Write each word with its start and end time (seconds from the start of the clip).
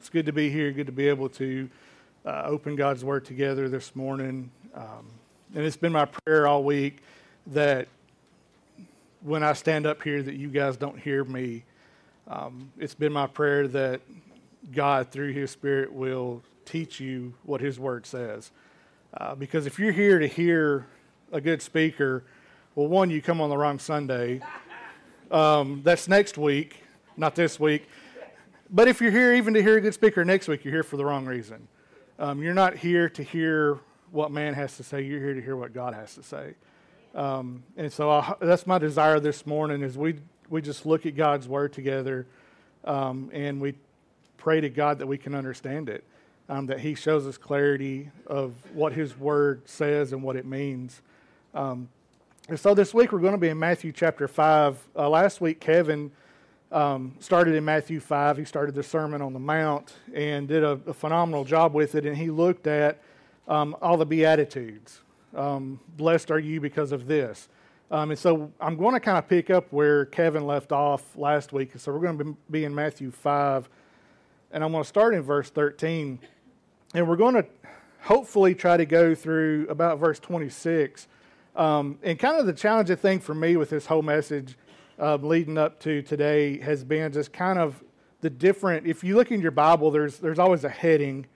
It's 0.00 0.08
good 0.08 0.24
to 0.26 0.32
be 0.32 0.48
here, 0.48 0.72
good 0.72 0.86
to 0.86 0.92
be 0.92 1.08
able 1.10 1.28
to 1.28 1.68
uh, 2.24 2.44
open 2.46 2.74
God's 2.74 3.04
Word 3.04 3.26
together 3.26 3.68
this 3.68 3.94
morning. 3.94 4.50
Um, 4.74 5.06
and 5.54 5.62
it's 5.62 5.76
been 5.76 5.92
my 5.92 6.06
prayer 6.06 6.46
all 6.46 6.64
week 6.64 7.02
that 7.48 7.86
when 9.20 9.42
I 9.42 9.52
stand 9.52 9.84
up 9.84 10.02
here, 10.02 10.22
that 10.22 10.36
you 10.36 10.48
guys 10.48 10.78
don't 10.78 10.98
hear 10.98 11.22
me. 11.22 11.64
Um, 12.28 12.72
it's 12.78 12.94
been 12.94 13.12
my 13.12 13.26
prayer 13.26 13.68
that 13.68 14.00
God, 14.72 15.10
through 15.10 15.34
His 15.34 15.50
Spirit, 15.50 15.92
will 15.92 16.42
teach 16.64 16.98
you 16.98 17.34
what 17.42 17.60
His 17.60 17.78
Word 17.78 18.06
says. 18.06 18.52
Uh, 19.12 19.34
because 19.34 19.66
if 19.66 19.78
you're 19.78 19.92
here 19.92 20.18
to 20.18 20.26
hear 20.26 20.86
a 21.30 21.42
good 21.42 21.60
speaker, 21.60 22.24
well, 22.74 22.88
one, 22.88 23.10
you 23.10 23.20
come 23.20 23.38
on 23.42 23.50
the 23.50 23.58
wrong 23.58 23.78
Sunday. 23.78 24.40
Um, 25.30 25.82
that's 25.84 26.08
next 26.08 26.38
week, 26.38 26.84
not 27.18 27.34
this 27.34 27.60
week. 27.60 27.86
But 28.72 28.86
if 28.86 29.00
you're 29.00 29.10
here 29.10 29.34
even 29.34 29.54
to 29.54 29.62
hear 29.62 29.78
a 29.78 29.80
good 29.80 29.94
speaker 29.94 30.24
next 30.24 30.46
week, 30.46 30.64
you're 30.64 30.72
here 30.72 30.84
for 30.84 30.96
the 30.96 31.04
wrong 31.04 31.26
reason. 31.26 31.66
Um, 32.20 32.40
you're 32.40 32.54
not 32.54 32.76
here 32.76 33.08
to 33.08 33.22
hear 33.24 33.80
what 34.12 34.30
man 34.30 34.54
has 34.54 34.76
to 34.76 34.84
say. 34.84 35.02
You're 35.02 35.18
here 35.18 35.34
to 35.34 35.42
hear 35.42 35.56
what 35.56 35.72
God 35.74 35.92
has 35.92 36.14
to 36.14 36.22
say. 36.22 36.54
Um, 37.12 37.64
and 37.76 37.92
so 37.92 38.10
I, 38.10 38.34
that's 38.40 38.68
my 38.68 38.78
desire 38.78 39.18
this 39.18 39.44
morning 39.44 39.82
is 39.82 39.98
we, 39.98 40.20
we 40.48 40.62
just 40.62 40.86
look 40.86 41.04
at 41.04 41.16
God's 41.16 41.48
word 41.48 41.72
together 41.72 42.28
um, 42.84 43.28
and 43.32 43.60
we 43.60 43.74
pray 44.36 44.60
to 44.60 44.68
God 44.68 45.00
that 45.00 45.06
we 45.08 45.18
can 45.18 45.34
understand 45.34 45.88
it, 45.88 46.04
um, 46.48 46.66
that 46.66 46.78
he 46.78 46.94
shows 46.94 47.26
us 47.26 47.36
clarity 47.36 48.10
of 48.28 48.54
what 48.72 48.92
his 48.92 49.18
word 49.18 49.68
says 49.68 50.12
and 50.12 50.22
what 50.22 50.36
it 50.36 50.46
means. 50.46 51.02
Um, 51.54 51.88
and 52.48 52.58
so 52.58 52.74
this 52.74 52.94
week 52.94 53.10
we're 53.10 53.18
going 53.18 53.32
to 53.32 53.38
be 53.38 53.48
in 53.48 53.58
Matthew 53.58 53.90
chapter 53.90 54.28
5. 54.28 54.88
Uh, 54.94 55.08
last 55.08 55.40
week, 55.40 55.58
Kevin 55.58 56.12
um, 56.72 57.14
started 57.18 57.54
in 57.54 57.64
Matthew 57.64 58.00
5. 58.00 58.36
He 58.36 58.44
started 58.44 58.74
the 58.74 58.82
Sermon 58.82 59.20
on 59.22 59.32
the 59.32 59.40
Mount 59.40 59.94
and 60.14 60.46
did 60.46 60.62
a, 60.62 60.80
a 60.86 60.94
phenomenal 60.94 61.44
job 61.44 61.74
with 61.74 61.94
it. 61.94 62.06
And 62.06 62.16
he 62.16 62.30
looked 62.30 62.66
at 62.66 63.02
um, 63.48 63.76
all 63.82 63.96
the 63.96 64.06
Beatitudes. 64.06 65.00
Um, 65.34 65.80
Blessed 65.96 66.30
are 66.30 66.38
you 66.38 66.60
because 66.60 66.92
of 66.92 67.06
this. 67.06 67.48
Um, 67.90 68.10
and 68.10 68.18
so 68.18 68.52
I'm 68.60 68.76
going 68.76 68.94
to 68.94 69.00
kind 69.00 69.18
of 69.18 69.28
pick 69.28 69.50
up 69.50 69.72
where 69.72 70.06
Kevin 70.06 70.46
left 70.46 70.70
off 70.70 71.16
last 71.16 71.52
week. 71.52 71.72
So 71.76 71.92
we're 71.92 71.98
going 72.00 72.18
to 72.18 72.36
be 72.50 72.64
in 72.64 72.74
Matthew 72.74 73.10
5. 73.10 73.68
And 74.52 74.62
I'm 74.62 74.70
going 74.70 74.84
to 74.84 74.88
start 74.88 75.14
in 75.14 75.22
verse 75.22 75.50
13. 75.50 76.20
And 76.94 77.08
we're 77.08 77.16
going 77.16 77.34
to 77.34 77.46
hopefully 78.02 78.54
try 78.54 78.76
to 78.76 78.86
go 78.86 79.14
through 79.14 79.66
about 79.68 79.98
verse 79.98 80.20
26. 80.20 81.08
Um, 81.56 81.98
and 82.04 82.16
kind 82.16 82.38
of 82.38 82.46
the 82.46 82.52
challenging 82.52 82.96
thing 82.96 83.18
for 83.18 83.34
me 83.34 83.56
with 83.56 83.70
this 83.70 83.86
whole 83.86 84.02
message 84.02 84.56
uh, 85.00 85.16
leading 85.16 85.56
up 85.56 85.80
to 85.80 86.02
today 86.02 86.58
has 86.58 86.84
been 86.84 87.10
just 87.12 87.32
kind 87.32 87.58
of 87.58 87.82
the 88.20 88.30
different. 88.30 88.86
If 88.86 89.02
you 89.02 89.16
look 89.16 89.32
in 89.32 89.40
your 89.40 89.50
Bible, 89.50 89.90
there's 89.90 90.18
there's 90.18 90.38
always 90.38 90.64
a 90.64 90.68
heading, 90.68 91.26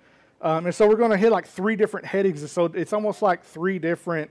um, 0.42 0.66
and 0.66 0.74
so 0.74 0.86
we're 0.86 0.96
going 0.96 1.10
to 1.10 1.16
hit 1.16 1.32
like 1.32 1.46
three 1.46 1.74
different 1.74 2.06
headings. 2.06 2.50
So 2.50 2.66
it's 2.66 2.92
almost 2.92 3.22
like 3.22 3.42
three 3.42 3.78
different 3.78 4.30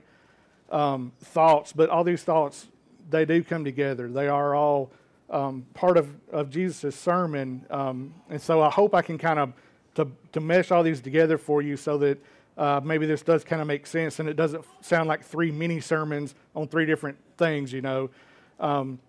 um, 0.70 1.12
thoughts, 1.20 1.72
but 1.72 1.90
all 1.90 2.04
these 2.04 2.22
thoughts 2.22 2.68
they 3.10 3.24
do 3.24 3.42
come 3.42 3.64
together. 3.64 4.08
They 4.08 4.28
are 4.28 4.54
all 4.54 4.92
um, 5.30 5.66
part 5.74 5.96
of 5.96 6.14
of 6.30 6.48
Jesus' 6.50 6.94
sermon, 6.94 7.66
um, 7.70 8.14
and 8.30 8.40
so 8.40 8.62
I 8.62 8.70
hope 8.70 8.94
I 8.94 9.02
can 9.02 9.18
kind 9.18 9.40
of 9.40 9.52
to 9.96 10.06
to 10.32 10.40
mesh 10.40 10.70
all 10.70 10.84
these 10.84 11.00
together 11.00 11.38
for 11.38 11.60
you 11.60 11.76
so 11.76 11.98
that. 11.98 12.18
Uh, 12.56 12.80
maybe 12.84 13.04
this 13.04 13.22
does 13.22 13.42
kind 13.42 13.60
of 13.60 13.66
make 13.66 13.84
sense, 13.84 14.20
and 14.20 14.28
it 14.28 14.34
doesn't 14.34 14.64
sound 14.80 15.08
like 15.08 15.24
three 15.24 15.50
mini 15.50 15.80
sermons 15.80 16.36
on 16.54 16.68
three 16.68 16.86
different 16.86 17.18
things, 17.36 17.72
you 17.72 17.82
know. 17.82 18.08
Um, 18.60 19.00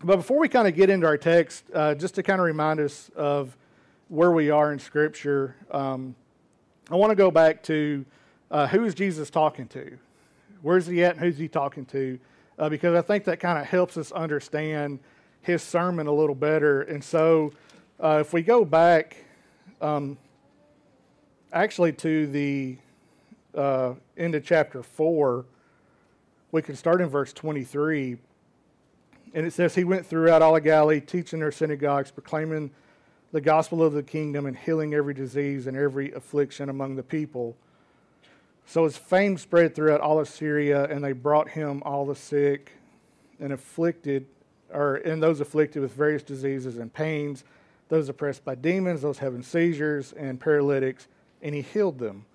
but 0.00 0.16
before 0.16 0.38
we 0.38 0.48
kind 0.48 0.68
of 0.68 0.76
get 0.76 0.90
into 0.90 1.06
our 1.06 1.18
text, 1.18 1.64
uh, 1.74 1.94
just 1.94 2.14
to 2.14 2.22
kind 2.22 2.40
of 2.40 2.46
remind 2.46 2.78
us 2.78 3.10
of 3.16 3.56
where 4.08 4.30
we 4.30 4.48
are 4.48 4.72
in 4.72 4.78
Scripture, 4.78 5.56
um, 5.72 6.14
I 6.88 6.94
want 6.94 7.10
to 7.10 7.16
go 7.16 7.30
back 7.30 7.62
to 7.64 8.04
uh, 8.50 8.68
who 8.68 8.84
is 8.84 8.94
Jesus 8.94 9.28
talking 9.28 9.66
to? 9.68 9.98
Where's 10.62 10.86
he 10.86 11.02
at 11.02 11.16
and 11.16 11.20
who's 11.20 11.36
he 11.36 11.48
talking 11.48 11.84
to? 11.86 12.18
Uh, 12.58 12.68
because 12.68 12.94
I 12.94 13.02
think 13.02 13.24
that 13.24 13.40
kind 13.40 13.58
of 13.58 13.66
helps 13.66 13.96
us 13.96 14.12
understand 14.12 15.00
his 15.42 15.62
sermon 15.62 16.06
a 16.06 16.12
little 16.12 16.34
better. 16.34 16.82
And 16.82 17.02
so 17.02 17.52
uh, 18.02 18.18
if 18.20 18.32
we 18.32 18.42
go 18.42 18.64
back 18.64 19.16
um, 19.80 20.16
actually 21.52 21.92
to 21.94 22.26
the 22.28 22.76
uh, 23.54 23.94
end 24.16 24.34
of 24.36 24.44
chapter 24.44 24.82
4, 24.82 25.44
we 26.52 26.62
can 26.62 26.76
start 26.76 27.00
in 27.00 27.08
verse 27.08 27.32
23 27.32 28.16
and 29.34 29.46
it 29.46 29.52
says, 29.52 29.74
He 29.74 29.84
went 29.84 30.06
throughout 30.06 30.42
all 30.42 30.56
of 30.56 30.64
Galilee, 30.64 31.00
teaching 31.00 31.40
their 31.40 31.52
synagogues, 31.52 32.10
proclaiming 32.10 32.70
the 33.32 33.40
gospel 33.40 33.82
of 33.82 33.92
the 33.92 34.02
kingdom, 34.02 34.46
and 34.46 34.56
healing 34.56 34.94
every 34.94 35.14
disease 35.14 35.66
and 35.66 35.76
every 35.76 36.12
affliction 36.12 36.68
among 36.68 36.96
the 36.96 37.02
people. 37.02 37.56
So 38.66 38.84
his 38.84 38.96
fame 38.96 39.38
spread 39.38 39.74
throughout 39.74 40.00
all 40.00 40.20
of 40.20 40.28
Syria, 40.28 40.84
and 40.84 41.02
they 41.02 41.12
brought 41.12 41.48
him 41.50 41.82
all 41.84 42.04
the 42.06 42.14
sick 42.14 42.72
and 43.40 43.52
afflicted, 43.52 44.26
or 44.72 44.96
and 44.96 45.22
those 45.22 45.40
afflicted 45.40 45.82
with 45.82 45.92
various 45.92 46.22
diseases 46.22 46.78
and 46.78 46.92
pains, 46.92 47.44
those 47.88 48.08
oppressed 48.08 48.44
by 48.44 48.54
demons, 48.54 49.02
those 49.02 49.18
having 49.18 49.42
seizures 49.42 50.12
and 50.12 50.38
paralytics, 50.38 51.08
and 51.42 51.54
he 51.54 51.62
healed 51.62 51.98
them. 51.98 52.26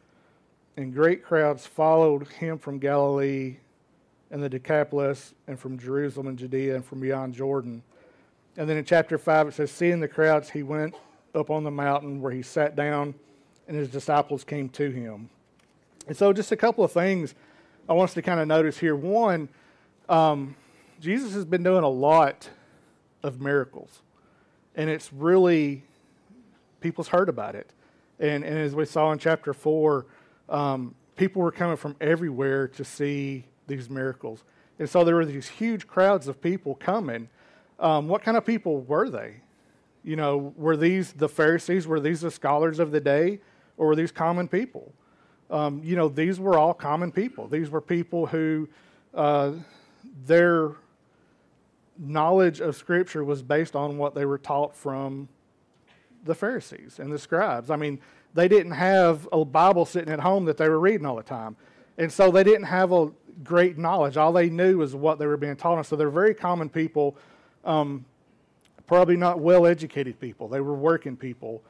And 0.75 0.93
great 0.93 1.23
crowds 1.23 1.67
followed 1.67 2.27
him 2.27 2.57
from 2.57 2.79
Galilee 2.79 3.57
and 4.33 4.41
the 4.41 4.49
Decapolis, 4.49 5.35
and 5.45 5.59
from 5.59 5.77
Jerusalem 5.77 6.25
and 6.25 6.39
Judea, 6.39 6.75
and 6.75 6.83
from 6.83 6.99
beyond 6.99 7.35
Jordan. 7.35 7.83
And 8.57 8.67
then 8.67 8.77
in 8.77 8.83
chapter 8.83 9.19
5, 9.19 9.49
it 9.49 9.53
says, 9.53 9.69
Seeing 9.69 9.99
the 9.99 10.07
crowds, 10.07 10.49
he 10.49 10.63
went 10.63 10.95
up 11.35 11.51
on 11.51 11.63
the 11.63 11.69
mountain 11.69 12.19
where 12.19 12.31
he 12.31 12.41
sat 12.41 12.75
down, 12.75 13.13
and 13.67 13.77
his 13.77 13.89
disciples 13.89 14.43
came 14.43 14.69
to 14.69 14.89
him. 14.89 15.29
And 16.07 16.17
so, 16.17 16.33
just 16.33 16.51
a 16.51 16.55
couple 16.55 16.83
of 16.83 16.91
things 16.91 17.35
I 17.88 17.93
want 17.93 18.09
us 18.09 18.16
to 18.16 18.23
kind 18.23 18.39
of 18.39 18.47
notice 18.47 18.79
here. 18.79 18.95
One, 18.95 19.49
um, 20.09 20.55
Jesus 20.99 21.35
has 21.35 21.45
been 21.45 21.61
doing 21.61 21.83
a 21.83 21.89
lot 21.89 22.49
of 23.22 23.39
miracles, 23.39 24.01
and 24.75 24.89
it's 24.89 25.13
really, 25.13 25.83
people's 26.81 27.09
heard 27.09 27.29
about 27.29 27.53
it. 27.53 27.69
And, 28.19 28.43
and 28.43 28.57
as 28.57 28.73
we 28.73 28.85
saw 28.85 29.11
in 29.11 29.19
chapter 29.19 29.53
4, 29.53 30.07
um, 30.49 30.95
people 31.17 31.43
were 31.43 31.51
coming 31.51 31.77
from 31.77 31.95
everywhere 32.01 32.67
to 32.69 32.83
see 32.83 33.45
these 33.68 33.90
miracles. 33.90 34.44
And 34.79 34.90
so 34.90 35.03
there 35.03 35.16
were 35.16 35.25
these 35.25 35.47
huge 35.47 35.88
crowds 35.88 36.28
of 36.28 36.41
people 36.41 36.75
coming. 36.75 37.29
Um, 37.79 38.07
what 38.07 38.24
kind 38.24 38.38
of 38.38 38.46
people 38.46 38.81
were 38.81 39.09
they? 39.09 39.35
You 40.03 40.16
know, 40.16 40.53
were 40.57 40.75
these 40.75 41.13
the 41.13 41.29
Pharisees? 41.29 41.88
Were 41.88 42.00
these 42.00 42.22
the 42.22 42.31
scholars 42.31 42.79
of 42.79 42.91
the 42.91 43.00
day? 43.00 43.40
Or 43.78 43.88
were 43.88 43.96
these 43.96 44.12
common 44.12 44.47
people? 44.47 44.94
Um, 45.50 45.81
you 45.84 45.96
know, 45.96 46.09
these 46.09 46.40
were 46.40 46.57
all 46.57 46.73
common 46.73 47.12
people. 47.12 47.47
These 47.47 47.69
were 47.69 47.81
people 47.81 48.25
who 48.28 48.68
uh, 49.13 49.53
their 50.25 50.72
knowledge 51.97 52.59
of 52.59 52.75
Scripture 52.75 53.23
was 53.23 53.41
based 53.41 53.75
on 53.75 53.97
what 53.97 54.16
they 54.16 54.25
were 54.25 54.38
taught 54.38 54.75
from 54.75 55.29
the 56.23 56.35
Pharisees 56.35 57.00
and 57.00 57.12
the 57.12 57.19
scribes. 57.19 57.69
I 57.69 57.75
mean, 57.75 58.00
they 58.34 58.47
didn't 58.47 58.72
have 58.72 59.28
a 59.31 59.44
Bible 59.46 59.85
sitting 59.85 60.12
at 60.12 60.19
home 60.19 60.46
that 60.46 60.57
they 60.57 60.69
were 60.69 60.79
reading 60.79 61.06
all 61.06 61.16
the 61.16 61.23
time. 61.23 61.56
And 61.97 62.11
so 62.11 62.31
they 62.31 62.43
didn't 62.43 62.65
have 62.65 62.91
a 62.91 63.11
great 63.43 63.77
knowledge. 63.77 64.17
All 64.17 64.33
they 64.33 64.49
knew 64.49 64.77
was 64.77 64.95
what 64.95 65.19
they 65.19 65.25
were 65.25 65.37
being 65.37 65.55
taught. 65.55 65.77
And 65.77 65.85
so 65.85 65.95
they're 65.95 66.09
very 66.09 66.33
common 66.33 66.69
people, 66.69 67.15
um, 67.65 68.05
probably 68.87 69.15
not 69.15 69.39
well 69.39 69.65
educated 69.65 70.19
people. 70.19 70.47
They 70.47 70.61
were 70.61 70.75
working 70.75 71.15
people. 71.15 71.61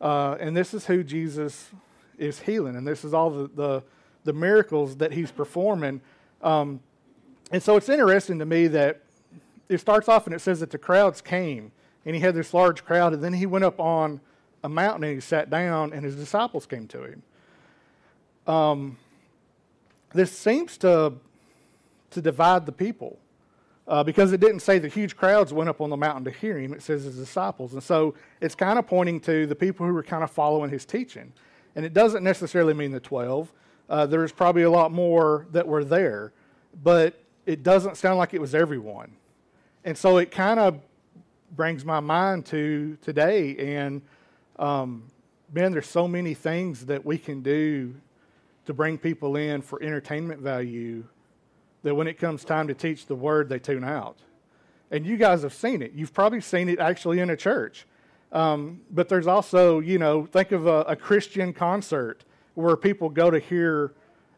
Uh, 0.00 0.36
and 0.40 0.56
this 0.56 0.74
is 0.74 0.86
who 0.86 1.02
Jesus 1.02 1.70
is 2.18 2.40
healing. 2.40 2.76
And 2.76 2.86
this 2.86 3.04
is 3.04 3.14
all 3.14 3.30
the, 3.30 3.50
the, 3.54 3.82
the 4.24 4.32
miracles 4.32 4.96
that 4.96 5.12
he's 5.12 5.30
performing. 5.30 6.00
Um, 6.42 6.80
and 7.50 7.62
so 7.62 7.76
it's 7.76 7.88
interesting 7.88 8.38
to 8.38 8.46
me 8.46 8.66
that 8.68 9.02
it 9.68 9.78
starts 9.78 10.08
off 10.08 10.26
and 10.26 10.34
it 10.34 10.40
says 10.40 10.60
that 10.60 10.70
the 10.70 10.78
crowds 10.78 11.20
came 11.20 11.72
and 12.04 12.14
he 12.14 12.20
had 12.20 12.34
this 12.34 12.52
large 12.54 12.84
crowd. 12.84 13.12
And 13.12 13.22
then 13.22 13.32
he 13.32 13.46
went 13.46 13.64
up 13.64 13.80
on 13.80 14.20
a 14.62 14.68
mountain 14.68 15.04
and 15.04 15.14
he 15.14 15.20
sat 15.20 15.50
down 15.50 15.92
and 15.92 16.04
his 16.04 16.16
disciples 16.16 16.66
came 16.66 16.88
to 16.88 17.04
him. 17.04 17.22
Um, 18.46 18.98
this 20.12 20.36
seems 20.36 20.78
to, 20.78 21.14
to 22.10 22.20
divide 22.20 22.66
the 22.66 22.72
people 22.72 23.18
uh, 23.88 24.02
because 24.02 24.32
it 24.32 24.40
didn't 24.40 24.60
say 24.60 24.78
the 24.78 24.88
huge 24.88 25.16
crowds 25.16 25.52
went 25.52 25.68
up 25.68 25.80
on 25.80 25.90
the 25.90 25.96
mountain 25.96 26.24
to 26.24 26.30
hear 26.30 26.58
him. 26.58 26.72
It 26.72 26.82
says 26.82 27.04
his 27.04 27.16
disciples. 27.16 27.72
And 27.72 27.82
so 27.82 28.14
it's 28.40 28.54
kind 28.54 28.78
of 28.78 28.86
pointing 28.86 29.20
to 29.20 29.46
the 29.46 29.54
people 29.54 29.86
who 29.86 29.92
were 29.92 30.02
kind 30.02 30.24
of 30.24 30.30
following 30.30 30.70
his 30.70 30.84
teaching. 30.84 31.32
And 31.76 31.84
it 31.84 31.92
doesn't 31.92 32.24
necessarily 32.24 32.74
mean 32.74 32.90
the 32.90 33.00
12. 33.00 33.52
Uh, 33.88 34.06
there's 34.06 34.32
probably 34.32 34.62
a 34.62 34.70
lot 34.70 34.90
more 34.90 35.46
that 35.52 35.66
were 35.66 35.84
there, 35.84 36.32
but 36.82 37.14
it 37.44 37.62
doesn't 37.62 37.96
sound 37.96 38.18
like 38.18 38.34
it 38.34 38.40
was 38.40 38.54
everyone. 38.54 39.12
And 39.84 39.96
so 39.96 40.16
it 40.18 40.32
kind 40.32 40.58
of 40.58 40.80
brings 41.54 41.84
my 41.84 42.00
mind 42.00 42.46
to 42.46 42.98
today. 43.02 43.76
And 43.76 44.02
um, 44.58 45.04
man, 45.52 45.70
there's 45.70 45.86
so 45.86 46.08
many 46.08 46.34
things 46.34 46.86
that 46.86 47.04
we 47.04 47.18
can 47.18 47.42
do 47.42 47.94
to 48.66 48.74
bring 48.74 48.98
people 48.98 49.36
in 49.36 49.62
for 49.62 49.82
entertainment 49.82 50.40
value 50.40 51.04
that 51.82 51.94
when 51.94 52.06
it 52.06 52.18
comes 52.18 52.44
time 52.44 52.68
to 52.68 52.74
teach 52.74 53.06
the 53.06 53.14
word, 53.14 53.48
they 53.48 53.58
tune 53.58 53.84
out. 53.84 54.18
And 54.90 55.06
you 55.06 55.16
guys 55.16 55.42
have 55.42 55.54
seen 55.54 55.82
it. 55.82 55.92
You've 55.92 56.12
probably 56.12 56.40
seen 56.40 56.68
it 56.68 56.78
actually 56.78 57.20
in 57.20 57.30
a 57.30 57.36
church. 57.36 57.86
Um, 58.32 58.80
but 58.90 59.08
there's 59.08 59.26
also, 59.26 59.80
you 59.80 59.98
know, 59.98 60.26
think 60.26 60.52
of 60.52 60.66
a, 60.66 60.80
a, 60.82 60.96
Christian 60.96 61.52
concert 61.52 62.24
where 62.54 62.76
people 62.76 63.08
go 63.08 63.30
to 63.30 63.38
hear 63.38 63.92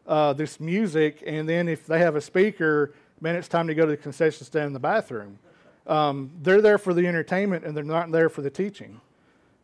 uh, 0.07 0.33
this 0.33 0.59
music, 0.59 1.23
and 1.25 1.49
then 1.49 1.67
if 1.67 1.87
they 1.87 1.99
have 1.99 2.15
a 2.15 2.21
speaker, 2.21 2.93
man, 3.19 3.35
it's 3.35 3.47
time 3.47 3.67
to 3.67 3.73
go 3.73 3.85
to 3.85 3.91
the 3.91 3.97
concession 3.97 4.45
stand 4.45 4.67
in 4.67 4.73
the 4.73 4.79
bathroom. 4.79 5.39
Um, 5.87 6.31
they're 6.41 6.61
there 6.61 6.77
for 6.77 6.93
the 6.93 7.07
entertainment, 7.07 7.65
and 7.65 7.75
they're 7.75 7.83
not 7.83 8.11
there 8.11 8.29
for 8.29 8.43
the 8.43 8.49
teaching. 8.51 9.01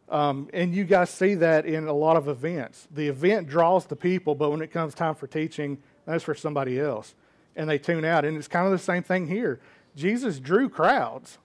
Um, 0.10 0.50
and 0.54 0.74
you 0.74 0.84
guys 0.84 1.10
see 1.10 1.34
that 1.36 1.66
in 1.66 1.88
a 1.88 1.94
lot 1.94 2.16
of 2.16 2.28
events. 2.28 2.88
The 2.92 3.08
event 3.08 3.48
draws 3.48 3.86
the 3.86 3.96
people, 3.96 4.36
but 4.36 4.52
when 4.52 4.62
it 4.62 4.72
comes 4.72 4.94
time 4.94 5.16
for 5.16 5.28
teaching, 5.28 5.80
that's 6.06 6.24
for 6.24 6.36
somebody 6.36 6.80
else. 6.80 7.16
And 7.56 7.70
they 7.70 7.80
tune 7.80 8.06
out. 8.06 8.26
And 8.26 8.38
it's 8.38 8.48
kind 8.48 8.66
of 8.66 8.72
the 8.72 8.78
same 8.78 9.02
thing 9.02 9.28
here. 9.28 9.60
Jesus 9.96 10.40
drew 10.40 10.70
crowds, 10.70 11.38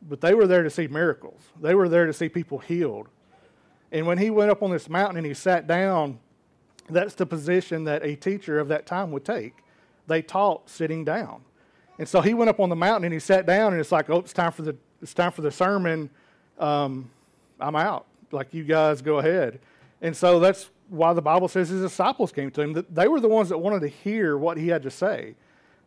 but 0.00 0.20
they 0.20 0.34
were 0.34 0.46
there 0.46 0.62
to 0.62 0.70
see 0.70 0.86
miracles, 0.86 1.42
they 1.60 1.74
were 1.74 1.88
there 1.88 2.06
to 2.06 2.12
see 2.12 2.28
people 2.28 2.58
healed. 2.58 3.08
And 3.92 4.06
when 4.06 4.18
he 4.18 4.30
went 4.30 4.50
up 4.50 4.62
on 4.62 4.70
this 4.70 4.88
mountain 4.88 5.16
and 5.16 5.26
he 5.26 5.34
sat 5.34 5.66
down, 5.66 6.20
that's 6.88 7.14
the 7.14 7.26
position 7.26 7.84
that 7.84 8.04
a 8.04 8.14
teacher 8.14 8.58
of 8.60 8.68
that 8.68 8.86
time 8.86 9.10
would 9.10 9.24
take. 9.24 9.54
They 10.06 10.22
taught 10.22 10.70
sitting 10.70 11.04
down. 11.04 11.42
And 11.98 12.08
so 12.08 12.20
he 12.20 12.32
went 12.32 12.48
up 12.48 12.60
on 12.60 12.68
the 12.68 12.76
mountain 12.76 13.04
and 13.04 13.12
he 13.12 13.20
sat 13.20 13.46
down, 13.46 13.72
and 13.72 13.80
it's 13.80 13.92
like, 13.92 14.08
oh, 14.08 14.18
it's 14.18 14.32
time 14.32 14.52
for 14.52 14.62
the, 14.62 14.76
it's 15.02 15.12
time 15.12 15.32
for 15.32 15.42
the 15.42 15.50
sermon. 15.50 16.08
Um, 16.58 17.10
I'm 17.60 17.76
out. 17.76 18.06
Like, 18.32 18.54
you 18.54 18.64
guys 18.64 19.02
go 19.02 19.18
ahead. 19.18 19.60
And 20.00 20.16
so 20.16 20.40
that's 20.40 20.70
why 20.88 21.12
the 21.12 21.22
Bible 21.22 21.48
says 21.48 21.68
his 21.68 21.82
disciples 21.82 22.32
came 22.32 22.50
to 22.52 22.62
him. 22.62 22.86
They 22.90 23.08
were 23.08 23.20
the 23.20 23.28
ones 23.28 23.48
that 23.48 23.58
wanted 23.58 23.80
to 23.80 23.88
hear 23.88 24.36
what 24.36 24.56
he 24.56 24.68
had 24.68 24.82
to 24.82 24.90
say. 24.90 25.34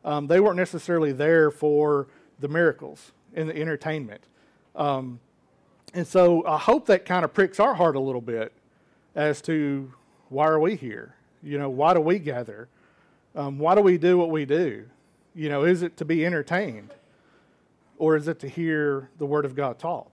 Um, 0.05 0.27
they 0.27 0.39
weren't 0.39 0.57
necessarily 0.57 1.11
there 1.11 1.51
for 1.51 2.07
the 2.39 2.47
miracles 2.47 3.11
and 3.33 3.49
the 3.49 3.59
entertainment. 3.59 4.21
Um, 4.75 5.19
and 5.93 6.07
so 6.07 6.45
I 6.45 6.57
hope 6.57 6.87
that 6.87 7.05
kind 7.05 7.23
of 7.23 7.33
pricks 7.33 7.59
our 7.59 7.73
heart 7.73 7.95
a 7.95 7.99
little 7.99 8.21
bit 8.21 8.51
as 9.15 9.41
to 9.43 9.91
why 10.29 10.47
are 10.47 10.59
we 10.59 10.75
here? 10.75 11.15
You 11.43 11.59
know, 11.59 11.69
why 11.69 11.93
do 11.93 12.01
we 12.01 12.19
gather? 12.19 12.67
Um, 13.35 13.59
why 13.59 13.75
do 13.75 13.81
we 13.81 13.97
do 13.97 14.17
what 14.17 14.29
we 14.29 14.45
do? 14.45 14.85
You 15.35 15.49
know, 15.49 15.63
is 15.63 15.83
it 15.83 15.97
to 15.97 16.05
be 16.05 16.25
entertained? 16.25 16.93
Or 17.97 18.15
is 18.15 18.27
it 18.27 18.39
to 18.39 18.49
hear 18.49 19.09
the 19.17 19.25
Word 19.25 19.45
of 19.45 19.55
God 19.55 19.79
taught? 19.79 20.11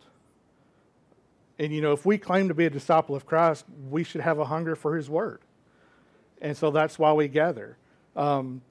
And, 1.61 1.75
you 1.75 1.83
know, 1.83 1.93
if 1.93 2.07
we 2.07 2.17
claim 2.17 2.49
to 2.49 2.55
be 2.55 2.65
a 2.65 2.71
disciple 2.71 3.15
of 3.15 3.27
Christ, 3.27 3.67
we 3.91 4.03
should 4.03 4.23
have 4.23 4.39
a 4.39 4.47
hunger 4.47 4.75
for 4.75 4.97
His 4.97 5.11
Word. 5.11 5.43
And 6.41 6.57
so 6.57 6.71
that's 6.71 6.99
why 6.99 7.13
we 7.13 7.29
gather. 7.29 7.77
Um, 8.17 8.63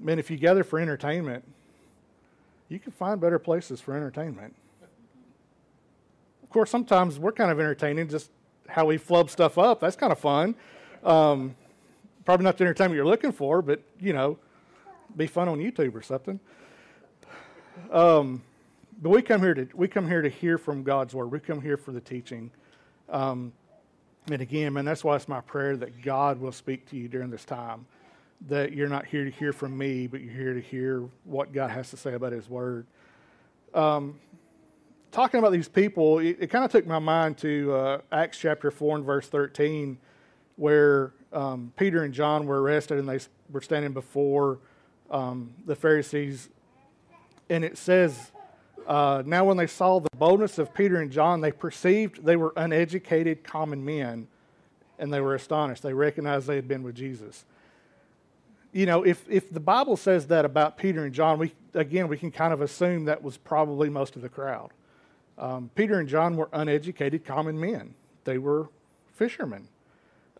man, 0.00 0.18
if 0.18 0.30
you 0.30 0.38
gather 0.38 0.64
for 0.64 0.80
entertainment, 0.80 1.44
you 2.70 2.78
can 2.78 2.90
find 2.90 3.20
better 3.20 3.38
places 3.38 3.82
for 3.82 3.94
entertainment. 3.94 4.56
Of 6.42 6.48
course, 6.48 6.70
sometimes 6.70 7.18
we're 7.18 7.32
kind 7.32 7.50
of 7.50 7.60
entertaining, 7.60 8.08
just 8.08 8.30
how 8.66 8.86
we 8.86 8.96
flub 8.96 9.28
stuff 9.28 9.58
up. 9.58 9.80
That's 9.80 9.94
kind 9.94 10.10
of 10.10 10.18
fun. 10.18 10.54
Um, 11.04 11.54
probably 12.24 12.44
not 12.44 12.56
the 12.56 12.64
entertainment 12.64 12.96
you're 12.96 13.04
looking 13.04 13.32
for, 13.32 13.60
but, 13.60 13.82
you 14.00 14.14
know, 14.14 14.38
be 15.14 15.26
fun 15.26 15.50
on 15.50 15.58
YouTube 15.58 15.94
or 15.94 16.00
something. 16.00 16.40
Um, 17.92 18.42
but 19.00 19.10
we 19.10 19.22
come 19.22 19.40
here 19.40 19.54
to 19.54 19.68
we 19.74 19.88
come 19.88 20.08
here 20.08 20.22
to 20.22 20.28
hear 20.28 20.58
from 20.58 20.82
God's 20.82 21.14
word. 21.14 21.30
We 21.30 21.40
come 21.40 21.60
here 21.60 21.76
for 21.76 21.92
the 21.92 22.00
teaching. 22.00 22.50
Um, 23.08 23.52
and 24.30 24.40
again, 24.40 24.72
man, 24.72 24.84
that's 24.84 25.04
why 25.04 25.16
it's 25.16 25.28
my 25.28 25.40
prayer 25.40 25.76
that 25.76 26.02
God 26.02 26.40
will 26.40 26.52
speak 26.52 26.88
to 26.90 26.96
you 26.96 27.08
during 27.08 27.30
this 27.30 27.44
time. 27.44 27.86
That 28.48 28.72
you're 28.72 28.88
not 28.88 29.06
here 29.06 29.24
to 29.24 29.30
hear 29.30 29.52
from 29.52 29.76
me, 29.76 30.06
but 30.06 30.20
you're 30.20 30.32
here 30.32 30.54
to 30.54 30.60
hear 30.60 31.08
what 31.24 31.52
God 31.52 31.70
has 31.70 31.90
to 31.90 31.96
say 31.96 32.14
about 32.14 32.32
His 32.32 32.48
Word. 32.48 32.86
Um, 33.74 34.18
talking 35.12 35.38
about 35.38 35.52
these 35.52 35.68
people, 35.68 36.18
it, 36.18 36.38
it 36.40 36.46
kind 36.48 36.64
of 36.64 36.70
took 36.70 36.86
my 36.86 36.98
mind 36.98 37.38
to 37.38 37.72
uh, 37.74 38.00
Acts 38.12 38.38
chapter 38.38 38.70
4 38.70 38.96
and 38.96 39.04
verse 39.04 39.28
13, 39.28 39.98
where 40.56 41.12
um, 41.32 41.72
Peter 41.76 42.02
and 42.02 42.14
John 42.14 42.46
were 42.46 42.62
arrested 42.62 42.98
and 42.98 43.08
they 43.08 43.20
were 43.50 43.60
standing 43.60 43.92
before 43.92 44.58
um, 45.10 45.52
the 45.66 45.76
Pharisees. 45.76 46.48
And 47.50 47.64
it 47.64 47.76
says, 47.76 48.32
uh, 48.86 49.22
now, 49.24 49.44
when 49.44 49.56
they 49.56 49.66
saw 49.66 50.00
the 50.00 50.08
boldness 50.16 50.58
of 50.58 50.74
Peter 50.74 51.00
and 51.00 51.10
John, 51.10 51.40
they 51.40 51.52
perceived 51.52 52.24
they 52.24 52.36
were 52.36 52.52
uneducated 52.56 53.44
common 53.44 53.84
men, 53.84 54.28
and 54.98 55.12
they 55.12 55.20
were 55.20 55.34
astonished. 55.34 55.82
They 55.82 55.94
recognized 55.94 56.46
they 56.46 56.56
had 56.56 56.68
been 56.68 56.82
with 56.82 56.94
Jesus. 56.94 57.44
You 58.72 58.86
know, 58.86 59.04
if, 59.04 59.24
if 59.28 59.50
the 59.50 59.60
Bible 59.60 59.96
says 59.96 60.26
that 60.28 60.44
about 60.44 60.76
Peter 60.76 61.04
and 61.04 61.14
John, 61.14 61.38
we, 61.38 61.52
again, 61.74 62.08
we 62.08 62.16
can 62.16 62.30
kind 62.30 62.52
of 62.52 62.60
assume 62.60 63.04
that 63.04 63.22
was 63.22 63.36
probably 63.36 63.88
most 63.88 64.16
of 64.16 64.22
the 64.22 64.28
crowd. 64.28 64.72
Um, 65.38 65.70
Peter 65.74 65.98
and 65.98 66.08
John 66.08 66.36
were 66.36 66.48
uneducated 66.52 67.24
common 67.24 67.58
men, 67.58 67.94
they 68.24 68.38
were 68.38 68.68
fishermen. 69.14 69.68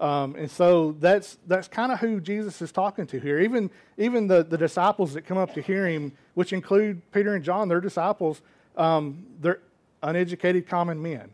Um, 0.01 0.35
and 0.35 0.51
so 0.51 0.93
that's 0.99 1.39
that's 1.47 1.69
kind 1.69 1.93
of 1.93 2.01
who 2.01 2.21
Jesus 2.21 2.61
is 2.61 2.73
talking 2.73 3.07
to 3.07 3.21
here. 3.21 3.41
Even 3.41 3.71
even 3.97 4.27
the, 4.27 4.43
the 4.43 4.59
disciples 4.59 5.15
that 5.15 5.23
come 5.23 5.39
up 5.39 5.55
to 5.55 5.63
hear 5.63 5.87
him, 5.87 6.13
which 6.35 6.53
include 6.53 7.01
Peter 7.13 7.35
and 7.35 7.45
John, 7.45 7.69
their 7.69 7.81
disciples, 7.81 8.43
um, 8.77 9.25
they're 9.41 9.61
uneducated 10.03 10.67
common 10.67 11.01
men. 11.01 11.31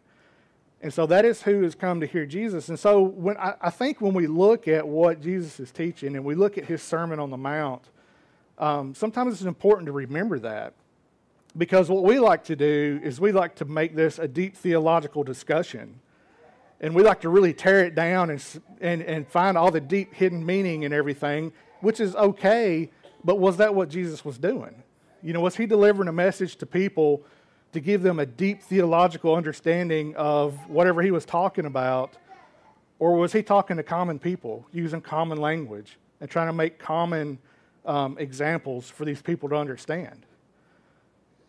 And 0.82 0.92
so 0.92 1.06
that 1.06 1.24
is 1.24 1.42
who 1.42 1.62
has 1.62 1.74
come 1.74 2.00
to 2.00 2.06
hear 2.06 2.24
Jesus. 2.24 2.68
And 2.68 2.78
so 2.78 3.02
when 3.02 3.36
I, 3.36 3.54
I, 3.60 3.70
think 3.70 4.00
when 4.00 4.14
we 4.14 4.26
look 4.26 4.66
at 4.66 4.86
what 4.86 5.20
Jesus 5.20 5.60
is 5.60 5.70
teaching 5.70 6.16
and 6.16 6.24
we 6.24 6.34
look 6.34 6.56
at 6.56 6.64
his 6.64 6.82
Sermon 6.82 7.18
on 7.18 7.28
the 7.28 7.36
Mount, 7.36 7.82
um, 8.56 8.94
sometimes 8.94 9.34
it's 9.34 9.42
important 9.42 9.86
to 9.86 9.92
remember 9.92 10.38
that. 10.38 10.72
Because 11.56 11.90
what 11.90 12.04
we 12.04 12.18
like 12.18 12.44
to 12.44 12.56
do 12.56 12.98
is 13.02 13.20
we 13.20 13.32
like 13.32 13.56
to 13.56 13.66
make 13.66 13.94
this 13.94 14.18
a 14.18 14.28
deep 14.28 14.56
theological 14.56 15.22
discussion 15.22 16.00
and 16.80 16.94
we 16.94 17.02
like 17.02 17.20
to 17.20 17.28
really 17.28 17.52
tear 17.52 17.84
it 17.84 17.94
down 17.94 18.30
and, 18.30 18.42
and, 18.80 19.02
and 19.02 19.28
find 19.28 19.58
all 19.58 19.70
the 19.70 19.80
deep 19.80 20.14
hidden 20.14 20.44
meaning 20.44 20.84
and 20.84 20.94
everything, 20.94 21.52
which 21.80 22.00
is 22.00 22.16
okay, 22.16 22.90
but 23.22 23.38
was 23.38 23.58
that 23.58 23.74
what 23.74 23.90
Jesus 23.90 24.24
was 24.24 24.38
doing? 24.38 24.82
You 25.22 25.34
know, 25.34 25.40
was 25.40 25.56
he 25.56 25.66
delivering 25.66 26.08
a 26.08 26.12
message 26.12 26.56
to 26.56 26.66
people 26.66 27.22
to 27.72 27.80
give 27.80 28.02
them 28.02 28.18
a 28.18 28.26
deep 28.26 28.62
theological 28.62 29.34
understanding 29.34 30.16
of 30.16 30.54
whatever 30.68 31.02
he 31.02 31.10
was 31.10 31.26
talking 31.26 31.66
about? 31.66 32.16
Or 32.98 33.14
was 33.14 33.32
he 33.32 33.42
talking 33.42 33.76
to 33.76 33.82
common 33.82 34.18
people, 34.18 34.66
using 34.72 35.00
common 35.00 35.38
language 35.38 35.98
and 36.20 36.30
trying 36.30 36.48
to 36.48 36.52
make 36.52 36.78
common 36.78 37.38
um, 37.84 38.16
examples 38.18 38.88
for 38.88 39.04
these 39.04 39.20
people 39.20 39.50
to 39.50 39.56
understand? 39.56 40.24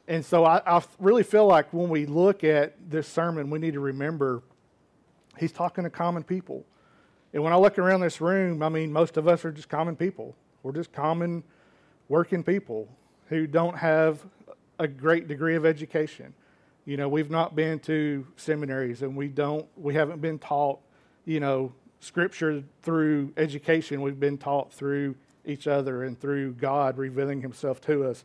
And 0.07 0.25
so 0.25 0.44
I, 0.44 0.62
I 0.66 0.84
really 1.00 1.24
feel 1.24 1.45
like 1.48 1.72
when 1.74 1.88
we 1.88 2.06
look 2.06 2.44
at 2.44 2.75
this 2.89 3.07
sermon, 3.07 3.50
we 3.50 3.60
need 3.60 3.74
to 3.74 3.80
remember 3.80 4.44
He's 5.38 5.51
talking 5.51 5.83
to 5.83 5.89
common 5.89 6.24
people. 6.24 6.65
And 7.34 7.44
when 7.44 7.53
I 7.53 7.58
look 7.58 7.79
around 7.79 8.01
this 8.01 8.20
room, 8.20 8.62
I 8.62 8.70
mean, 8.70 8.91
most 8.91 9.17
of 9.17 9.27
us 9.27 9.46
are 9.46 9.51
just 9.51 9.70
common 9.70 9.96
people. 9.96 10.36
We're 10.63 10.74
just 10.74 10.91
common 10.91 11.44
working 12.10 12.44
people 12.44 12.88
who 13.29 13.48
don't 13.48 13.77
have 13.77 14.20
a 14.79 14.88
great 14.88 15.27
degree 15.27 15.56
of 15.56 15.65
education. 15.65 16.34
You 16.86 16.98
know, 16.98 17.08
we've 17.08 17.29
not 17.29 17.56
been 17.56 17.79
to 17.79 18.27
seminaries 18.36 19.01
and 19.01 19.15
we 19.15 19.29
don't, 19.29 19.65
we 19.77 19.94
haven't 19.94 20.22
been 20.22 20.39
taught, 20.39 20.79
you 21.25 21.39
know, 21.39 21.72
scripture 22.01 22.63
through 22.82 23.32
education. 23.38 24.01
We've 24.01 24.20
been 24.20 24.38
taught 24.38 24.74
through 24.74 25.15
each 25.46 25.67
other 25.67 26.03
and 26.03 26.20
through 26.20 26.53
God 26.53 26.98
revealing 26.98 27.41
himself 27.41 27.79
to 27.82 28.06
us, 28.06 28.24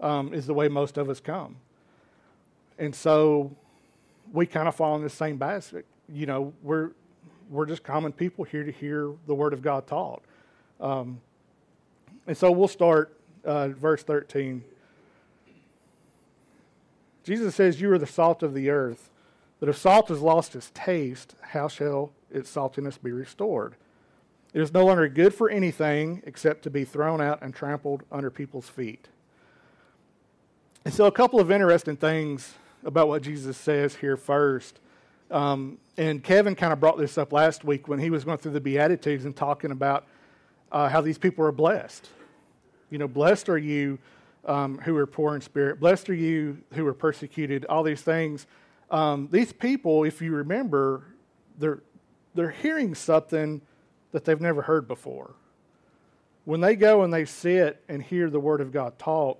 um, 0.00 0.34
is 0.34 0.46
the 0.46 0.54
way 0.54 0.68
most 0.68 0.98
of 0.98 1.08
us 1.08 1.20
come. 1.20 1.56
And 2.78 2.94
so 2.94 3.56
we 4.32 4.46
kind 4.46 4.68
of 4.68 4.74
fall 4.74 4.96
in 4.96 5.02
the 5.02 5.10
same 5.10 5.38
basket 5.38 5.86
you 6.08 6.26
know, 6.26 6.52
we're, 6.62 6.90
we're 7.50 7.66
just 7.66 7.82
common 7.82 8.12
people 8.12 8.44
here 8.44 8.64
to 8.64 8.72
hear 8.72 9.12
the 9.26 9.34
Word 9.34 9.52
of 9.52 9.62
God 9.62 9.86
taught. 9.86 10.22
Um, 10.80 11.20
and 12.26 12.36
so 12.36 12.50
we'll 12.50 12.68
start 12.68 13.16
uh, 13.44 13.68
verse 13.68 14.02
13. 14.02 14.64
Jesus 17.24 17.54
says, 17.54 17.80
You 17.80 17.90
are 17.92 17.98
the 17.98 18.06
salt 18.06 18.42
of 18.42 18.54
the 18.54 18.70
earth. 18.70 19.10
But 19.60 19.68
if 19.68 19.76
salt 19.76 20.08
has 20.08 20.20
lost 20.20 20.56
its 20.56 20.72
taste, 20.74 21.36
how 21.40 21.68
shall 21.68 22.10
its 22.32 22.52
saltiness 22.52 23.00
be 23.00 23.12
restored? 23.12 23.76
It 24.52 24.60
is 24.60 24.72
no 24.72 24.84
longer 24.84 25.08
good 25.08 25.32
for 25.32 25.48
anything 25.48 26.20
except 26.26 26.62
to 26.64 26.70
be 26.70 26.84
thrown 26.84 27.20
out 27.20 27.40
and 27.42 27.54
trampled 27.54 28.02
under 28.10 28.28
people's 28.28 28.68
feet. 28.68 29.08
And 30.84 30.92
so, 30.92 31.06
a 31.06 31.12
couple 31.12 31.38
of 31.38 31.52
interesting 31.52 31.96
things 31.96 32.54
about 32.84 33.06
what 33.06 33.22
Jesus 33.22 33.56
says 33.56 33.96
here 33.96 34.16
first. 34.16 34.80
Um, 35.32 35.78
and 35.96 36.22
Kevin 36.22 36.54
kind 36.54 36.72
of 36.72 36.80
brought 36.80 36.98
this 36.98 37.16
up 37.16 37.32
last 37.32 37.64
week 37.64 37.88
when 37.88 37.98
he 37.98 38.10
was 38.10 38.22
going 38.24 38.36
through 38.36 38.52
the 38.52 38.60
Beatitudes 38.60 39.24
and 39.24 39.34
talking 39.34 39.70
about 39.70 40.06
uh, 40.70 40.88
how 40.88 41.00
these 41.00 41.16
people 41.16 41.44
are 41.44 41.52
blessed. 41.52 42.08
You 42.90 42.98
know, 42.98 43.08
blessed 43.08 43.48
are 43.48 43.58
you 43.58 43.98
um, 44.44 44.78
who 44.78 44.94
are 44.96 45.06
poor 45.06 45.34
in 45.34 45.40
spirit, 45.40 45.80
blessed 45.80 46.10
are 46.10 46.14
you 46.14 46.58
who 46.74 46.86
are 46.86 46.94
persecuted, 46.94 47.64
all 47.66 47.82
these 47.82 48.02
things. 48.02 48.46
Um, 48.90 49.28
these 49.30 49.52
people, 49.52 50.04
if 50.04 50.20
you 50.20 50.32
remember, 50.32 51.04
they're, 51.58 51.82
they're 52.34 52.50
hearing 52.50 52.94
something 52.94 53.62
that 54.10 54.26
they've 54.26 54.40
never 54.40 54.62
heard 54.62 54.86
before. 54.86 55.34
When 56.44 56.60
they 56.60 56.76
go 56.76 57.02
and 57.02 57.14
they 57.14 57.24
sit 57.24 57.82
and 57.88 58.02
hear 58.02 58.28
the 58.28 58.40
Word 58.40 58.60
of 58.60 58.70
God 58.70 58.98
taught 58.98 59.38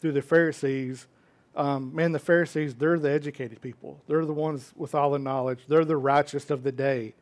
through 0.00 0.12
the 0.12 0.22
Pharisees, 0.22 1.06
Um, 1.56 1.94
man, 1.94 2.12
the 2.12 2.18
Pharisees, 2.18 2.74
they're 2.74 2.98
the 2.98 3.10
educated 3.10 3.62
people. 3.62 3.98
They're 4.06 4.26
the 4.26 4.34
ones 4.34 4.72
with 4.76 4.94
all 4.94 5.10
the 5.10 5.18
knowledge. 5.18 5.60
They're 5.66 5.86
the 5.86 5.96
righteous 5.96 6.50
of 6.50 6.62
the 6.62 6.72
day. 6.72 7.14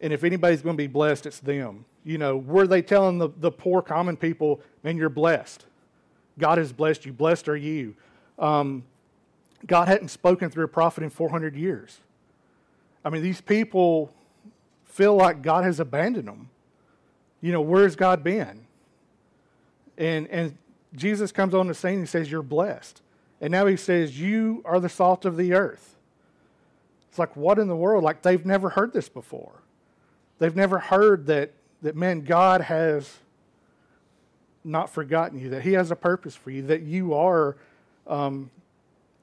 And 0.00 0.12
if 0.12 0.24
anybody's 0.24 0.62
going 0.62 0.74
to 0.74 0.82
be 0.82 0.86
blessed, 0.86 1.26
it's 1.26 1.38
them. 1.38 1.84
You 2.04 2.18
know, 2.18 2.36
were 2.36 2.66
they 2.66 2.82
telling 2.82 3.18
the, 3.18 3.28
the 3.36 3.52
poor, 3.52 3.82
common 3.82 4.16
people, 4.16 4.60
man, 4.82 4.96
you're 4.96 5.10
blessed? 5.10 5.66
God 6.38 6.58
has 6.58 6.72
blessed 6.72 7.04
you. 7.04 7.12
Blessed 7.12 7.48
are 7.48 7.56
you. 7.56 7.94
Um, 8.38 8.84
God 9.66 9.86
hadn't 9.86 10.08
spoken 10.08 10.50
through 10.50 10.64
a 10.64 10.68
prophet 10.68 11.04
in 11.04 11.10
400 11.10 11.54
years. 11.54 12.00
I 13.04 13.10
mean, 13.10 13.22
these 13.22 13.40
people 13.40 14.10
feel 14.84 15.14
like 15.14 15.42
God 15.42 15.64
has 15.64 15.78
abandoned 15.78 16.26
them. 16.26 16.48
You 17.40 17.52
know, 17.52 17.60
where's 17.60 17.96
God 17.96 18.24
been? 18.24 18.66
And, 19.98 20.26
and 20.28 20.56
Jesus 20.94 21.32
comes 21.32 21.54
on 21.54 21.66
the 21.66 21.74
scene 21.74 21.98
and 21.98 22.08
says, 22.08 22.30
You're 22.30 22.42
blessed. 22.42 23.02
And 23.42 23.50
now 23.50 23.66
he 23.66 23.76
says, 23.76 24.18
You 24.18 24.62
are 24.64 24.80
the 24.80 24.88
salt 24.88 25.26
of 25.26 25.36
the 25.36 25.52
earth. 25.52 25.96
It's 27.10 27.18
like, 27.18 27.36
what 27.36 27.58
in 27.58 27.68
the 27.68 27.76
world? 27.76 28.02
Like, 28.02 28.22
they've 28.22 28.46
never 28.46 28.70
heard 28.70 28.94
this 28.94 29.10
before. 29.10 29.52
They've 30.38 30.56
never 30.56 30.78
heard 30.78 31.26
that, 31.26 31.52
that 31.82 31.94
man, 31.94 32.22
God 32.22 32.62
has 32.62 33.18
not 34.64 34.88
forgotten 34.88 35.38
you, 35.38 35.50
that 35.50 35.60
he 35.60 35.74
has 35.74 35.90
a 35.90 35.96
purpose 35.96 36.34
for 36.34 36.50
you, 36.50 36.62
that 36.62 36.80
you 36.80 37.12
are, 37.12 37.58
um, 38.06 38.50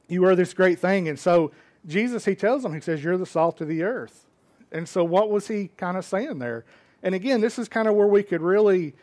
you 0.07 0.23
are 0.25 0.35
this 0.35 0.53
great 0.53 0.77
thing. 0.77 1.07
And 1.07 1.17
so, 1.17 1.51
Jesus, 1.88 2.25
he 2.25 2.35
tells 2.35 2.61
them, 2.61 2.75
he 2.75 2.81
says, 2.81 3.03
You're 3.03 3.17
the 3.17 3.25
salt 3.25 3.59
of 3.61 3.67
the 3.67 3.81
earth. 3.81 4.27
And 4.71 4.88
so, 4.88 5.03
what 5.03 5.31
was 5.31 5.47
he 5.47 5.71
kind 5.77 5.97
of 5.97 6.05
saying 6.05 6.38
there? 6.38 6.65
And 7.01 7.15
again, 7.15 7.41
this 7.41 7.57
is 7.57 7.67
kind 7.67 7.88
of 7.88 7.95
where 7.95 8.05
we 8.05 8.21
could 8.21 8.41
really, 8.41 8.93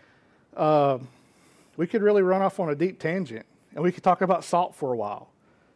uh, 0.56 0.98
we 1.76 1.86
could 1.86 2.02
really 2.02 2.22
run 2.22 2.42
off 2.42 2.60
on 2.60 2.68
a 2.68 2.74
deep 2.74 3.00
tangent, 3.00 3.46
and 3.76 3.84
we 3.84 3.92
could 3.92 4.02
talk 4.02 4.22
about 4.22 4.42
salt 4.42 4.74
for 4.74 4.94
a 4.94 4.96
while, 4.96 5.28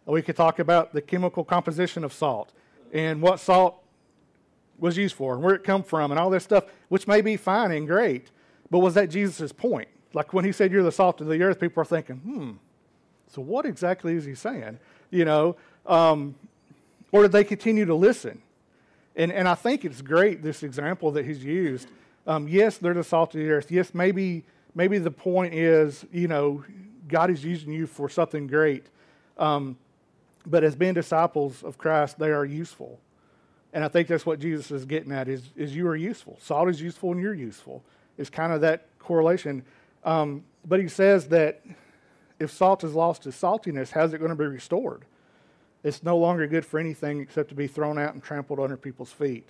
and 0.07 0.15
we 0.15 0.23
could 0.23 0.35
talk 0.35 0.59
about 0.59 0.95
the 0.95 1.03
chemical 1.03 1.45
composition 1.45 2.03
of 2.03 2.15
salt 2.15 2.51
and 2.95 3.21
what 3.21 3.39
salt 3.39 3.77
was 4.79 4.97
used 4.97 5.15
for 5.15 5.35
and 5.35 5.43
where 5.43 5.55
it 5.55 5.63
come 5.63 5.83
from 5.83 6.11
and 6.11 6.19
all 6.19 6.31
this 6.31 6.43
stuff, 6.43 6.65
which 6.89 7.07
may 7.07 7.21
be 7.21 7.37
fine 7.37 7.71
and 7.71 7.87
great, 7.87 8.31
but 8.71 8.79
was 8.79 8.95
that 8.95 9.11
Jesus' 9.11 9.53
point? 9.53 9.87
Like 10.15 10.33
when 10.33 10.47
he 10.47 10.51
said, 10.51 10.73
"You're 10.73 10.83
the 10.83 10.91
salt 10.91 11.21
of 11.21 11.29
the 11.29 11.43
earth," 11.43 11.61
people 11.61 11.83
are 11.83 11.85
thinking, 11.85 12.17
"Hmm, 12.17 12.53
so 13.29 13.43
what 13.43 13.67
exactly 13.67 14.15
is 14.15 14.25
he 14.25 14.35
saying?" 14.35 14.79
You 15.11 15.27
know, 15.27 15.57
um, 15.85 16.35
or 17.13 17.23
did 17.23 17.33
they 17.33 17.45
continue 17.45 17.85
to 17.85 17.95
listen? 17.95 18.41
And, 19.15 19.31
and 19.31 19.47
I 19.47 19.55
think 19.55 19.85
it's 19.85 20.01
great, 20.01 20.43
this 20.43 20.63
example 20.63 21.11
that 21.11 21.27
he's 21.27 21.45
used. 21.45 21.89
Um, 22.27 22.49
yes, 22.49 22.79
they're 22.79 22.95
the 22.95 23.05
salt 23.05 23.35
of 23.35 23.41
the 23.41 23.51
earth. 23.51 23.71
Yes, 23.71 23.93
maybe, 23.93 24.45
maybe 24.75 24.99
the 24.99 25.11
point 25.11 25.53
is, 25.53 26.07
you 26.13 26.29
know, 26.29 26.65
God 27.11 27.31
is 27.31 27.45
using 27.45 27.73
you 27.73 27.87
for 27.87 28.09
something 28.09 28.47
great. 28.47 28.87
Um, 29.37 29.77
but 30.47 30.65
as 30.65 30.75
being 30.75 30.95
disciples 30.95 31.63
of 31.63 31.77
Christ, 31.77 32.19
they 32.19 32.31
are 32.31 32.45
useful. 32.45 32.99
And 33.73 33.85
I 33.85 33.89
think 33.89 34.09
that's 34.09 34.27
what 34.27 34.41
Jesus 34.41 34.71
is 34.71 34.85
getting 34.85 35.13
at 35.13 35.29
is, 35.29 35.51
is 35.57 35.75
you 35.75 35.87
are 35.87 35.97
useful. 35.97 36.39
Salt 36.41 36.69
is 36.69 36.81
useful 36.81 37.13
and 37.13 37.21
you're 37.21 37.35
useful. 37.35 37.85
It's 38.19 38.31
kind 38.31 38.53
of 38.53 38.61
that 38.63 38.87
correlation. 38.99 39.63
Um, 40.05 40.45
but 40.67 40.81
he 40.81 40.89
says 40.89 41.29
that 41.29 41.63
if 42.39 42.51
salt 42.51 42.83
has 42.83 42.95
lost 42.95 43.27
its 43.27 43.41
saltiness, 43.41 43.91
how's 43.91 44.13
it 44.13 44.19
going 44.19 44.31
to 44.31 44.37
be 44.37 44.47
restored? 44.47 45.05
It's 45.83 46.03
no 46.03 46.17
longer 46.19 46.47
good 46.47 46.67
for 46.67 46.79
anything 46.79 47.21
except 47.21 47.49
to 47.51 47.55
be 47.55 47.67
thrown 47.67 47.99
out 47.99 48.15
and 48.15 48.23
trampled 48.23 48.61
under 48.61 48.77
people's 48.77 49.13
feet. 49.13 49.49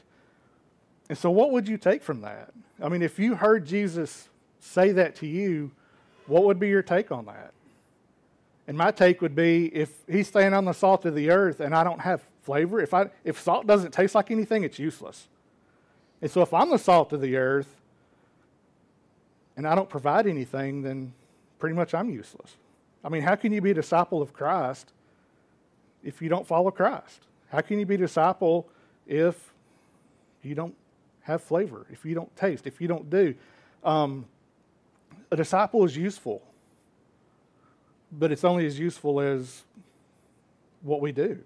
And 1.08 1.18
so, 1.18 1.30
what 1.30 1.50
would 1.50 1.68
you 1.68 1.76
take 1.76 2.02
from 2.02 2.20
that? 2.20 2.52
I 2.80 2.88
mean, 2.88 3.02
if 3.02 3.18
you 3.18 3.34
heard 3.34 3.66
Jesus 3.66 4.28
say 4.60 4.92
that 4.92 5.16
to 5.16 5.26
you, 5.26 5.72
what 6.30 6.44
would 6.44 6.58
be 6.58 6.68
your 6.68 6.82
take 6.82 7.10
on 7.10 7.26
that? 7.26 7.52
And 8.66 8.78
my 8.78 8.92
take 8.92 9.20
would 9.20 9.34
be 9.34 9.66
if 9.74 9.90
he's 10.08 10.28
staying 10.28 10.54
on 10.54 10.64
the 10.64 10.72
salt 10.72 11.04
of 11.04 11.14
the 11.16 11.30
earth 11.30 11.58
and 11.58 11.74
I 11.74 11.82
don't 11.82 12.00
have 12.00 12.22
flavor, 12.42 12.80
if, 12.80 12.94
I, 12.94 13.10
if 13.24 13.40
salt 13.40 13.66
doesn't 13.66 13.90
taste 13.90 14.14
like 14.14 14.30
anything, 14.30 14.62
it's 14.62 14.78
useless. 14.78 15.26
And 16.22 16.30
so, 16.30 16.40
if 16.42 16.54
I'm 16.54 16.70
the 16.70 16.78
salt 16.78 17.12
of 17.12 17.20
the 17.20 17.36
earth 17.36 17.74
and 19.56 19.66
I 19.66 19.74
don't 19.74 19.88
provide 19.88 20.26
anything, 20.26 20.82
then 20.82 21.12
pretty 21.58 21.74
much 21.74 21.94
I'm 21.94 22.10
useless. 22.10 22.56
I 23.04 23.08
mean, 23.08 23.22
how 23.22 23.34
can 23.34 23.52
you 23.52 23.60
be 23.60 23.72
a 23.72 23.74
disciple 23.74 24.22
of 24.22 24.32
Christ 24.32 24.92
if 26.04 26.22
you 26.22 26.28
don't 26.28 26.46
follow 26.46 26.70
Christ? 26.70 27.22
How 27.50 27.62
can 27.62 27.78
you 27.78 27.86
be 27.86 27.96
a 27.96 27.98
disciple 27.98 28.68
if 29.06 29.52
you 30.42 30.54
don't 30.54 30.76
have 31.22 31.42
flavor, 31.42 31.86
if 31.90 32.04
you 32.04 32.14
don't 32.14 32.34
taste, 32.36 32.66
if 32.66 32.80
you 32.80 32.86
don't 32.86 33.10
do? 33.10 33.34
Um, 33.82 34.26
a 35.30 35.36
disciple 35.36 35.84
is 35.84 35.96
useful, 35.96 36.42
but 38.12 38.32
it's 38.32 38.44
only 38.44 38.66
as 38.66 38.78
useful 38.78 39.20
as 39.20 39.62
what 40.82 41.00
we 41.00 41.12
do. 41.12 41.38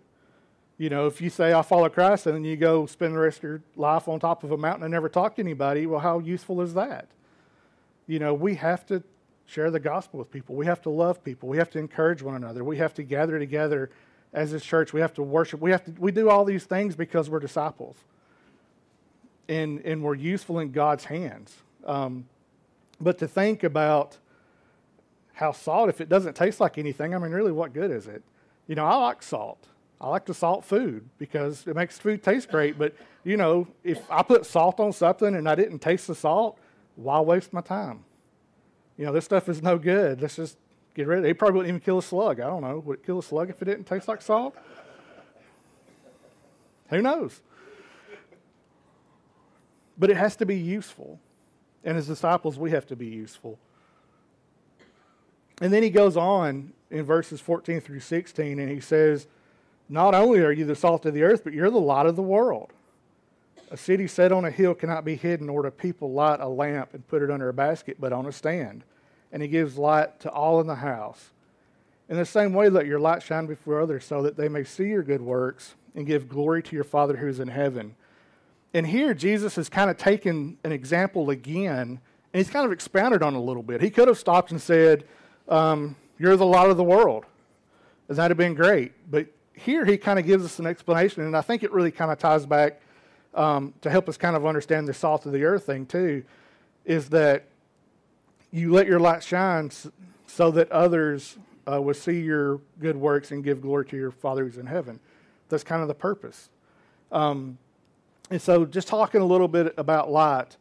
You 0.76 0.90
know, 0.90 1.06
if 1.06 1.20
you 1.20 1.30
say, 1.30 1.52
I 1.52 1.62
follow 1.62 1.88
Christ, 1.88 2.26
and 2.26 2.34
then 2.34 2.44
you 2.44 2.56
go 2.56 2.86
spend 2.86 3.14
the 3.14 3.18
rest 3.20 3.38
of 3.38 3.42
your 3.44 3.62
life 3.76 4.08
on 4.08 4.18
top 4.18 4.42
of 4.42 4.50
a 4.50 4.56
mountain 4.56 4.82
and 4.82 4.92
never 4.92 5.08
talk 5.08 5.36
to 5.36 5.42
anybody, 5.42 5.86
well, 5.86 6.00
how 6.00 6.18
useful 6.18 6.60
is 6.62 6.74
that? 6.74 7.06
You 8.06 8.18
know, 8.18 8.34
we 8.34 8.56
have 8.56 8.84
to 8.86 9.02
share 9.46 9.70
the 9.70 9.80
gospel 9.80 10.18
with 10.18 10.30
people. 10.30 10.56
We 10.56 10.66
have 10.66 10.82
to 10.82 10.90
love 10.90 11.22
people. 11.22 11.48
We 11.48 11.58
have 11.58 11.70
to 11.70 11.78
encourage 11.78 12.22
one 12.22 12.34
another. 12.34 12.64
We 12.64 12.78
have 12.78 12.94
to 12.94 13.02
gather 13.02 13.38
together 13.38 13.90
as 14.32 14.50
this 14.50 14.64
church. 14.64 14.92
We 14.92 15.00
have 15.00 15.14
to 15.14 15.22
worship. 15.22 15.60
We 15.60 15.70
have 15.70 15.84
to 15.84 15.92
we 15.98 16.10
do 16.10 16.28
all 16.28 16.44
these 16.44 16.64
things 16.64 16.96
because 16.96 17.30
we're 17.30 17.40
disciples. 17.40 17.96
And 19.48 19.80
and 19.84 20.02
we're 20.02 20.14
useful 20.14 20.58
in 20.58 20.72
God's 20.72 21.04
hands. 21.04 21.54
Um, 21.84 22.26
but 23.00 23.18
to 23.18 23.28
think 23.28 23.64
about 23.64 24.18
how 25.34 25.52
salt, 25.52 25.88
if 25.88 26.00
it 26.00 26.08
doesn't 26.08 26.34
taste 26.34 26.60
like 26.60 26.78
anything, 26.78 27.14
I 27.14 27.18
mean, 27.18 27.32
really, 27.32 27.52
what 27.52 27.72
good 27.72 27.90
is 27.90 28.06
it? 28.06 28.22
You 28.66 28.74
know, 28.74 28.84
I 28.84 28.96
like 28.96 29.22
salt. 29.22 29.68
I 30.00 30.08
like 30.08 30.26
to 30.26 30.34
salt 30.34 30.64
food 30.64 31.08
because 31.18 31.66
it 31.66 31.74
makes 31.74 31.98
food 31.98 32.22
taste 32.22 32.50
great. 32.50 32.78
But, 32.78 32.94
you 33.24 33.36
know, 33.36 33.66
if 33.82 34.10
I 34.10 34.22
put 34.22 34.46
salt 34.46 34.80
on 34.80 34.92
something 34.92 35.34
and 35.34 35.48
I 35.48 35.54
didn't 35.54 35.80
taste 35.80 36.06
the 36.06 36.14
salt, 36.14 36.58
why 36.96 37.20
waste 37.20 37.52
my 37.52 37.60
time? 37.60 38.04
You 38.96 39.06
know, 39.06 39.12
this 39.12 39.24
stuff 39.24 39.48
is 39.48 39.62
no 39.62 39.78
good. 39.78 40.22
Let's 40.22 40.36
just 40.36 40.56
get 40.94 41.06
rid 41.06 41.20
of 41.20 41.24
it. 41.24 41.30
It 41.30 41.38
probably 41.38 41.56
wouldn't 41.56 41.68
even 41.70 41.80
kill 41.80 41.98
a 41.98 42.02
slug. 42.02 42.38
I 42.38 42.46
don't 42.46 42.62
know. 42.62 42.78
Would 42.80 43.00
it 43.00 43.06
kill 43.06 43.18
a 43.18 43.22
slug 43.22 43.50
if 43.50 43.60
it 43.60 43.64
didn't 43.64 43.84
taste 43.84 44.06
like 44.06 44.22
salt? 44.22 44.54
Who 46.90 47.02
knows? 47.02 47.40
But 49.98 50.10
it 50.10 50.16
has 50.16 50.36
to 50.36 50.46
be 50.46 50.56
useful. 50.56 51.18
And 51.84 51.96
as 51.96 52.06
disciples, 52.06 52.58
we 52.58 52.70
have 52.70 52.86
to 52.86 52.96
be 52.96 53.06
useful. 53.06 53.58
And 55.60 55.72
then 55.72 55.82
he 55.82 55.90
goes 55.90 56.16
on 56.16 56.72
in 56.90 57.04
verses 57.04 57.40
14 57.40 57.80
through 57.80 58.00
16, 58.00 58.58
and 58.58 58.70
he 58.70 58.80
says, 58.80 59.26
Not 59.88 60.14
only 60.14 60.40
are 60.40 60.52
you 60.52 60.64
the 60.64 60.74
salt 60.74 61.06
of 61.06 61.14
the 61.14 61.22
earth, 61.22 61.44
but 61.44 61.52
you're 61.52 61.70
the 61.70 61.78
light 61.78 62.06
of 62.06 62.16
the 62.16 62.22
world. 62.22 62.72
A 63.70 63.76
city 63.76 64.06
set 64.06 64.32
on 64.32 64.44
a 64.44 64.50
hill 64.50 64.74
cannot 64.74 65.04
be 65.04 65.16
hidden, 65.16 65.46
nor 65.46 65.62
do 65.62 65.70
people 65.70 66.12
light 66.12 66.40
a 66.40 66.48
lamp 66.48 66.94
and 66.94 67.06
put 67.06 67.22
it 67.22 67.30
under 67.30 67.48
a 67.48 67.54
basket, 67.54 67.96
but 68.00 68.12
on 68.12 68.26
a 68.26 68.32
stand. 68.32 68.84
And 69.32 69.42
he 69.42 69.48
gives 69.48 69.76
light 69.76 70.20
to 70.20 70.30
all 70.30 70.60
in 70.60 70.66
the 70.66 70.76
house. 70.76 71.30
In 72.08 72.16
the 72.16 72.26
same 72.26 72.52
way, 72.52 72.68
let 72.68 72.86
your 72.86 73.00
light 73.00 73.22
shine 73.22 73.46
before 73.46 73.80
others, 73.80 74.04
so 74.04 74.22
that 74.22 74.36
they 74.36 74.48
may 74.48 74.64
see 74.64 74.88
your 74.88 75.02
good 75.02 75.22
works 75.22 75.74
and 75.94 76.06
give 76.06 76.28
glory 76.28 76.62
to 76.62 76.74
your 76.74 76.84
Father 76.84 77.16
who 77.16 77.28
is 77.28 77.40
in 77.40 77.48
heaven. 77.48 77.96
And 78.74 78.84
here, 78.84 79.14
Jesus 79.14 79.54
has 79.54 79.68
kind 79.68 79.88
of 79.88 79.96
taken 79.96 80.58
an 80.64 80.72
example 80.72 81.30
again, 81.30 81.80
and 81.80 82.00
he's 82.32 82.50
kind 82.50 82.66
of 82.66 82.72
expounded 82.72 83.22
on 83.22 83.34
it 83.34 83.38
a 83.38 83.40
little 83.40 83.62
bit. 83.62 83.80
He 83.80 83.88
could 83.88 84.08
have 84.08 84.18
stopped 84.18 84.50
and 84.50 84.60
said, 84.60 85.04
um, 85.48 85.94
You're 86.18 86.36
the 86.36 86.44
light 86.44 86.68
of 86.68 86.76
the 86.76 86.84
world. 86.84 87.24
And 88.08 88.18
that'd 88.18 88.32
have 88.32 88.36
been 88.36 88.54
great. 88.54 88.92
But 89.08 89.28
here, 89.54 89.84
he 89.84 89.96
kind 89.96 90.18
of 90.18 90.26
gives 90.26 90.44
us 90.44 90.58
an 90.58 90.66
explanation, 90.66 91.22
and 91.22 91.36
I 91.36 91.40
think 91.40 91.62
it 91.62 91.72
really 91.72 91.92
kind 91.92 92.10
of 92.10 92.18
ties 92.18 92.44
back 92.44 92.80
um, 93.32 93.72
to 93.82 93.90
help 93.90 94.08
us 94.08 94.16
kind 94.16 94.34
of 94.34 94.44
understand 94.44 94.88
the 94.88 94.94
salt 94.94 95.24
of 95.24 95.32
the 95.32 95.44
earth 95.44 95.66
thing, 95.66 95.86
too, 95.86 96.24
is 96.84 97.08
that 97.10 97.44
you 98.50 98.72
let 98.72 98.88
your 98.88 98.98
light 98.98 99.22
shine 99.22 99.70
so 100.26 100.50
that 100.50 100.70
others 100.72 101.38
uh, 101.70 101.80
will 101.80 101.94
see 101.94 102.20
your 102.20 102.60
good 102.80 102.96
works 102.96 103.30
and 103.30 103.44
give 103.44 103.62
glory 103.62 103.86
to 103.86 103.96
your 103.96 104.10
Father 104.10 104.44
who's 104.44 104.58
in 104.58 104.66
heaven. 104.66 104.98
That's 105.48 105.64
kind 105.64 105.80
of 105.80 105.88
the 105.88 105.94
purpose. 105.94 106.50
Um, 107.12 107.58
and 108.30 108.40
so, 108.40 108.64
just 108.64 108.88
talking 108.88 109.20
a 109.20 109.24
little 109.24 109.48
bit 109.48 109.74
about 109.76 110.10
light, 110.10 110.56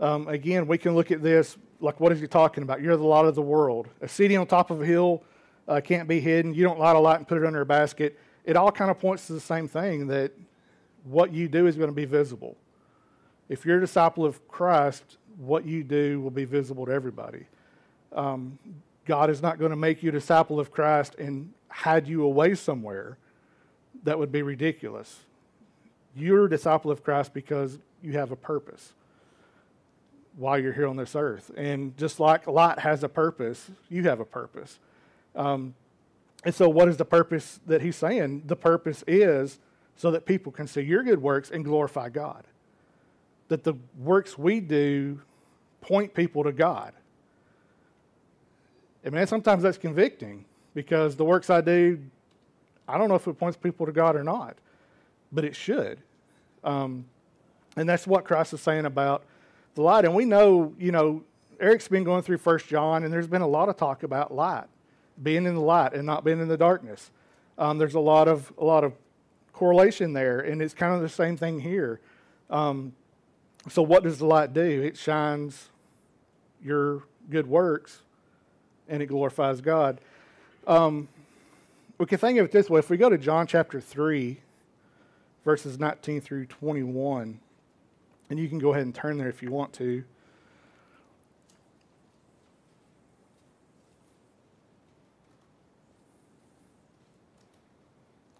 um, 0.00 0.28
again, 0.28 0.66
we 0.66 0.78
can 0.78 0.94
look 0.94 1.10
at 1.10 1.22
this 1.22 1.56
like, 1.80 2.00
what 2.00 2.12
is 2.12 2.20
he 2.20 2.26
talking 2.26 2.62
about? 2.62 2.80
You're 2.80 2.96
the 2.96 3.04
light 3.04 3.24
of 3.24 3.34
the 3.34 3.42
world. 3.42 3.88
A 4.00 4.08
city 4.08 4.36
on 4.36 4.46
top 4.46 4.70
of 4.70 4.82
a 4.82 4.86
hill 4.86 5.22
uh, 5.66 5.80
can't 5.82 6.08
be 6.08 6.20
hidden. 6.20 6.54
You 6.54 6.64
don't 6.64 6.78
light 6.78 6.96
a 6.96 6.98
light 6.98 7.18
and 7.18 7.28
put 7.28 7.38
it 7.38 7.44
under 7.44 7.60
a 7.60 7.66
basket. 7.66 8.18
It 8.44 8.56
all 8.56 8.72
kind 8.72 8.90
of 8.90 8.98
points 8.98 9.26
to 9.26 9.32
the 9.32 9.40
same 9.40 9.68
thing 9.68 10.06
that 10.08 10.32
what 11.04 11.32
you 11.32 11.48
do 11.48 11.66
is 11.66 11.76
going 11.76 11.90
to 11.90 11.94
be 11.94 12.04
visible. 12.04 12.56
If 13.48 13.64
you're 13.64 13.78
a 13.78 13.80
disciple 13.80 14.24
of 14.24 14.46
Christ, 14.48 15.18
what 15.36 15.64
you 15.64 15.84
do 15.84 16.20
will 16.20 16.30
be 16.30 16.44
visible 16.44 16.86
to 16.86 16.92
everybody. 16.92 17.46
Um, 18.12 18.58
God 19.04 19.30
is 19.30 19.40
not 19.40 19.58
going 19.58 19.70
to 19.70 19.76
make 19.76 20.02
you 20.02 20.08
a 20.08 20.12
disciple 20.12 20.58
of 20.60 20.70
Christ 20.70 21.14
and 21.16 21.52
hide 21.68 22.08
you 22.08 22.24
away 22.24 22.54
somewhere. 22.54 23.18
That 24.04 24.18
would 24.18 24.32
be 24.32 24.42
ridiculous. 24.42 25.20
You're 26.18 26.46
a 26.46 26.50
disciple 26.50 26.90
of 26.90 27.02
Christ 27.02 27.32
because 27.32 27.78
you 28.02 28.12
have 28.12 28.30
a 28.30 28.36
purpose 28.36 28.92
while 30.36 30.58
you're 30.58 30.72
here 30.72 30.86
on 30.86 30.96
this 30.96 31.16
earth. 31.16 31.50
And 31.56 31.96
just 31.96 32.20
like 32.20 32.46
light 32.46 32.78
has 32.78 33.02
a 33.02 33.08
purpose, 33.08 33.70
you 33.88 34.04
have 34.04 34.20
a 34.20 34.24
purpose. 34.24 34.78
Um, 35.34 35.74
And 36.44 36.54
so, 36.54 36.68
what 36.68 36.88
is 36.88 36.96
the 36.96 37.04
purpose 37.04 37.58
that 37.66 37.82
he's 37.82 37.96
saying? 37.96 38.44
The 38.46 38.56
purpose 38.56 39.02
is 39.06 39.58
so 39.96 40.12
that 40.12 40.24
people 40.24 40.52
can 40.52 40.68
see 40.68 40.82
your 40.82 41.02
good 41.02 41.20
works 41.20 41.50
and 41.50 41.64
glorify 41.64 42.08
God. 42.08 42.44
That 43.48 43.64
the 43.64 43.74
works 43.98 44.38
we 44.38 44.60
do 44.60 45.20
point 45.80 46.14
people 46.14 46.44
to 46.44 46.52
God. 46.52 46.92
And 49.04 49.14
mean, 49.14 49.26
sometimes 49.26 49.62
that's 49.62 49.78
convicting 49.78 50.44
because 50.74 51.16
the 51.16 51.24
works 51.24 51.50
I 51.50 51.60
do, 51.60 51.98
I 52.86 52.98
don't 52.98 53.08
know 53.08 53.16
if 53.16 53.26
it 53.26 53.38
points 53.38 53.56
people 53.56 53.86
to 53.86 53.92
God 53.92 54.14
or 54.14 54.22
not, 54.22 54.56
but 55.32 55.44
it 55.44 55.56
should. 55.56 55.98
Um, 56.64 57.04
and 57.76 57.88
that's 57.88 58.06
what 58.06 58.24
Christ 58.24 58.52
is 58.52 58.60
saying 58.60 58.86
about 58.86 59.24
the 59.74 59.82
light. 59.82 60.04
And 60.04 60.14
we 60.14 60.24
know, 60.24 60.74
you 60.78 60.92
know, 60.92 61.22
Eric's 61.60 61.88
been 61.88 62.04
going 62.04 62.22
through 62.22 62.38
First 62.38 62.66
John, 62.66 63.04
and 63.04 63.12
there's 63.12 63.26
been 63.26 63.42
a 63.42 63.48
lot 63.48 63.68
of 63.68 63.76
talk 63.76 64.02
about 64.02 64.34
light, 64.34 64.66
being 65.22 65.46
in 65.46 65.54
the 65.54 65.60
light 65.60 65.92
and 65.94 66.04
not 66.04 66.24
being 66.24 66.40
in 66.40 66.48
the 66.48 66.56
darkness. 66.56 67.10
Um, 67.56 67.78
there's 67.78 67.94
a 67.94 68.00
lot 68.00 68.28
of 68.28 68.52
a 68.58 68.64
lot 68.64 68.84
of 68.84 68.92
correlation 69.52 70.12
there, 70.12 70.40
and 70.40 70.62
it's 70.62 70.74
kind 70.74 70.94
of 70.94 71.00
the 71.00 71.08
same 71.08 71.36
thing 71.36 71.60
here. 71.60 72.00
Um, 72.50 72.92
so, 73.68 73.82
what 73.82 74.04
does 74.04 74.18
the 74.18 74.26
light 74.26 74.54
do? 74.54 74.60
It 74.60 74.96
shines 74.96 75.68
your 76.62 77.02
good 77.28 77.46
works, 77.46 78.02
and 78.88 79.02
it 79.02 79.06
glorifies 79.06 79.60
God. 79.60 80.00
Um, 80.66 81.08
we 81.98 82.06
can 82.06 82.18
think 82.18 82.38
of 82.38 82.46
it 82.46 82.52
this 82.52 82.70
way: 82.70 82.78
if 82.78 82.88
we 82.88 82.96
go 82.96 83.08
to 83.08 83.18
John 83.18 83.48
chapter 83.48 83.80
three, 83.80 84.38
verses 85.48 85.78
19 85.78 86.20
through 86.20 86.44
21, 86.44 87.40
and 88.28 88.38
you 88.38 88.50
can 88.50 88.58
go 88.58 88.72
ahead 88.72 88.84
and 88.84 88.94
turn 88.94 89.16
there 89.16 89.30
if 89.30 89.42
you 89.42 89.50
want 89.50 89.72
to. 89.72 90.04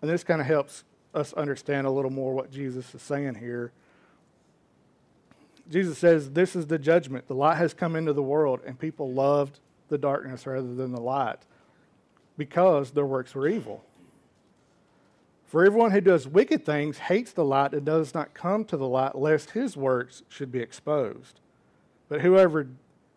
And 0.03 0.11
this 0.11 0.23
kind 0.23 0.43
of 0.43 0.47
helps 0.47 0.85
us 1.15 1.33
understand 1.33 1.87
a 1.87 1.91
little 1.91 2.11
more 2.11 2.35
what 2.35 2.51
Jesus 2.51 2.95
is 2.95 3.01
saying 3.01 3.37
here. 3.37 3.73
Jesus 5.71 5.97
says, 5.97 6.33
This 6.33 6.55
is 6.55 6.67
the 6.67 6.79
judgment. 6.79 7.27
The 7.27 7.35
light 7.35 7.57
has 7.57 7.73
come 7.73 7.97
into 7.97 8.13
the 8.13 8.23
world, 8.23 8.61
and 8.67 8.79
people 8.79 9.11
loved 9.11 9.61
the 9.89 9.97
darkness 9.97 10.47
rather 10.47 10.75
than 10.75 10.93
the 10.93 11.01
light 11.01 11.39
because 12.37 12.91
their 12.91 13.07
works 13.07 13.35
were 13.35 13.49
evil. 13.49 13.83
For 15.49 15.65
everyone 15.65 15.93
who 15.93 16.03
does 16.03 16.29
wicked 16.29 16.67
things 16.67 16.99
hates 16.99 17.33
the 17.33 17.45
light 17.45 17.73
and 17.73 17.85
does 17.85 18.13
not 18.13 18.35
come 18.35 18.67
to 18.67 18.77
the 18.77 18.87
light, 18.87 19.17
lest 19.17 19.53
his 19.53 19.79
works 19.79 20.23
should 20.29 20.53
be 20.53 20.61
exposed. 20.61 21.41
But 22.11 22.21
whoever 22.21 22.69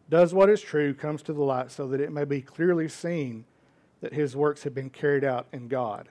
does 0.10 0.34
what 0.34 0.50
is 0.50 0.62
true 0.62 0.94
comes 0.94 1.22
to 1.24 1.34
the 1.34 1.44
light 1.44 1.72
so 1.72 1.88
that 1.90 2.00
it 2.00 2.10
may 2.10 2.24
be 2.24 2.42
clearly 2.42 2.88
seen 2.88 3.44
that 4.00 4.14
his 4.14 4.34
works 4.34 4.64
have 4.64 4.74
been 4.74 4.90
carried 4.90 5.26
out 5.26 5.46
in 5.52 5.68
God. 5.68 6.08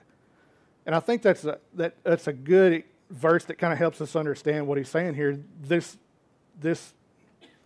And 0.85 0.93
I 0.93 0.99
think 0.99 1.23
that's 1.23 1.43
a, 1.43 1.57
that, 1.73 1.95
that's 2.03 2.27
a 2.27 2.33
good 2.33 2.83
verse 3.09 3.45
that 3.45 3.57
kind 3.57 3.73
of 3.73 3.79
helps 3.79 3.99
us 3.99 4.15
understand 4.15 4.67
what 4.67 4.77
he's 4.77 4.89
saying 4.89 5.15
here. 5.15 5.39
This, 5.63 5.97
this 6.59 6.93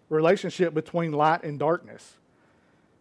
relationship 0.07 0.73
between 0.73 1.11
light 1.11 1.43
and 1.43 1.59
darkness, 1.59 2.13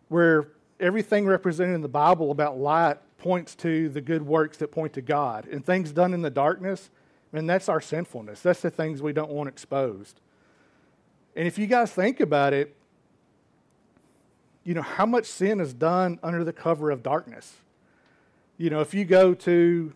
where 0.08 0.48
everything 0.80 1.26
represented 1.26 1.76
in 1.76 1.80
the 1.80 1.88
Bible 1.88 2.32
about 2.32 2.58
light 2.58 2.98
points 3.18 3.54
to 3.56 3.88
the 3.88 4.00
good 4.00 4.22
works 4.22 4.58
that 4.58 4.68
point 4.68 4.92
to 4.94 5.02
God. 5.02 5.46
And 5.46 5.64
things 5.64 5.92
done 5.92 6.12
in 6.14 6.22
the 6.22 6.30
darkness, 6.30 6.90
and 7.32 7.48
that's 7.48 7.68
our 7.68 7.80
sinfulness. 7.80 8.40
That's 8.40 8.60
the 8.60 8.70
things 8.70 9.02
we 9.02 9.12
don't 9.12 9.30
want 9.30 9.48
exposed. 9.48 10.20
And 11.36 11.46
if 11.46 11.58
you 11.58 11.66
guys 11.66 11.92
think 11.92 12.20
about 12.20 12.52
it, 12.52 12.76
you 14.62 14.74
know, 14.74 14.82
how 14.82 15.04
much 15.04 15.26
sin 15.26 15.60
is 15.60 15.74
done 15.74 16.18
under 16.22 16.44
the 16.44 16.52
cover 16.52 16.90
of 16.90 17.02
darkness? 17.02 17.54
You 18.56 18.70
know, 18.70 18.80
if 18.80 18.94
you 18.94 19.04
go 19.04 19.34
to 19.34 19.92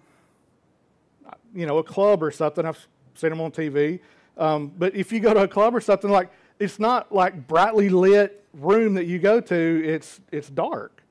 you 1.54 1.66
know, 1.66 1.78
a 1.78 1.82
club 1.82 2.22
or 2.22 2.30
something. 2.30 2.64
I've 2.64 2.87
seen 3.14 3.30
them 3.30 3.40
on 3.40 3.50
TV. 3.50 4.00
Um, 4.37 4.72
but 4.76 4.94
if 4.94 5.12
you 5.12 5.20
go 5.20 5.34
to 5.34 5.42
a 5.42 5.48
club 5.48 5.75
or 5.75 5.80
something, 5.80 6.10
like 6.10 6.30
it's 6.58 6.78
not 6.78 7.12
like 7.12 7.46
brightly 7.46 7.88
lit 7.88 8.44
room 8.54 8.94
that 8.94 9.07
you 9.07 9.18
go 9.18 9.40
to. 9.40 9.83
It's 9.85 10.20
it's 10.31 10.48
dark. 10.48 11.02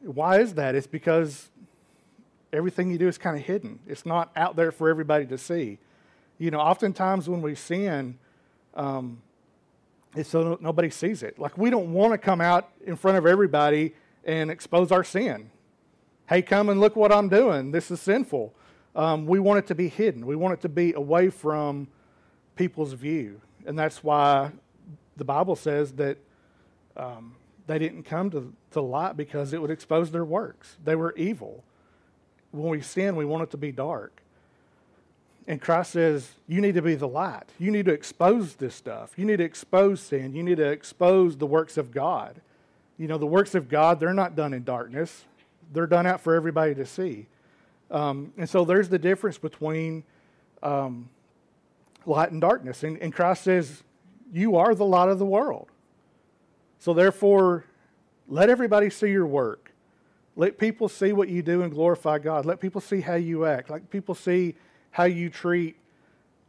Why 0.00 0.40
is 0.40 0.54
that? 0.54 0.74
It's 0.74 0.86
because 0.86 1.50
everything 2.52 2.90
you 2.90 2.98
do 2.98 3.08
is 3.08 3.18
kind 3.18 3.36
of 3.36 3.44
hidden. 3.44 3.80
It's 3.86 4.06
not 4.06 4.30
out 4.36 4.56
there 4.56 4.72
for 4.72 4.88
everybody 4.88 5.26
to 5.26 5.38
see. 5.38 5.78
You 6.38 6.50
know, 6.50 6.60
oftentimes 6.60 7.28
when 7.28 7.42
we 7.42 7.54
sin, 7.54 8.18
um, 8.74 9.22
it's 10.14 10.28
so 10.28 10.58
nobody 10.60 10.90
sees 10.90 11.22
it. 11.22 11.38
Like 11.38 11.58
we 11.58 11.70
don't 11.70 11.92
want 11.92 12.12
to 12.12 12.18
come 12.18 12.40
out 12.40 12.70
in 12.86 12.96
front 12.96 13.18
of 13.18 13.26
everybody 13.26 13.94
and 14.24 14.50
expose 14.50 14.92
our 14.92 15.04
sin. 15.04 15.50
Hey, 16.28 16.42
come 16.42 16.68
and 16.68 16.80
look 16.80 16.96
what 16.96 17.12
I'm 17.12 17.28
doing. 17.28 17.70
This 17.70 17.90
is 17.90 18.00
sinful 18.00 18.52
um, 18.96 19.26
we 19.26 19.38
want 19.38 19.58
it 19.58 19.66
to 19.68 19.74
be 19.74 19.88
hidden. 19.88 20.26
We 20.26 20.34
want 20.34 20.54
it 20.54 20.62
to 20.62 20.68
be 20.70 20.94
away 20.94 21.28
from 21.28 21.86
people's 22.56 22.94
view. 22.94 23.40
And 23.66 23.78
that's 23.78 24.02
why 24.02 24.50
the 25.16 25.24
Bible 25.24 25.54
says 25.54 25.92
that 25.92 26.16
um, 26.96 27.36
they 27.66 27.78
didn't 27.78 28.04
come 28.04 28.30
to, 28.30 28.52
to 28.72 28.80
light 28.80 29.16
because 29.16 29.52
it 29.52 29.60
would 29.60 29.70
expose 29.70 30.10
their 30.10 30.24
works. 30.24 30.76
They 30.84 30.94
were 30.94 31.14
evil. 31.16 31.64
When 32.52 32.68
we 32.68 32.80
sin, 32.80 33.16
we 33.16 33.24
want 33.24 33.42
it 33.42 33.50
to 33.50 33.56
be 33.56 33.72
dark. 33.72 34.22
And 35.48 35.60
Christ 35.60 35.92
says, 35.92 36.30
You 36.48 36.60
need 36.60 36.74
to 36.74 36.82
be 36.82 36.94
the 36.94 37.08
light. 37.08 37.44
You 37.58 37.70
need 37.70 37.86
to 37.86 37.92
expose 37.92 38.54
this 38.54 38.74
stuff. 38.74 39.12
You 39.16 39.24
need 39.24 39.38
to 39.38 39.44
expose 39.44 40.00
sin. 40.00 40.34
You 40.34 40.42
need 40.42 40.56
to 40.56 40.66
expose 40.66 41.36
the 41.36 41.46
works 41.46 41.76
of 41.76 41.92
God. 41.92 42.40
You 42.98 43.08
know, 43.08 43.18
the 43.18 43.26
works 43.26 43.54
of 43.54 43.68
God, 43.68 44.00
they're 44.00 44.14
not 44.14 44.34
done 44.34 44.54
in 44.54 44.64
darkness, 44.64 45.24
they're 45.72 45.86
done 45.86 46.06
out 46.06 46.20
for 46.20 46.34
everybody 46.34 46.74
to 46.74 46.86
see. 46.86 47.26
Um, 47.90 48.32
and 48.36 48.48
so 48.48 48.64
there's 48.64 48.88
the 48.88 48.98
difference 48.98 49.38
between 49.38 50.02
um, 50.62 51.08
light 52.04 52.32
and 52.32 52.40
darkness. 52.40 52.82
And, 52.82 52.98
and 52.98 53.12
Christ 53.12 53.44
says, 53.44 53.82
You 54.32 54.56
are 54.56 54.74
the 54.74 54.86
light 54.86 55.08
of 55.08 55.18
the 55.18 55.26
world. 55.26 55.68
So 56.78 56.94
therefore, 56.94 57.64
let 58.28 58.50
everybody 58.50 58.90
see 58.90 59.10
your 59.10 59.26
work. 59.26 59.72
Let 60.36 60.58
people 60.58 60.88
see 60.88 61.12
what 61.12 61.28
you 61.28 61.42
do 61.42 61.62
and 61.62 61.72
glorify 61.72 62.18
God. 62.18 62.44
Let 62.44 62.60
people 62.60 62.80
see 62.80 63.00
how 63.00 63.14
you 63.14 63.46
act. 63.46 63.70
Let 63.70 63.90
people 63.90 64.14
see 64.14 64.54
how 64.90 65.04
you 65.04 65.30
treat 65.30 65.76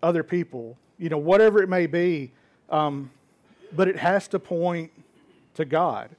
other 0.03 0.23
people. 0.23 0.77
You 0.97 1.09
know, 1.09 1.17
whatever 1.17 1.61
it 1.61 1.69
may 1.69 1.87
be. 1.87 2.31
Um, 2.69 3.11
but 3.73 3.87
it 3.87 3.97
has 3.97 4.27
to 4.29 4.39
point 4.39 4.91
to 5.55 5.65
God. 5.65 6.09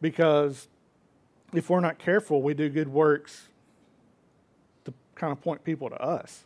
Because 0.00 0.68
if 1.54 1.70
we're 1.70 1.80
not 1.80 1.98
careful, 1.98 2.42
we 2.42 2.54
do 2.54 2.68
good 2.68 2.88
works 2.88 3.48
to 4.84 4.92
kind 5.14 5.32
of 5.32 5.40
point 5.40 5.64
people 5.64 5.90
to 5.90 6.00
us. 6.02 6.44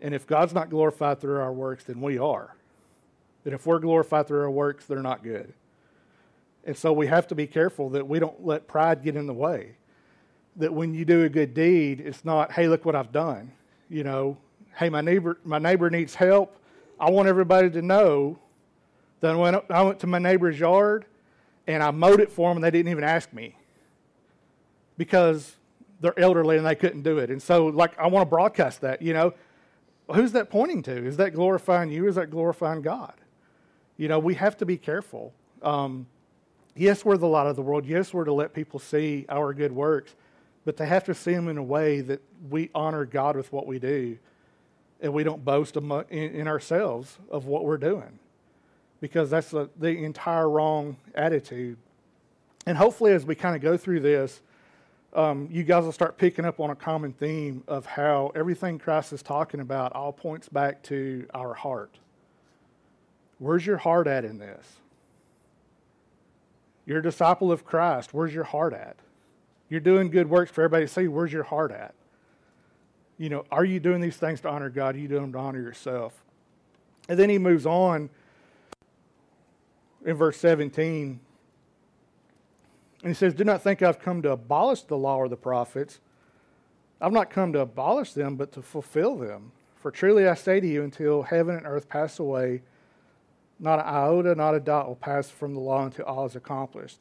And 0.00 0.14
if 0.14 0.26
God's 0.26 0.52
not 0.52 0.70
glorified 0.70 1.20
through 1.20 1.40
our 1.40 1.52
works, 1.52 1.84
then 1.84 2.00
we 2.00 2.18
are. 2.18 2.54
That 3.44 3.52
if 3.52 3.66
we're 3.66 3.78
glorified 3.78 4.26
through 4.26 4.40
our 4.40 4.50
works, 4.50 4.86
they're 4.86 5.02
not 5.02 5.22
good. 5.22 5.52
And 6.64 6.76
so 6.76 6.92
we 6.92 7.06
have 7.08 7.26
to 7.28 7.34
be 7.34 7.46
careful 7.46 7.90
that 7.90 8.08
we 8.08 8.18
don't 8.18 8.44
let 8.44 8.66
pride 8.66 9.02
get 9.02 9.16
in 9.16 9.26
the 9.26 9.34
way. 9.34 9.76
That 10.56 10.72
when 10.72 10.94
you 10.94 11.04
do 11.04 11.24
a 11.24 11.28
good 11.28 11.52
deed, 11.52 12.00
it's 12.00 12.24
not, 12.24 12.52
hey, 12.52 12.68
look 12.68 12.84
what 12.84 12.96
I've 12.96 13.12
done. 13.12 13.52
You 13.90 14.04
know, 14.04 14.38
hey, 14.76 14.88
my 14.88 15.02
neighbor, 15.02 15.38
my 15.44 15.58
neighbor 15.58 15.90
needs 15.90 16.14
help. 16.14 16.56
I 16.98 17.10
want 17.10 17.28
everybody 17.28 17.68
to 17.70 17.82
know 17.82 18.38
that 19.20 19.36
went, 19.36 19.62
I 19.68 19.82
went 19.82 20.00
to 20.00 20.06
my 20.06 20.18
neighbor's 20.18 20.58
yard 20.58 21.04
and 21.66 21.82
I 21.82 21.90
mowed 21.90 22.20
it 22.20 22.30
for 22.30 22.48
them 22.48 22.56
and 22.56 22.64
they 22.64 22.70
didn't 22.70 22.90
even 22.90 23.04
ask 23.04 23.32
me. 23.32 23.56
Because 24.96 25.56
they're 26.00 26.18
elderly 26.18 26.56
and 26.56 26.66
they 26.66 26.74
couldn't 26.74 27.02
do 27.02 27.18
it. 27.18 27.30
And 27.30 27.42
so, 27.42 27.66
like, 27.66 27.98
I 27.98 28.06
want 28.06 28.22
to 28.22 28.30
broadcast 28.30 28.80
that, 28.82 29.02
you 29.02 29.12
know. 29.12 29.34
Who's 30.14 30.32
that 30.32 30.50
pointing 30.50 30.82
to? 30.82 31.06
Is 31.06 31.16
that 31.16 31.32
glorifying 31.32 31.90
you? 31.90 32.06
Is 32.06 32.16
that 32.16 32.30
glorifying 32.30 32.82
God? 32.82 33.14
You 33.96 34.08
know, 34.08 34.18
we 34.18 34.34
have 34.34 34.56
to 34.58 34.66
be 34.66 34.76
careful. 34.76 35.32
Um, 35.62 36.06
yes, 36.74 37.04
we're 37.04 37.16
the 37.16 37.28
light 37.28 37.46
of 37.46 37.56
the 37.56 37.62
world. 37.62 37.86
Yes, 37.86 38.12
we're 38.12 38.24
to 38.24 38.32
let 38.32 38.52
people 38.52 38.80
see 38.80 39.24
our 39.28 39.54
good 39.54 39.72
works, 39.72 40.14
but 40.64 40.76
they 40.76 40.86
have 40.86 41.04
to 41.04 41.14
see 41.14 41.32
them 41.32 41.48
in 41.48 41.58
a 41.58 41.62
way 41.62 42.00
that 42.00 42.20
we 42.50 42.70
honor 42.74 43.04
God 43.04 43.36
with 43.36 43.52
what 43.52 43.66
we 43.66 43.78
do 43.78 44.18
and 45.00 45.12
we 45.12 45.22
don't 45.22 45.44
boast 45.44 45.76
in 45.76 46.48
ourselves 46.48 47.18
of 47.30 47.46
what 47.46 47.64
we're 47.64 47.76
doing 47.76 48.18
because 49.00 49.28
that's 49.28 49.50
the, 49.50 49.68
the 49.78 50.02
entire 50.02 50.48
wrong 50.48 50.96
attitude. 51.14 51.76
And 52.66 52.78
hopefully, 52.78 53.12
as 53.12 53.26
we 53.26 53.34
kind 53.34 53.54
of 53.54 53.60
go 53.60 53.76
through 53.76 54.00
this, 54.00 54.40
um, 55.12 55.48
you 55.52 55.62
guys 55.62 55.84
will 55.84 55.92
start 55.92 56.16
picking 56.16 56.46
up 56.46 56.58
on 56.58 56.70
a 56.70 56.74
common 56.74 57.12
theme 57.12 57.62
of 57.68 57.84
how 57.84 58.32
everything 58.34 58.78
Christ 58.78 59.12
is 59.12 59.22
talking 59.22 59.60
about 59.60 59.92
all 59.92 60.10
points 60.12 60.48
back 60.48 60.82
to 60.84 61.26
our 61.34 61.52
heart. 61.52 61.98
Where's 63.38 63.66
your 63.66 63.78
heart 63.78 64.06
at 64.06 64.24
in 64.24 64.38
this? 64.38 64.76
You're 66.86 66.98
a 66.98 67.02
disciple 67.02 67.50
of 67.50 67.64
Christ. 67.64 68.12
Where's 68.12 68.34
your 68.34 68.44
heart 68.44 68.72
at? 68.72 68.96
You're 69.68 69.80
doing 69.80 70.10
good 70.10 70.28
works 70.28 70.50
for 70.50 70.62
everybody 70.62 70.86
to 70.86 70.92
see. 70.92 71.08
Where's 71.08 71.32
your 71.32 71.44
heart 71.44 71.72
at? 71.72 71.94
You 73.18 73.28
know, 73.28 73.44
are 73.50 73.64
you 73.64 73.80
doing 73.80 74.00
these 74.00 74.16
things 74.16 74.40
to 74.42 74.48
honor 74.48 74.70
God? 74.70 74.96
Are 74.96 74.98
you 74.98 75.08
doing 75.08 75.22
them 75.22 75.32
to 75.32 75.38
honor 75.38 75.60
yourself? 75.60 76.22
And 77.08 77.18
then 77.18 77.30
he 77.30 77.38
moves 77.38 77.66
on 77.66 78.10
in 80.04 80.14
verse 80.14 80.36
17 80.38 81.20
And 83.02 83.08
he 83.10 83.14
says, 83.14 83.34
Do 83.34 83.44
not 83.44 83.62
think 83.62 83.82
I've 83.82 83.98
come 83.98 84.22
to 84.22 84.32
abolish 84.32 84.82
the 84.82 84.96
law 84.96 85.16
or 85.16 85.28
the 85.28 85.36
prophets. 85.36 86.00
I've 87.00 87.12
not 87.12 87.30
come 87.30 87.52
to 87.52 87.60
abolish 87.60 88.12
them, 88.12 88.36
but 88.36 88.52
to 88.52 88.62
fulfill 88.62 89.16
them. 89.16 89.52
For 89.76 89.90
truly 89.90 90.26
I 90.26 90.34
say 90.34 90.60
to 90.60 90.66
you, 90.66 90.82
until 90.82 91.22
heaven 91.22 91.56
and 91.56 91.66
earth 91.66 91.88
pass 91.88 92.18
away, 92.18 92.62
not 93.64 93.80
an 93.80 93.86
iota, 93.86 94.34
not 94.34 94.54
a 94.54 94.60
dot 94.60 94.86
will 94.86 94.94
pass 94.94 95.30
from 95.30 95.54
the 95.54 95.60
law 95.60 95.86
until 95.86 96.04
all 96.04 96.26
is 96.26 96.36
accomplished. 96.36 96.98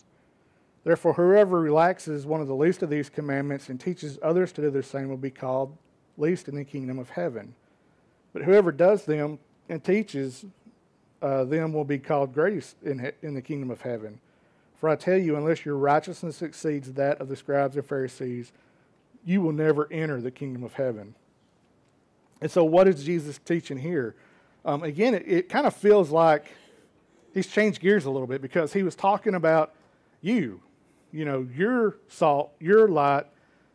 Therefore, 0.85 1.13
whoever 1.13 1.59
relaxes 1.59 2.25
one 2.25 2.39
of 2.39 2.47
the 2.47 2.55
least 2.55 2.81
of 2.81 2.89
these 2.89 3.09
commandments 3.09 3.67
and 3.67 3.79
teaches 3.79 4.17
others 4.23 4.53
to 4.53 4.61
do 4.61 4.71
the 4.71 4.81
same 4.81 5.09
will 5.09 5.17
be 5.17 5.29
called 5.29 5.77
least 6.17 6.47
in 6.47 6.55
the 6.55 6.63
kingdom 6.63 6.99
of 6.99 7.09
heaven. 7.09 7.53
But 8.31 8.43
whoever 8.43 8.71
does 8.71 9.03
them 9.03 9.39
and 9.67 9.83
teaches 9.83 10.45
uh, 11.21 11.43
them 11.43 11.73
will 11.73 11.85
be 11.85 11.99
called 11.99 12.33
greatest 12.33 12.77
in, 12.81 13.11
in 13.21 13.33
the 13.33 13.41
kingdom 13.41 13.69
of 13.69 13.81
heaven. 13.81 14.19
For 14.75 14.89
I 14.89 14.95
tell 14.95 15.17
you, 15.17 15.35
unless 15.35 15.65
your 15.65 15.77
righteousness 15.77 16.41
exceeds 16.41 16.93
that 16.93 17.19
of 17.19 17.27
the 17.27 17.35
scribes 17.35 17.75
and 17.75 17.85
Pharisees, 17.85 18.53
you 19.25 19.41
will 19.41 19.53
never 19.53 19.91
enter 19.91 20.21
the 20.21 20.31
kingdom 20.31 20.63
of 20.63 20.73
heaven. 20.73 21.15
And 22.41 22.49
so, 22.49 22.63
what 22.63 22.87
is 22.87 23.03
Jesus 23.03 23.37
teaching 23.37 23.77
here? 23.77 24.15
Um, 24.65 24.83
again, 24.83 25.13
it, 25.13 25.23
it 25.27 25.49
kind 25.49 25.67
of 25.67 25.75
feels 25.75 26.09
like 26.09 26.51
he's 27.33 27.47
changed 27.47 27.81
gears 27.81 28.05
a 28.05 28.11
little 28.11 28.27
bit 28.27 28.41
because 28.41 28.73
he 28.73 28.83
was 28.83 28.95
talking 28.95 29.35
about 29.35 29.73
you, 30.21 30.61
you 31.11 31.25
know, 31.25 31.47
your 31.55 31.97
salt, 32.07 32.53
your 32.59 32.87
light, 32.87 33.25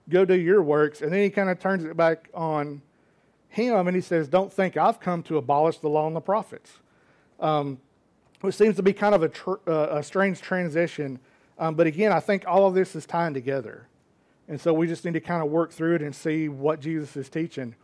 go 0.09 0.24
do 0.24 0.35
your 0.35 0.62
works. 0.62 1.03
And 1.03 1.12
then 1.12 1.22
he 1.22 1.31
kind 1.31 1.51
of 1.51 1.59
turns 1.59 1.85
it 1.85 1.96
back 1.96 2.29
on 2.33 2.83
him 3.48 3.87
and 3.87 3.94
he 3.94 4.01
says, 4.01 4.29
Don't 4.29 4.53
think 4.53 4.77
I've 4.77 5.01
come 5.01 5.22
to 5.24 5.37
abolish 5.37 5.79
the 5.79 5.88
law 5.88 6.07
and 6.07 6.16
the 6.16 6.20
prophets. 6.20 6.72
Um, 7.40 7.79
which 8.40 8.55
seems 8.55 8.77
to 8.77 8.83
be 8.83 8.92
kind 8.92 9.14
of 9.14 9.22
a, 9.22 9.29
tr- 9.29 9.55
uh, 9.66 9.98
a 9.98 10.03
strange 10.03 10.40
transition. 10.40 11.18
Um, 11.59 11.74
but 11.74 11.87
again, 11.87 12.12
I 12.12 12.20
think 12.20 12.44
all 12.46 12.66
of 12.66 12.74
this 12.74 12.94
is 12.94 13.05
tying 13.05 13.35
together. 13.35 13.88
And 14.46 14.61
so 14.61 14.72
we 14.72 14.87
just 14.87 15.05
need 15.05 15.14
to 15.14 15.20
kind 15.20 15.42
of 15.42 15.51
work 15.51 15.72
through 15.72 15.96
it 15.96 16.03
and 16.03 16.14
see 16.14 16.48
what 16.48 16.81
Jesus 16.81 17.16
is 17.16 17.29
teaching. 17.29 17.74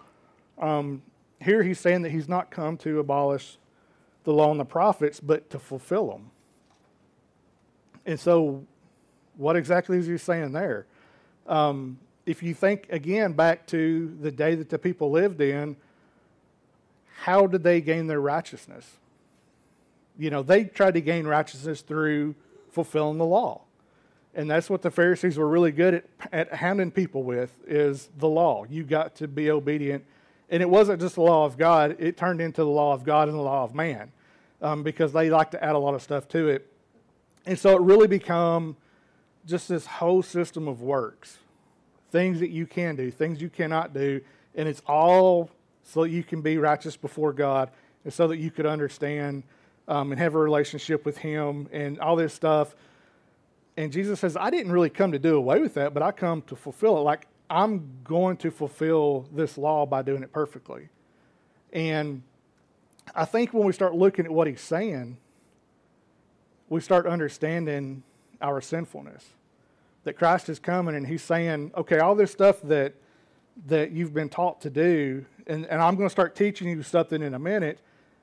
Um, 0.59 1.03
here 1.41 1.63
he's 1.63 1.79
saying 1.79 2.03
that 2.03 2.11
he's 2.11 2.29
not 2.29 2.51
come 2.51 2.77
to 2.79 2.99
abolish 2.99 3.59
the 4.25 4.33
law 4.33 4.51
and 4.51 4.59
the 4.59 4.65
prophets, 4.65 5.21
but 5.21 5.51
to 5.51 5.59
fulfill 5.59 6.09
them. 6.09 6.31
And 8.07 8.19
so, 8.19 8.65
what 9.37 9.57
exactly 9.57 9.99
is 9.99 10.07
he 10.07 10.17
saying 10.19 10.53
there? 10.53 10.87
Um, 11.47 11.99
if 12.27 12.43
you 12.43 12.55
think 12.55 12.87
again 12.91 13.33
back 13.33 13.67
to 13.69 14.17
the 14.21 14.31
day 14.31 14.55
that 14.55 14.71
the 14.71 14.79
people 14.79 15.11
lived 15.11 15.41
in, 15.41 15.77
how 17.19 17.47
did 17.47 17.63
they 17.63 17.81
gain 17.81 18.07
their 18.07 18.21
righteousness? 18.21 18.99
You 20.19 20.31
know, 20.31 20.43
they 20.43 20.65
tried 20.65 20.95
to 20.95 21.01
gain 21.01 21.27
righteousness 21.27 21.81
through 21.81 22.35
fulfilling 22.71 23.19
the 23.19 23.27
law. 23.27 23.63
And 24.35 24.51
that's 24.51 24.69
what 24.69 24.83
the 24.83 24.91
Pharisees 24.91 25.39
were 25.39 25.49
really 25.49 25.71
good 25.71 25.95
at, 25.95 26.05
at 26.33 26.55
hounding 26.55 26.91
people 26.91 27.23
with 27.23 27.53
is 27.67 28.09
the 28.19 28.29
law. 28.29 28.65
You 28.69 28.83
got 28.85 29.15
to 29.17 29.29
be 29.29 29.51
obedient. 29.51 30.05
And 30.55 30.63
it 30.63 30.71
wasn't 30.71 31.01
just 31.01 31.17
the 31.17 31.21
law 31.21 31.45
of 31.45 31.59
God, 31.59 31.97
it 31.99 32.17
turned 32.17 32.41
into 32.41 32.63
the 32.63 32.71
law 32.71 32.95
of 32.95 33.03
God 33.03 33.27
and 33.29 33.37
the 33.37 33.43
law 33.43 33.65
of 33.65 33.75
man 33.75 34.13
um, 34.63 34.85
because 34.85 35.13
they 35.13 35.29
like 35.29 35.51
to 35.51 35.65
add 35.65 35.75
a 35.75 35.79
lot 35.79 35.95
of 35.95 36.03
stuff 36.03 36.29
to 36.29 36.47
it. 36.47 36.71
And 37.45 37.59
so 37.59 37.75
it 37.75 37.81
really 37.81 38.07
become 38.07 38.77
just 39.47 39.69
this 39.69 39.85
whole 39.85 40.23
system 40.23 40.69
of 40.69 40.81
works 40.81 41.39
things 42.13 42.39
that 42.39 42.51
you 42.51 42.69
can 42.69 42.95
do, 42.95 43.11
things 43.11 43.43
you 43.43 43.49
cannot 43.51 43.93
do, 43.93 44.21
and 44.55 44.69
it's 44.69 44.81
all 44.87 45.51
so 45.83 46.05
that 46.05 46.11
you 46.11 46.23
can 46.23 46.41
be 46.41 46.57
righteous 46.57 46.97
before 46.97 47.33
God 47.33 47.69
and 48.05 48.15
so 48.15 48.29
that 48.29 48.37
you 48.37 48.53
could 48.53 48.65
understand 48.65 49.43
um, 49.89 50.13
and 50.13 50.21
have 50.21 50.37
a 50.37 50.39
relationship 50.39 51.05
with 51.05 51.19
Him 51.19 51.69
and 51.73 51.99
all 51.99 52.15
this 52.15 52.33
stuff. 52.33 52.77
And 53.77 53.91
Jesus 53.91 54.21
says, 54.21 54.37
I 54.37 54.51
didn't 54.51 54.71
really 54.71 54.89
come 54.89 55.11
to 55.11 55.19
do 55.19 55.35
away 55.35 55.59
with 55.59 55.75
that, 55.75 55.93
but 55.93 56.05
I 56.05 56.13
come 56.13 56.43
to 56.43 56.55
fulfill 56.55 56.97
it. 56.99 57.01
Like, 57.01 57.27
I'm 57.49 57.99
going 58.05 58.37
to 58.39 58.51
fulfill 58.51 59.29
this 59.33 59.59
law 59.59 59.87
by 59.87 60.03
doing 60.03 60.23
it 60.23 60.33
perfectly. 60.33 60.89
And 61.73 62.23
I 63.15 63.25
think 63.25 63.53
when 63.53 63.67
we 63.67 63.73
start 63.73 63.95
looking 63.95 64.25
at 64.25 64.31
what 64.31 64.47
He's 64.47 64.61
saying, 64.61 65.19
we 66.69 66.81
start 66.81 67.07
understanding 67.07 68.03
our 68.41 68.61
sinfulness 68.61 69.25
that 70.05 70.15
Christ 70.19 70.49
is 70.49 70.59
coming 70.59 70.95
and 70.95 71.07
he's 71.07 71.23
saying, 71.23 71.73
okay, 71.77 71.99
all 71.99 72.15
this 72.15 72.31
stuff 72.31 72.61
that 72.63 72.95
that 73.67 73.93
you've 73.93 74.13
been 74.13 74.29
taught 74.29 74.61
to 74.63 74.69
do, 74.69 75.25
and, 75.47 75.65
and 75.67 75.81
I'm 75.81 75.95
going 75.95 76.09
to 76.09 76.13
start 76.13 76.35
teaching 76.35 76.69
you 76.69 76.83
something 76.83 77.23
in 77.23 77.35
a 77.35 77.39
minute, 77.39 77.79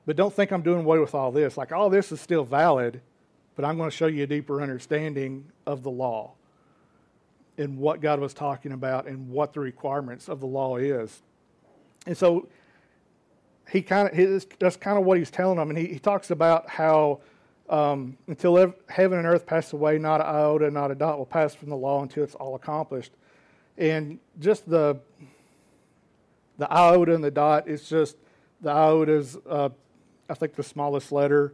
but 0.05 0.17
don't 0.17 0.33
think 0.33 0.51
I'm 0.51 0.61
doing 0.61 0.81
away 0.81 0.99
with 0.99 1.15
all 1.15 1.31
this. 1.31 1.55
Like 1.55 1.71
all 1.71 1.89
this 1.89 2.11
is 2.11 2.19
still 2.19 2.43
valid, 2.43 2.99
but 3.55 3.63
I'm 3.63 3.77
going 3.77 3.89
to 3.89 3.95
show 3.95 4.07
you 4.07 4.23
a 4.23 4.27
deeper 4.27 4.61
understanding 4.61 5.49
of 5.65 5.83
the 5.83 5.89
law 5.89 6.33
and 7.61 7.77
what 7.77 8.01
God 8.01 8.19
was 8.19 8.33
talking 8.33 8.71
about 8.71 9.07
and 9.07 9.29
what 9.29 9.53
the 9.53 9.59
requirements 9.59 10.27
of 10.27 10.39
the 10.39 10.47
law 10.47 10.77
is. 10.77 11.21
And 12.07 12.17
so 12.17 12.49
he 13.69 13.81
kind 13.81 14.09
of 14.09 14.45
that's 14.59 14.75
kind 14.75 14.97
of 14.97 15.05
what 15.05 15.17
he's 15.17 15.31
telling 15.31 15.57
them, 15.57 15.69
and 15.69 15.77
he, 15.77 15.87
he 15.87 15.99
talks 15.99 16.31
about 16.31 16.69
how 16.69 17.21
um, 17.69 18.17
until 18.27 18.73
heaven 18.89 19.17
and 19.17 19.27
earth 19.27 19.45
pass 19.45 19.71
away, 19.71 19.97
not 19.97 20.19
an 20.19 20.27
iota, 20.27 20.69
not 20.69 20.91
a 20.91 20.95
dot 20.95 21.17
will 21.17 21.25
pass 21.25 21.55
from 21.55 21.69
the 21.69 21.77
law 21.77 22.01
until 22.01 22.23
it's 22.23 22.35
all 22.35 22.55
accomplished. 22.55 23.13
And 23.77 24.19
just 24.39 24.69
the 24.69 24.99
the 26.57 26.71
iota 26.71 27.15
and 27.15 27.23
the 27.23 27.31
dot, 27.31 27.67
it's 27.67 27.87
just 27.87 28.17
the 28.61 28.71
iota 28.71 29.13
is, 29.13 29.37
uh, 29.49 29.69
I 30.29 30.33
think, 30.33 30.55
the 30.55 30.63
smallest 30.63 31.11
letter. 31.11 31.53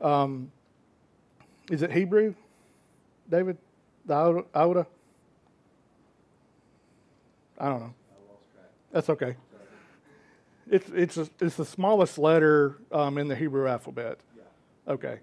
Um, 0.00 0.52
is 1.70 1.82
it 1.82 1.90
Hebrew, 1.90 2.34
David? 3.28 3.58
The 4.06 4.44
iota? 4.54 4.86
I 7.58 7.68
don't 7.68 7.80
know. 7.80 7.94
That's 8.92 9.10
okay. 9.10 9.36
It's 10.70 10.88
it's 10.94 11.16
a, 11.16 11.28
it's 11.40 11.56
the 11.56 11.64
smallest 11.64 12.18
letter 12.18 12.78
um, 12.92 13.18
in 13.18 13.28
the 13.28 13.36
Hebrew 13.36 13.66
alphabet. 13.68 14.18
Okay 14.86 15.18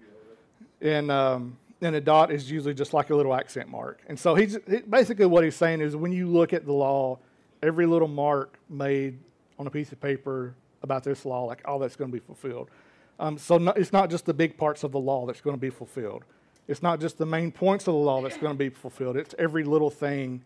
and 0.80 1.10
um, 1.10 1.58
and 1.80 1.94
a 1.94 2.00
dot 2.00 2.30
is 2.30 2.50
usually 2.50 2.74
just 2.74 2.94
like 2.94 3.10
a 3.10 3.16
little 3.16 3.34
accent 3.34 3.68
mark. 3.68 4.00
And 4.08 4.18
so 4.18 4.34
he's 4.34 4.58
basically 4.88 5.26
what 5.26 5.44
he's 5.44 5.54
saying 5.54 5.80
is 5.80 5.94
when 5.94 6.12
you 6.12 6.26
look 6.26 6.52
at 6.52 6.64
the 6.64 6.72
law, 6.72 7.18
every 7.62 7.86
little 7.86 8.08
mark 8.08 8.58
made 8.68 9.18
on 9.58 9.66
a 9.66 9.70
piece 9.70 9.92
of 9.92 10.00
paper 10.00 10.54
about 10.82 11.04
this 11.04 11.24
law, 11.24 11.44
like 11.44 11.62
all 11.66 11.78
that's 11.78 11.96
going 11.96 12.10
to 12.10 12.12
be 12.12 12.24
fulfilled. 12.24 12.70
Um, 13.18 13.38
so 13.38 13.58
no, 13.58 13.72
it's 13.72 13.92
not 13.92 14.10
just 14.10 14.26
the 14.26 14.34
big 14.34 14.56
parts 14.56 14.84
of 14.84 14.92
the 14.92 14.98
law 14.98 15.26
that's 15.26 15.40
going 15.40 15.56
to 15.56 15.60
be 15.60 15.70
fulfilled. 15.70 16.24
It's 16.68 16.82
not 16.82 17.00
just 17.00 17.18
the 17.18 17.26
main 17.26 17.52
points 17.52 17.86
of 17.86 17.94
the 17.94 18.00
law 18.00 18.22
that's 18.22 18.36
going 18.36 18.52
to 18.52 18.58
be 18.58 18.70
fulfilled. 18.70 19.16
It's 19.16 19.34
every 19.38 19.64
little 19.64 19.90
thing 19.90 20.42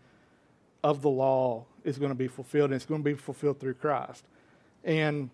of 0.82 1.02
the 1.02 1.10
law 1.10 1.64
is 1.84 1.98
going 1.98 2.10
to 2.10 2.16
be 2.16 2.28
fulfilled, 2.28 2.70
and 2.70 2.74
it's 2.74 2.84
going 2.84 3.02
to 3.02 3.04
be 3.04 3.14
fulfilled 3.14 3.60
through 3.60 3.74
Christ. 3.74 4.24
And 4.84 5.30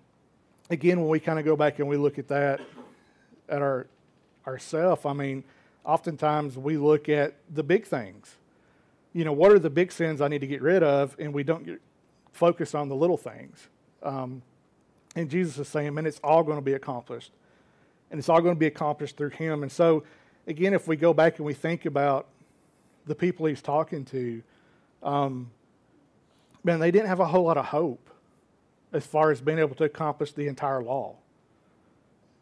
again, 0.70 1.00
when 1.00 1.08
we 1.08 1.20
kind 1.20 1.38
of 1.38 1.44
go 1.44 1.56
back 1.56 1.78
and 1.78 1.88
we 1.88 1.96
look 1.96 2.18
at 2.18 2.28
that 2.28 2.60
at 3.48 3.62
our 3.62 3.86
ourselves, 4.46 5.04
I 5.04 5.12
mean, 5.12 5.44
oftentimes 5.84 6.56
we 6.56 6.76
look 6.76 7.08
at 7.08 7.34
the 7.52 7.62
big 7.62 7.86
things. 7.86 8.36
You 9.12 9.24
know, 9.24 9.32
what 9.32 9.50
are 9.52 9.58
the 9.58 9.70
big 9.70 9.90
sins 9.92 10.20
I 10.20 10.28
need 10.28 10.40
to 10.40 10.46
get 10.46 10.62
rid 10.62 10.82
of? 10.82 11.16
And 11.18 11.32
we 11.32 11.42
don't 11.42 11.64
get, 11.64 11.80
focus 12.32 12.74
on 12.74 12.88
the 12.88 12.94
little 12.94 13.16
things. 13.16 13.68
Um, 14.02 14.42
and 15.16 15.30
Jesus 15.30 15.58
is 15.58 15.68
saying, 15.68 15.94
man, 15.94 16.06
it's 16.06 16.20
all 16.22 16.42
going 16.42 16.58
to 16.58 16.62
be 16.62 16.74
accomplished. 16.74 17.32
And 18.10 18.18
it's 18.18 18.28
all 18.28 18.40
going 18.40 18.54
to 18.54 18.58
be 18.58 18.66
accomplished 18.66 19.16
through 19.16 19.30
Him. 19.30 19.62
And 19.62 19.72
so, 19.72 20.04
again, 20.46 20.74
if 20.74 20.86
we 20.86 20.96
go 20.96 21.14
back 21.14 21.38
and 21.38 21.46
we 21.46 21.54
think 21.54 21.86
about 21.86 22.28
the 23.06 23.14
people 23.14 23.46
He's 23.46 23.62
talking 23.62 24.04
to, 24.06 24.42
um, 25.02 25.50
man, 26.66 26.80
they 26.80 26.90
didn't 26.90 27.06
have 27.06 27.20
a 27.20 27.26
whole 27.26 27.44
lot 27.44 27.56
of 27.56 27.66
hope 27.66 28.10
as 28.92 29.06
far 29.06 29.30
as 29.30 29.40
being 29.40 29.58
able 29.58 29.76
to 29.76 29.84
accomplish 29.84 30.32
the 30.32 30.48
entire 30.48 30.82
law. 30.82 31.14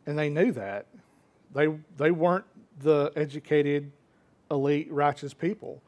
And 0.07 0.19
they 0.19 0.31
knew 0.31 0.51
that. 0.53 0.87
They, 1.55 1.69
they 1.99 2.11
weren't 2.11 2.47
the 2.81 3.13
educated, 3.15 3.93
elite, 4.51 4.91
righteous 4.91 5.35
people. 5.35 5.83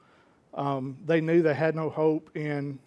Um, 0.53 0.99
they 1.07 1.21
knew 1.21 1.41
they 1.41 1.55
had 1.55 1.75
no 1.75 1.89
hope 1.89 2.31
in 2.37 2.79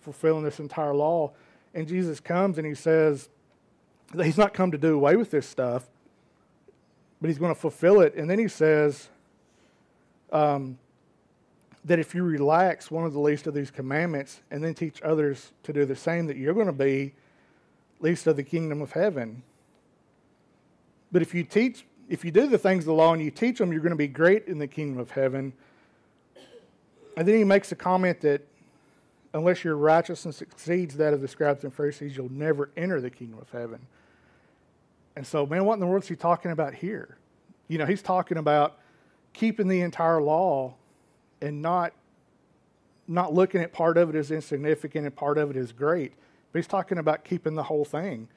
fulfilling 0.00 0.44
this 0.44 0.58
entire 0.60 0.94
law. 0.94 1.32
And 1.74 1.88
Jesus 1.88 2.20
comes 2.20 2.58
and 2.58 2.66
he 2.66 2.74
says 2.74 3.30
that 4.12 4.24
he's 4.24 4.38
not 4.38 4.52
come 4.52 4.70
to 4.72 4.78
do 4.78 4.94
away 4.94 5.16
with 5.16 5.30
this 5.30 5.48
stuff, 5.48 5.88
but 7.20 7.28
he's 7.28 7.38
going 7.38 7.54
to 7.54 7.60
fulfill 7.60 8.02
it. 8.02 8.14
And 8.14 8.28
then 8.28 8.38
he 8.38 8.48
says 8.48 9.08
um, 10.32 10.78
that 11.88 11.98
if 11.98 12.14
you 12.14 12.22
relax 12.22 12.90
one 12.90 13.04
of 13.04 13.12
the 13.12 13.18
least 13.18 13.46
of 13.46 13.54
these 13.54 13.70
commandments 13.70 14.40
and 14.50 14.62
then 14.62 14.74
teach 14.74 15.02
others 15.02 15.52
to 15.64 15.72
do 15.72 15.84
the 15.84 15.96
same, 15.96 16.26
that 16.26 16.36
you're 16.36 16.54
going 16.54 16.66
to 16.66 16.72
be 16.72 17.14
least 18.00 18.26
of 18.26 18.36
the 18.36 18.42
kingdom 18.42 18.80
of 18.80 18.92
heaven. 18.92 19.42
But 21.10 21.22
if 21.22 21.34
you 21.34 21.42
teach 21.42 21.84
if 22.08 22.24
you 22.24 22.30
do 22.30 22.46
the 22.46 22.58
things 22.58 22.84
of 22.84 22.86
the 22.86 22.94
law 22.94 23.12
and 23.12 23.22
you 23.22 23.30
teach 23.30 23.58
them, 23.58 23.70
you're 23.70 23.82
going 23.82 23.90
to 23.90 23.96
be 23.96 24.08
great 24.08 24.46
in 24.46 24.58
the 24.58 24.66
kingdom 24.66 24.98
of 24.98 25.10
heaven. 25.10 25.52
And 27.16 27.28
then 27.28 27.36
he 27.36 27.44
makes 27.44 27.70
a 27.70 27.76
comment 27.76 28.22
that 28.22 28.46
unless 29.34 29.62
your 29.62 29.76
righteousness 29.76 30.40
exceeds 30.40 30.96
that 30.96 31.12
of 31.12 31.20
the 31.20 31.28
scribes 31.28 31.64
and 31.64 31.74
Pharisees, 31.74 32.16
you'll 32.16 32.32
never 32.32 32.70
enter 32.76 33.00
the 33.00 33.10
kingdom 33.10 33.38
of 33.38 33.50
heaven. 33.50 33.80
And 35.16 35.26
so, 35.26 35.44
man, 35.44 35.64
what 35.66 35.74
in 35.74 35.80
the 35.80 35.86
world 35.86 36.04
is 36.04 36.08
he 36.08 36.16
talking 36.16 36.50
about 36.50 36.74
here? 36.74 37.18
You 37.66 37.76
know, 37.76 37.84
he's 37.84 38.02
talking 38.02 38.38
about 38.38 38.78
keeping 39.34 39.68
the 39.68 39.82
entire 39.82 40.22
law 40.22 40.74
and 41.40 41.62
not 41.62 41.92
not 43.06 43.32
looking 43.32 43.62
at 43.62 43.72
part 43.72 43.96
of 43.96 44.10
it 44.10 44.16
as 44.18 44.30
insignificant 44.30 45.06
and 45.06 45.16
part 45.16 45.38
of 45.38 45.50
it 45.50 45.56
as 45.56 45.72
great. 45.72 46.12
But 46.52 46.58
he's 46.58 46.66
talking 46.66 46.98
about 46.98 47.24
keeping 47.24 47.54
the 47.54 47.62
whole 47.62 47.84
thing, 47.84 48.28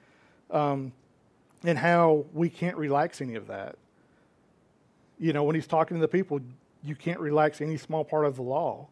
um, 0.49 0.93
and 1.63 1.77
how 1.77 2.25
we 2.33 2.49
can't 2.49 2.77
relax 2.77 3.21
any 3.21 3.35
of 3.35 3.47
that. 3.47 3.75
You 5.19 5.33
know, 5.33 5.43
when 5.43 5.55
he's 5.55 5.67
talking 5.67 5.97
to 5.97 6.01
the 6.01 6.07
people, 6.07 6.39
you 6.83 6.95
can't 6.95 7.19
relax 7.19 7.61
any 7.61 7.77
small 7.77 8.03
part 8.03 8.25
of 8.25 8.35
the 8.35 8.41
law, 8.41 8.87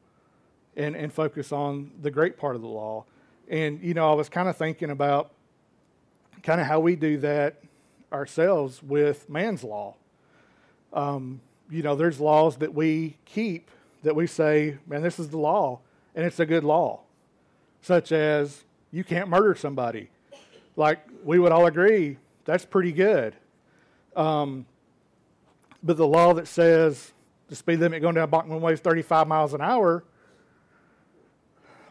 and 0.76 0.96
and 0.96 1.12
focus 1.12 1.52
on 1.52 1.92
the 2.02 2.12
great 2.12 2.38
part 2.38 2.56
of 2.56 2.62
the 2.62 2.68
law. 2.68 3.06
And 3.48 3.82
you 3.82 3.94
know, 3.94 4.12
I 4.12 4.14
was 4.16 4.30
kind 4.30 4.48
of 4.48 4.58
thinking 4.58 4.90
about 4.92 5.32
kind 6.44 6.62
of 6.62 6.68
how 6.68 6.80
we 6.80 6.96
do 6.96 7.18
that 7.18 7.62
ourselves 8.12 8.82
with 8.82 9.30
man's 9.30 9.64
law. 9.64 9.96
Um, 10.94 11.42
you 11.70 11.84
know, 11.84 11.96
there's 11.96 12.20
laws 12.20 12.58
that 12.58 12.74
we 12.74 13.18
keep 13.26 13.70
that 14.04 14.16
we 14.16 14.28
say, 14.28 14.78
man, 14.88 15.02
this 15.02 15.20
is 15.20 15.30
the 15.30 15.38
law, 15.38 15.80
and 16.16 16.26
it's 16.26 16.40
a 16.40 16.46
good 16.46 16.64
law, 16.64 17.02
such 17.82 18.12
as 18.12 18.64
you 18.92 19.04
can't 19.04 19.30
murder 19.30 19.56
somebody. 19.56 20.10
Like, 20.76 21.00
we 21.24 21.40
would 21.40 21.52
all 21.52 21.66
agree, 21.66 22.18
that's 22.46 22.66
pretty 22.66 22.92
good. 22.92 23.36
Um, 24.16 24.66
but 25.84 25.98
the 25.98 26.08
law 26.08 26.34
that 26.34 26.48
says 26.48 27.12
the 27.48 27.56
speed 27.56 27.80
limit 27.80 28.02
going 28.02 28.16
down 28.16 28.30
Bachman 28.30 28.62
Way 28.62 28.74
is 28.74 28.80
35 28.80 29.28
miles 29.28 29.54
an 29.54 29.62
hour, 29.62 30.04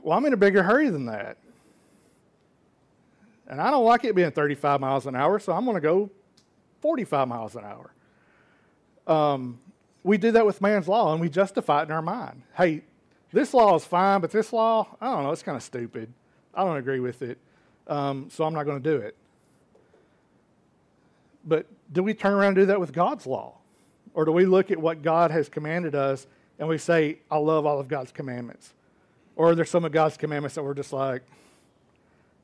well, 0.02 0.16
I'm 0.16 0.24
in 0.26 0.32
a 0.32 0.36
bigger 0.36 0.62
hurry 0.62 0.90
than 0.90 1.06
that. 1.06 1.36
And 3.46 3.60
I 3.60 3.70
don't 3.70 3.84
like 3.84 4.04
it 4.04 4.14
being 4.14 4.30
35 4.30 4.80
miles 4.80 5.06
an 5.06 5.16
hour, 5.16 5.38
so 5.38 5.52
I'm 5.52 5.64
going 5.64 5.74
to 5.74 5.80
go 5.80 6.10
45 6.80 7.28
miles 7.28 7.56
an 7.56 7.64
hour. 7.64 7.92
Um, 9.06 9.58
we 10.08 10.16
do 10.16 10.32
that 10.32 10.46
with 10.46 10.62
man's 10.62 10.88
law 10.88 11.12
and 11.12 11.20
we 11.20 11.28
justify 11.28 11.82
it 11.82 11.84
in 11.84 11.92
our 11.92 12.00
mind. 12.00 12.42
Hey, 12.56 12.82
this 13.30 13.52
law 13.52 13.76
is 13.76 13.84
fine, 13.84 14.22
but 14.22 14.30
this 14.30 14.54
law, 14.54 14.96
I 15.02 15.12
don't 15.12 15.22
know, 15.22 15.30
it's 15.30 15.42
kind 15.42 15.54
of 15.56 15.62
stupid. 15.62 16.10
I 16.54 16.64
don't 16.64 16.78
agree 16.78 16.98
with 16.98 17.20
it, 17.20 17.36
um, 17.86 18.28
so 18.30 18.44
I'm 18.44 18.54
not 18.54 18.64
going 18.64 18.82
to 18.82 18.90
do 18.90 18.96
it. 18.96 19.14
But 21.44 21.66
do 21.92 22.02
we 22.02 22.14
turn 22.14 22.32
around 22.32 22.48
and 22.48 22.56
do 22.56 22.66
that 22.66 22.80
with 22.80 22.92
God's 22.92 23.26
law? 23.26 23.58
Or 24.14 24.24
do 24.24 24.32
we 24.32 24.46
look 24.46 24.70
at 24.70 24.78
what 24.78 25.02
God 25.02 25.30
has 25.30 25.50
commanded 25.50 25.94
us 25.94 26.26
and 26.58 26.68
we 26.68 26.78
say, 26.78 27.18
I 27.30 27.36
love 27.36 27.66
all 27.66 27.78
of 27.78 27.86
God's 27.86 28.10
commandments? 28.10 28.72
Or 29.36 29.50
are 29.50 29.54
there 29.54 29.66
some 29.66 29.84
of 29.84 29.92
God's 29.92 30.16
commandments 30.16 30.54
that 30.54 30.62
we're 30.62 30.74
just 30.74 30.92
like, 30.92 31.22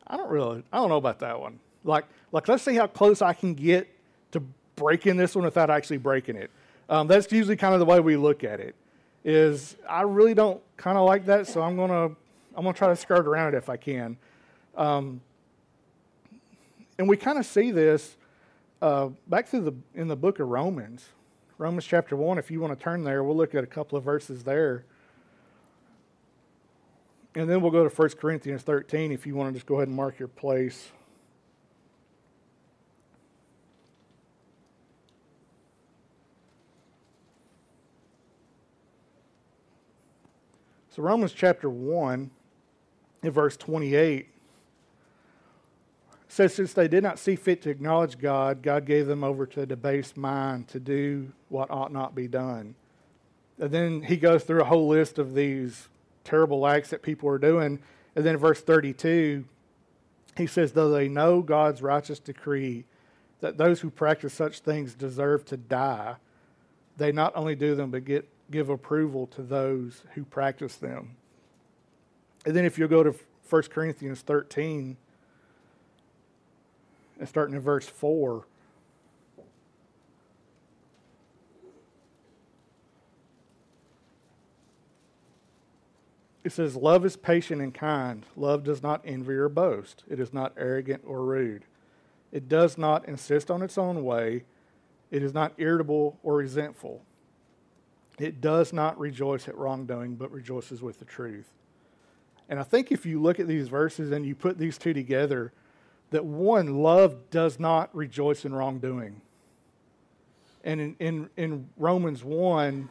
I 0.07 0.18
don't 0.18 0.31
really, 0.31 0.62
I 0.70 0.77
don't 0.77 0.90
know 0.90 0.98
about 0.98 1.20
that 1.20 1.40
one. 1.40 1.59
Like, 1.83 2.05
like 2.31 2.46
let's 2.46 2.62
see 2.62 2.74
how 2.74 2.88
close 2.88 3.22
I 3.22 3.33
can 3.33 3.55
get 3.55 3.88
to 4.33 4.42
breaking 4.77 5.16
this 5.16 5.35
one 5.35 5.46
without 5.46 5.70
actually 5.70 5.96
breaking 5.96 6.37
it. 6.37 6.50
Um, 6.88 7.07
that's 7.07 7.31
usually 7.33 7.57
kind 7.57 7.75
of 7.75 7.81
the 7.81 7.87
way 7.87 8.01
we 8.01 8.16
look 8.16 8.44
at 8.44 8.61
it. 8.61 8.75
Is 9.25 9.77
I 9.88 10.03
really 10.03 10.35
don't 10.35 10.61
kind 10.77 10.99
of 10.99 11.07
like 11.07 11.27
that, 11.27 11.47
so 11.47 11.62
I'm 11.62 11.77
gonna 11.77 12.14
I'm 12.55 12.64
gonna 12.64 12.75
try 12.75 12.88
to 12.88 12.97
skirt 12.97 13.27
around 13.27 13.55
it 13.55 13.57
if 13.57 13.68
I 13.68 13.77
can. 13.77 14.16
Um, 14.77 15.20
and 16.99 17.09
we 17.09 17.16
kind 17.16 17.38
of 17.38 17.47
see 17.47 17.70
this 17.70 18.16
uh, 18.83 19.09
back 19.27 19.49
through 19.49 19.62
the 19.62 19.75
in 19.94 20.09
the 20.09 20.16
book 20.16 20.40
of 20.40 20.49
Romans, 20.49 21.09
Romans 21.57 21.87
chapter 21.87 22.16
one. 22.16 22.38
If 22.38 22.51
you 22.51 22.61
want 22.61 22.79
to 22.79 22.83
turn 22.83 23.03
there, 23.05 23.25
we'll 23.25 23.37
look 23.37 23.55
at 23.55 23.64
a 23.64 23.68
couple 23.68 23.97
of 23.97 24.05
verses 24.05 24.44
there. 24.44 24.85
And 27.37 27.51
then 27.51 27.61
we'll 27.61 27.73
go 27.73 27.88
to 27.88 27.92
1 27.92 28.11
Corinthians 28.11 28.62
13 28.62 29.11
if 29.11 29.27
you 29.27 29.35
want 29.35 29.49
to 29.49 29.55
just 29.55 29.66
go 29.66 29.77
ahead 29.77 29.88
and 29.88 29.97
mark 29.97 30.20
your 30.20 30.29
place. 30.29 30.92
So, 40.95 41.03
Romans 41.03 41.33
chapter 41.33 41.69
1, 41.69 42.31
in 43.25 43.31
verse 43.33 43.57
28, 43.57 44.29
says, 46.29 46.55
Since 46.55 46.73
they 46.73 46.87
did 46.87 47.03
not 47.03 47.19
see 47.19 47.35
fit 47.35 47.63
to 47.63 47.71
acknowledge 47.71 48.17
God, 48.17 48.63
God 48.63 48.85
gave 48.85 49.09
them 49.09 49.25
over 49.25 49.45
to 49.45 49.63
a 49.63 49.67
debased 49.67 50.17
mind 50.17 50.69
to 50.69 50.79
do 50.79 51.33
what 51.49 51.69
ought 51.69 51.93
not 51.93 52.15
be 52.15 52.29
done. 52.29 52.77
And 53.59 53.73
then 53.73 54.03
he 54.03 54.17
goes 54.17 54.45
through 54.45 54.61
a 54.61 54.67
whole 54.67 54.87
list 54.87 55.19
of 55.19 55.35
these 55.35 55.89
terrible 56.23 56.65
acts 56.65 56.91
that 56.91 57.03
people 57.03 57.29
are 57.29 57.39
doing. 57.39 57.81
And 58.15 58.25
then 58.25 58.35
in 58.35 58.41
verse 58.41 58.61
32, 58.61 59.45
he 60.37 60.47
says, 60.47 60.71
Though 60.71 60.91
they 60.91 61.09
know 61.09 61.43
God's 61.43 61.83
righteous 61.83 62.21
decree 62.21 62.85
that 63.41 63.59
those 63.59 63.81
who 63.81 63.91
practice 63.91 64.33
such 64.33 64.61
things 64.61 64.95
deserve 64.95 65.45
to 65.47 65.57
die, 65.57 66.15
they 66.97 67.11
not 67.11 67.33
only 67.35 67.57
do 67.57 67.75
them, 67.75 67.91
but 67.91 68.05
get, 68.05 68.29
give 68.51 68.69
approval 68.69 69.27
to 69.29 69.43
those 69.43 70.03
who 70.15 70.25
practice 70.25 70.77
them. 70.77 71.17
And 72.47 72.55
then 72.55 72.65
if 72.65 72.79
you 72.79 72.87
go 72.89 73.03
to 73.03 73.15
1 73.49 73.63
Corinthians 73.65 74.21
13, 74.21 74.97
and 77.19 77.29
starting 77.29 77.55
in 77.55 77.61
verse 77.61 77.87
4, 77.87 78.45
It 86.45 86.53
says, 86.53 86.77
Love 86.77 87.07
is 87.07 87.17
patient 87.17 87.63
and 87.63 87.73
kind. 87.73 88.25
Love 88.37 88.65
does 88.65 88.83
not 88.83 89.01
envy 89.07 89.33
or 89.33 89.49
boast. 89.49 90.05
It 90.11 90.21
is 90.21 90.35
not 90.35 90.53
arrogant 90.59 91.03
or 91.07 91.25
rude. 91.25 91.65
It 92.31 92.51
does 92.51 92.77
not 92.77 93.09
insist 93.09 93.51
on 93.51 93.63
its 93.63 93.79
own 93.79 94.05
way. 94.05 94.45
It 95.11 95.23
is 95.23 95.33
not 95.33 95.55
irritable 95.57 96.19
or 96.23 96.37
resentful. 96.37 97.01
It 98.18 98.40
does 98.40 98.72
not 98.72 98.98
rejoice 98.98 99.48
at 99.48 99.57
wrongdoing, 99.57 100.16
but 100.16 100.31
rejoices 100.31 100.81
with 100.81 100.98
the 100.98 101.05
truth. 101.05 101.50
And 102.48 102.61
I 102.61 102.62
think 102.62 102.92
if 102.92 103.07
you 103.07 103.20
look 103.20 103.40
at 103.40 103.48
these 103.48 103.68
verses 103.68 104.12
and 104.12 104.24
you 104.24 104.35
put 104.35 104.59
these 104.59 104.79
two 104.79 104.92
together, 104.92 105.53
that 106.11 106.24
one, 106.24 106.83
love 106.83 107.31
does 107.31 107.59
not 107.59 107.94
rejoice 107.94 108.44
in 108.44 108.55
wrongdoing. 108.55 109.20
And 110.62 110.81
in, 110.81 110.96
in, 111.00 111.31
in 111.37 111.68
Romans 111.77 112.22
1, 112.22 112.88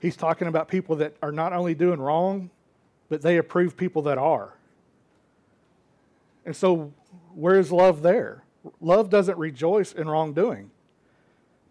he's 0.00 0.16
talking 0.16 0.48
about 0.48 0.68
people 0.68 0.96
that 0.96 1.16
are 1.22 1.32
not 1.32 1.52
only 1.52 1.74
doing 1.74 2.00
wrong, 2.00 2.50
but 3.08 3.22
they 3.22 3.38
approve 3.38 3.76
people 3.76 4.02
that 4.02 4.18
are. 4.18 4.54
And 6.46 6.54
so, 6.54 6.92
where's 7.34 7.72
love 7.72 8.02
there? 8.02 8.44
Love 8.80 9.10
doesn't 9.10 9.36
rejoice 9.36 9.92
in 9.92 10.08
wrongdoing. 10.08 10.70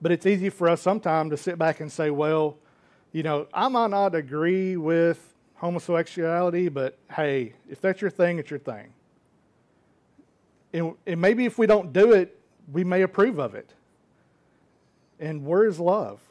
But 0.02 0.12
it's 0.12 0.26
easy 0.26 0.50
for 0.50 0.70
us 0.70 0.82
sometimes 0.82 1.32
to 1.32 1.38
sit 1.38 1.58
back 1.58 1.80
and 1.80 1.92
say, 1.92 2.10
well, 2.10 2.58
you 3.12 3.24
know, 3.24 3.48
I 3.54 3.68
might 3.68 3.90
not 3.90 4.16
agree 4.16 4.78
with 4.78 5.34
homosexuality, 5.56 6.70
but 6.70 6.98
hey, 7.12 7.54
if 7.70 7.82
that's 7.82 8.02
your 8.02 8.12
thing, 8.12 8.40
it's 8.40 8.50
your 8.50 8.60
thing. 8.60 8.94
And, 10.74 10.94
and 11.08 11.20
maybe 11.20 11.46
if 11.46 11.58
we 11.58 11.66
don't 11.68 11.92
do 11.92 12.14
it, 12.14 12.40
we 12.72 12.84
may 12.84 13.02
approve 13.02 13.40
of 13.40 13.56
it. 13.56 13.72
And 15.20 15.46
where 15.46 15.66
is 15.66 15.80
love? 15.80 16.22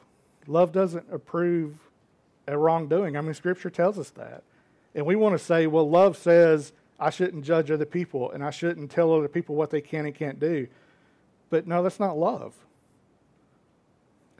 Love 0.46 0.72
doesn't 0.72 1.06
approve 1.12 1.74
a 2.46 2.56
wrongdoing. 2.56 3.16
I 3.16 3.20
mean, 3.20 3.34
Scripture 3.34 3.70
tells 3.70 3.98
us 3.98 4.10
that. 4.10 4.42
And 4.94 5.04
we 5.04 5.16
want 5.16 5.38
to 5.38 5.44
say, 5.44 5.66
well, 5.66 5.88
love 5.88 6.16
says 6.16 6.72
I 6.98 7.10
shouldn't 7.10 7.44
judge 7.44 7.70
other 7.70 7.84
people 7.84 8.30
and 8.30 8.42
I 8.42 8.50
shouldn't 8.50 8.90
tell 8.90 9.12
other 9.12 9.28
people 9.28 9.54
what 9.54 9.70
they 9.70 9.80
can 9.80 10.06
and 10.06 10.14
can't 10.14 10.40
do. 10.40 10.68
But 11.50 11.66
no, 11.66 11.82
that's 11.82 12.00
not 12.00 12.16
love. 12.16 12.54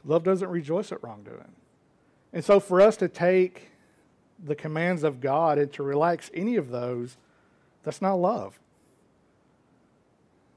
Love 0.03 0.23
doesn't 0.23 0.49
rejoice 0.49 0.91
at 0.91 1.03
wrongdoing. 1.03 1.53
And 2.33 2.43
so 2.43 2.59
for 2.59 2.81
us 2.81 2.97
to 2.97 3.07
take 3.07 3.69
the 4.43 4.55
commands 4.55 5.03
of 5.03 5.19
God 5.19 5.57
and 5.57 5.71
to 5.73 5.83
relax 5.83 6.29
any 6.33 6.55
of 6.55 6.69
those, 6.69 7.17
that's 7.83 8.01
not 8.01 8.15
love. 8.15 8.59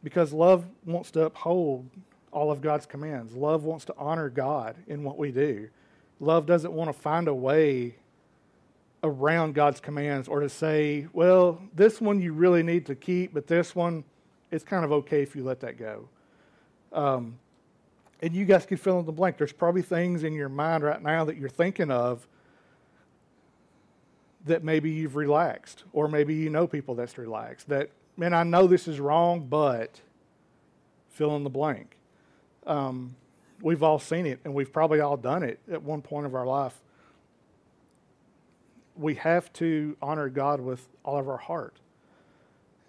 Because 0.02 0.32
love 0.32 0.64
wants 0.84 1.10
to 1.12 1.24
uphold 1.24 1.88
all 2.32 2.50
of 2.50 2.60
God's 2.60 2.86
commands. 2.86 3.34
Love 3.34 3.64
wants 3.64 3.84
to 3.86 3.94
honor 3.96 4.28
God 4.28 4.76
in 4.86 5.04
what 5.04 5.18
we 5.18 5.30
do. 5.30 5.68
Love 6.20 6.46
doesn't 6.46 6.72
want 6.72 6.88
to 6.88 6.92
find 6.92 7.28
a 7.28 7.34
way 7.34 7.94
around 9.04 9.54
God's 9.54 9.80
commands 9.80 10.28
or 10.28 10.40
to 10.40 10.48
say, 10.48 11.06
well, 11.12 11.60
this 11.74 12.00
one 12.00 12.20
you 12.20 12.32
really 12.32 12.62
need 12.62 12.86
to 12.86 12.94
keep, 12.94 13.34
but 13.34 13.46
this 13.46 13.74
one, 13.74 14.04
it's 14.50 14.64
kind 14.64 14.84
of 14.84 14.92
okay 14.92 15.22
if 15.22 15.34
you 15.34 15.42
let 15.42 15.60
that 15.60 15.78
go. 15.78 16.08
Um, 16.92 17.38
and 18.22 18.34
you 18.34 18.44
guys 18.44 18.64
can 18.64 18.76
fill 18.76 18.98
in 19.00 19.06
the 19.06 19.12
blank. 19.12 19.36
There's 19.36 19.52
probably 19.52 19.82
things 19.82 20.22
in 20.22 20.32
your 20.32 20.48
mind 20.48 20.84
right 20.84 21.02
now 21.02 21.24
that 21.24 21.36
you're 21.36 21.48
thinking 21.48 21.90
of 21.90 22.26
that 24.46 24.64
maybe 24.64 24.90
you've 24.90 25.16
relaxed, 25.16 25.84
or 25.92 26.08
maybe 26.08 26.34
you 26.34 26.48
know 26.48 26.66
people 26.66 26.94
that's 26.94 27.18
relaxed. 27.18 27.68
That, 27.68 27.90
man, 28.16 28.32
I 28.32 28.42
know 28.42 28.66
this 28.66 28.88
is 28.88 28.98
wrong, 29.00 29.46
but 29.48 30.00
fill 31.10 31.36
in 31.36 31.44
the 31.44 31.50
blank. 31.50 31.96
Um, 32.66 33.16
we've 33.60 33.82
all 33.82 33.98
seen 33.98 34.26
it, 34.26 34.40
and 34.44 34.54
we've 34.54 34.72
probably 34.72 35.00
all 35.00 35.16
done 35.16 35.42
it 35.42 35.58
at 35.70 35.82
one 35.82 36.00
point 36.00 36.26
of 36.26 36.34
our 36.34 36.46
life 36.46 36.80
we 38.96 39.14
have 39.16 39.52
to 39.54 39.96
honor 40.02 40.28
God 40.28 40.60
with 40.60 40.88
all 41.04 41.18
of 41.18 41.28
our 41.28 41.36
heart. 41.36 41.76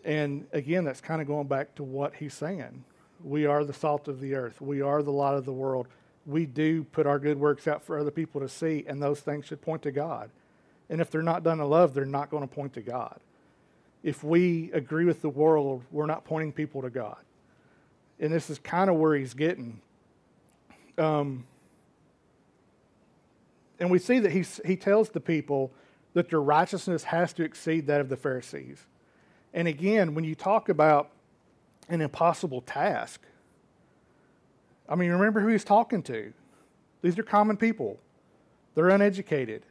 And 0.04 0.48
again, 0.52 0.84
that's 0.84 1.02
kind 1.02 1.22
of 1.22 1.28
going 1.28 1.48
back 1.48 1.76
to 1.76 1.84
what 1.84 2.16
he's 2.16 2.34
saying. 2.34 2.84
We 3.24 3.46
are 3.46 3.64
the 3.64 3.74
salt 3.74 4.08
of 4.08 4.20
the 4.20 4.36
earth. 4.36 4.60
We 4.62 4.82
are 4.82 5.02
the 5.02 5.12
light 5.12 5.36
of 5.36 5.46
the 5.46 5.54
world. 5.54 5.88
we 6.26 6.46
do 6.46 6.84
put 6.86 7.06
our 7.06 7.20
good 7.20 7.38
works 7.38 7.68
out 7.68 7.84
for 7.84 8.00
other 8.00 8.12
people 8.12 8.40
to 8.40 8.48
see, 8.48 8.86
and 8.88 9.02
those 9.02 9.20
things 9.20 9.46
should 9.46 9.62
point 9.62 9.82
to 9.82 9.92
God. 9.92 10.30
And 10.90 11.02
if 11.02 11.12
they're 11.12 11.22
not 11.22 11.44
done 11.44 11.60
in 11.60 11.70
love, 11.70 11.94
they're 11.94 12.06
not 12.06 12.30
going 12.30 12.48
to 12.48 12.54
point 12.54 12.74
to 12.74 12.82
God. 12.82 13.20
If 14.04 14.24
we 14.24 14.72
agree 14.74 15.06
with 15.06 15.22
the 15.22 15.30
world, 15.30 15.84
we're 15.92 16.06
not 16.06 16.24
pointing 16.26 16.52
people 16.52 16.82
to 16.82 16.90
God. 16.90 17.18
And 18.20 18.32
this 18.32 18.50
is 18.50 18.60
kind 18.60 18.90
of 18.90 18.98
where 18.98 19.16
he's 19.16 19.34
getting. 19.34 19.82
Um, 20.98 21.46
and 23.80 23.90
we 23.90 24.00
see 24.00 24.20
that 24.20 24.32
he, 24.32 24.46
he 24.66 24.76
tells 24.76 25.10
the 25.10 25.20
people 25.20 25.72
that 26.14 26.30
their 26.30 26.42
righteousness 26.42 27.06
has 27.06 27.34
to 27.34 27.44
exceed 27.44 27.88
that 27.88 28.00
of 28.00 28.10
the 28.10 28.18
Pharisees. 28.18 28.86
And 29.54 29.68
again, 29.68 30.14
when 30.16 30.24
you 30.24 30.36
talk 30.36 30.70
about 30.70 31.10
an 31.90 32.02
impossible 32.02 32.62
task, 32.62 33.22
I 34.88 34.96
mean, 34.96 35.12
remember 35.12 35.40
who 35.40 35.48
he's 35.48 35.64
talking 35.64 36.04
to. 36.04 36.34
These 37.02 37.18
are 37.18 37.24
common 37.24 37.58
people. 37.58 38.00
They're 38.76 38.90
uneducated. 38.90 39.64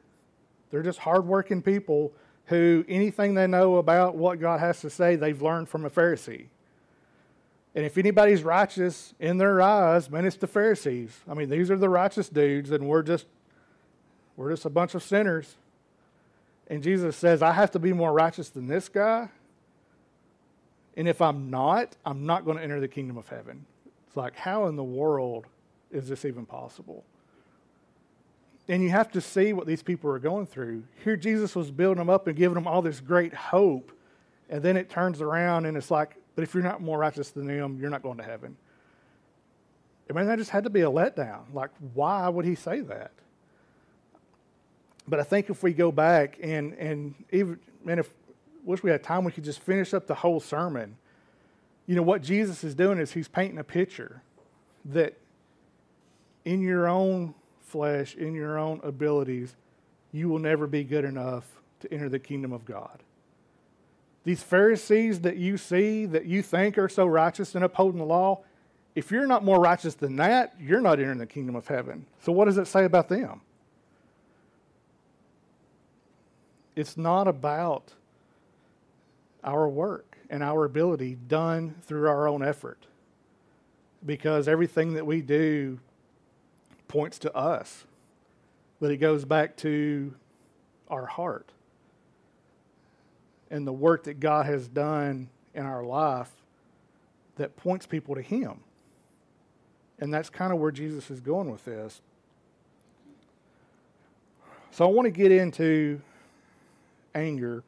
They're 0.70 0.82
just 0.82 0.98
hardworking 0.98 1.62
people 1.62 2.12
who 2.46 2.84
anything 2.88 3.34
they 3.34 3.46
know 3.46 3.76
about 3.76 4.16
what 4.16 4.40
God 4.40 4.60
has 4.60 4.80
to 4.80 4.90
say, 4.90 5.16
they've 5.16 5.40
learned 5.40 5.68
from 5.68 5.84
a 5.84 5.90
Pharisee. 5.90 6.46
And 7.74 7.86
if 7.86 7.96
anybody's 7.96 8.42
righteous 8.42 9.14
in 9.18 9.38
their 9.38 9.62
eyes, 9.62 10.10
man, 10.10 10.26
it's 10.26 10.36
the 10.36 10.46
Pharisees. 10.46 11.18
I 11.28 11.34
mean, 11.34 11.48
these 11.48 11.70
are 11.70 11.76
the 11.76 11.88
righteous 11.88 12.28
dudes, 12.28 12.70
and 12.70 12.86
we're 12.86 13.02
just 13.02 13.26
we're 14.36 14.50
just 14.50 14.64
a 14.64 14.70
bunch 14.70 14.94
of 14.94 15.02
sinners. 15.02 15.56
And 16.66 16.82
Jesus 16.82 17.16
says, 17.16 17.42
I 17.42 17.52
have 17.52 17.70
to 17.72 17.78
be 17.78 17.92
more 17.92 18.12
righteous 18.12 18.48
than 18.48 18.66
this 18.66 18.88
guy. 18.88 19.28
And 20.96 21.08
if 21.08 21.22
I'm 21.22 21.50
not, 21.50 21.96
I'm 22.04 22.26
not 22.26 22.44
going 22.44 22.58
to 22.58 22.62
enter 22.62 22.80
the 22.80 22.88
kingdom 22.88 23.16
of 23.16 23.28
heaven. 23.28 23.64
It's 24.06 24.16
like, 24.16 24.36
how 24.36 24.66
in 24.66 24.76
the 24.76 24.84
world 24.84 25.46
is 25.90 26.08
this 26.08 26.24
even 26.24 26.44
possible? 26.44 27.04
And 28.68 28.82
you 28.82 28.90
have 28.90 29.10
to 29.12 29.20
see 29.20 29.52
what 29.52 29.66
these 29.66 29.82
people 29.82 30.10
are 30.10 30.18
going 30.18 30.46
through. 30.46 30.84
Here, 31.02 31.16
Jesus 31.16 31.56
was 31.56 31.70
building 31.70 31.98
them 31.98 32.10
up 32.10 32.26
and 32.26 32.36
giving 32.36 32.54
them 32.54 32.66
all 32.66 32.82
this 32.82 33.00
great 33.00 33.34
hope. 33.34 33.90
And 34.50 34.62
then 34.62 34.76
it 34.76 34.90
turns 34.90 35.20
around 35.20 35.66
and 35.66 35.76
it's 35.76 35.90
like, 35.90 36.16
but 36.34 36.42
if 36.42 36.54
you're 36.54 36.62
not 36.62 36.80
more 36.80 36.98
righteous 36.98 37.30
than 37.30 37.46
them, 37.46 37.78
you're 37.80 37.90
not 37.90 38.02
going 38.02 38.18
to 38.18 38.24
heaven. 38.24 38.56
I 40.08 40.12
mean, 40.12 40.26
that 40.26 40.38
just 40.38 40.50
had 40.50 40.64
to 40.64 40.70
be 40.70 40.82
a 40.82 40.90
letdown. 40.90 41.42
Like, 41.54 41.70
why 41.94 42.28
would 42.28 42.44
he 42.44 42.54
say 42.54 42.80
that? 42.80 43.12
But 45.08 45.20
I 45.20 45.22
think 45.22 45.50
if 45.50 45.62
we 45.62 45.72
go 45.72 45.90
back 45.90 46.38
and, 46.42 46.74
and 46.74 47.14
even, 47.32 47.58
and 47.86 47.98
if 47.98 48.10
wish 48.64 48.82
we 48.82 48.90
had 48.90 49.02
time, 49.02 49.24
we 49.24 49.32
could 49.32 49.44
just 49.44 49.60
finish 49.60 49.92
up 49.94 50.06
the 50.06 50.14
whole 50.14 50.40
sermon 50.40 50.96
you 51.86 51.96
know, 51.96 52.02
what 52.02 52.22
Jesus 52.22 52.64
is 52.64 52.74
doing 52.74 52.98
is 52.98 53.12
he's 53.12 53.28
painting 53.28 53.58
a 53.58 53.64
picture 53.64 54.22
that 54.86 55.16
in 56.44 56.60
your 56.60 56.88
own 56.88 57.34
flesh, 57.60 58.14
in 58.14 58.34
your 58.34 58.58
own 58.58 58.80
abilities, 58.82 59.54
you 60.12 60.28
will 60.28 60.38
never 60.38 60.66
be 60.66 60.84
good 60.84 61.04
enough 61.04 61.44
to 61.80 61.92
enter 61.92 62.08
the 62.08 62.18
kingdom 62.18 62.52
of 62.52 62.64
God. 62.64 63.02
These 64.24 64.42
Pharisees 64.42 65.20
that 65.20 65.36
you 65.36 65.56
see, 65.56 66.06
that 66.06 66.26
you 66.26 66.42
think 66.42 66.78
are 66.78 66.88
so 66.88 67.06
righteous 67.06 67.54
and 67.54 67.64
upholding 67.64 67.98
the 67.98 68.06
law, 68.06 68.40
if 68.94 69.10
you're 69.10 69.26
not 69.26 69.42
more 69.44 69.58
righteous 69.58 69.94
than 69.94 70.16
that, 70.16 70.54
you're 70.60 70.80
not 70.80 71.00
entering 71.00 71.18
the 71.18 71.26
kingdom 71.26 71.56
of 71.56 71.66
heaven. 71.66 72.06
So, 72.20 72.30
what 72.30 72.44
does 72.44 72.58
it 72.58 72.66
say 72.66 72.84
about 72.84 73.08
them? 73.08 73.40
It's 76.76 76.96
not 76.96 77.26
about 77.26 77.92
our 79.44 79.68
work 79.68 80.18
and 80.30 80.42
our 80.42 80.64
ability 80.64 81.16
done 81.28 81.74
through 81.82 82.08
our 82.08 82.26
own 82.26 82.42
effort. 82.42 82.86
Because 84.04 84.48
everything 84.48 84.94
that 84.94 85.06
we 85.06 85.22
do 85.22 85.78
points 86.88 87.18
to 87.20 87.34
us, 87.36 87.84
but 88.80 88.90
it 88.90 88.96
goes 88.96 89.24
back 89.24 89.56
to 89.58 90.14
our 90.88 91.06
heart 91.06 91.52
and 93.50 93.66
the 93.66 93.72
work 93.72 94.04
that 94.04 94.18
God 94.18 94.46
has 94.46 94.66
done 94.66 95.28
in 95.54 95.66
our 95.66 95.84
life 95.84 96.30
that 97.36 97.56
points 97.56 97.86
people 97.86 98.14
to 98.14 98.22
Him. 98.22 98.60
And 99.98 100.12
that's 100.12 100.30
kind 100.30 100.52
of 100.52 100.58
where 100.58 100.72
Jesus 100.72 101.10
is 101.10 101.20
going 101.20 101.50
with 101.50 101.64
this. 101.64 102.00
So 104.72 104.86
I 104.86 104.90
want 104.90 105.06
to 105.06 105.10
get 105.10 105.30
into 105.30 106.00
anger 107.14 107.62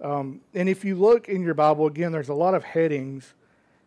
um, 0.00 0.40
and 0.54 0.68
if 0.68 0.84
you 0.84 0.94
look 0.94 1.28
in 1.28 1.42
your 1.42 1.54
Bible, 1.54 1.86
again, 1.86 2.12
there's 2.12 2.28
a 2.28 2.34
lot 2.34 2.54
of 2.54 2.64
headings, 2.64 3.34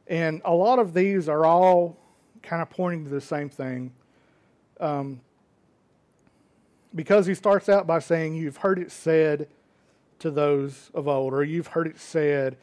and 0.07 0.41
a 0.43 0.53
lot 0.53 0.79
of 0.79 0.93
these 0.93 1.29
are 1.29 1.45
all 1.45 1.97
kind 2.43 2.61
of 2.61 2.69
pointing 2.69 3.05
to 3.05 3.09
the 3.09 3.21
same 3.21 3.49
thing. 3.49 3.91
Um, 4.79 5.21
because 6.93 7.25
he 7.25 7.33
starts 7.33 7.69
out 7.69 7.87
by 7.87 7.99
saying, 7.99 8.35
You've 8.35 8.57
heard 8.57 8.79
it 8.79 8.91
said 8.91 9.47
to 10.19 10.31
those 10.31 10.91
of 10.93 11.07
old, 11.07 11.33
or 11.33 11.43
you've 11.43 11.67
heard 11.67 11.87
it 11.87 11.99
said. 11.99 12.57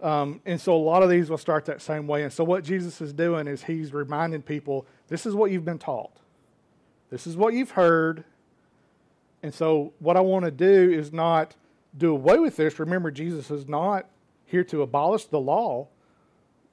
Um, 0.00 0.40
and 0.44 0.60
so 0.60 0.74
a 0.74 0.76
lot 0.76 1.02
of 1.02 1.10
these 1.10 1.30
will 1.30 1.38
start 1.38 1.64
that 1.66 1.80
same 1.80 2.06
way. 2.06 2.24
And 2.24 2.32
so 2.32 2.44
what 2.44 2.64
Jesus 2.64 3.00
is 3.00 3.12
doing 3.12 3.46
is 3.46 3.64
he's 3.64 3.92
reminding 3.92 4.42
people 4.42 4.86
this 5.08 5.24
is 5.24 5.34
what 5.34 5.50
you've 5.50 5.64
been 5.64 5.78
taught, 5.78 6.12
this 7.10 7.26
is 7.26 7.36
what 7.36 7.54
you've 7.54 7.72
heard. 7.72 8.24
And 9.42 9.52
so 9.52 9.92
what 9.98 10.16
I 10.16 10.20
want 10.20 10.46
to 10.46 10.50
do 10.50 10.90
is 10.90 11.12
not 11.12 11.54
do 11.96 12.12
away 12.12 12.38
with 12.38 12.56
this, 12.56 12.78
remember, 12.78 13.10
Jesus 13.10 13.50
is 13.50 13.68
not 13.68 14.06
here 14.46 14.64
to 14.64 14.82
abolish 14.82 15.26
the 15.26 15.40
law, 15.40 15.88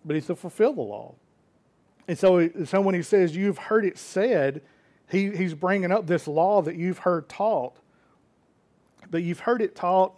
but 0.04 0.16
he's 0.16 0.28
to 0.28 0.36
fulfill 0.36 0.74
the 0.74 0.82
law. 0.82 1.16
And 2.08 2.18
so, 2.18 2.50
so 2.66 2.82
when 2.82 2.96
he 2.96 3.04
says, 3.04 3.36
You've 3.36 3.58
heard 3.58 3.86
it 3.86 3.98
said, 3.98 4.62
he, 5.10 5.30
he's 5.30 5.54
bringing 5.54 5.92
up 5.92 6.08
this 6.08 6.28
law 6.28 6.62
that 6.62 6.76
you've 6.76 7.00
heard 7.00 7.28
taught. 7.28 7.76
that 9.10 9.22
you've 9.22 9.42
heard 9.42 9.62
it 9.62 9.76
taught 9.76 10.18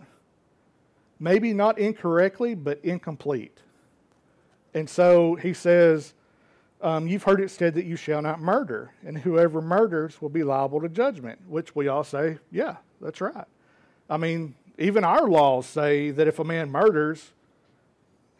maybe 1.19 1.53
not 1.53 1.79
incorrectly, 1.79 2.53
but 2.53 2.79
incomplete. 2.83 3.57
And 4.73 4.89
so 4.89 5.35
he 5.35 5.53
says, 5.53 6.13
um, 6.81 7.07
You've 7.07 7.23
heard 7.23 7.41
it 7.41 7.49
said 7.49 7.73
that 7.75 7.85
you 7.85 7.95
shall 7.95 8.21
not 8.21 8.39
murder, 8.41 8.91
and 9.05 9.17
whoever 9.17 9.61
murders 9.61 10.21
will 10.21 10.29
be 10.29 10.43
liable 10.43 10.81
to 10.81 10.89
judgment, 10.89 11.39
which 11.47 11.75
we 11.75 11.87
all 11.87 12.03
say, 12.03 12.37
Yeah, 12.51 12.77
that's 13.01 13.21
right. 13.21 13.45
I 14.09 14.17
mean, 14.17 14.55
even 14.77 15.03
our 15.03 15.27
laws 15.27 15.65
say 15.65 16.11
that 16.11 16.27
if 16.27 16.39
a 16.39 16.43
man 16.43 16.71
murders, 16.71 17.31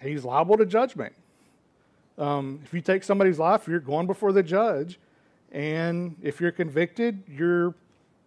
he's 0.02 0.24
liable 0.24 0.58
to 0.58 0.66
judgment. 0.66 1.14
Um, 2.18 2.60
if 2.64 2.74
you 2.74 2.82
take 2.82 3.04
somebody's 3.04 3.40
life, 3.40 3.68
you're 3.68 3.80
going 3.80 4.08
before 4.08 4.32
the 4.32 4.44
judge, 4.44 5.00
and 5.52 6.16
if 6.22 6.40
you're 6.40 6.52
convicted, 6.52 7.24
you're 7.28 7.74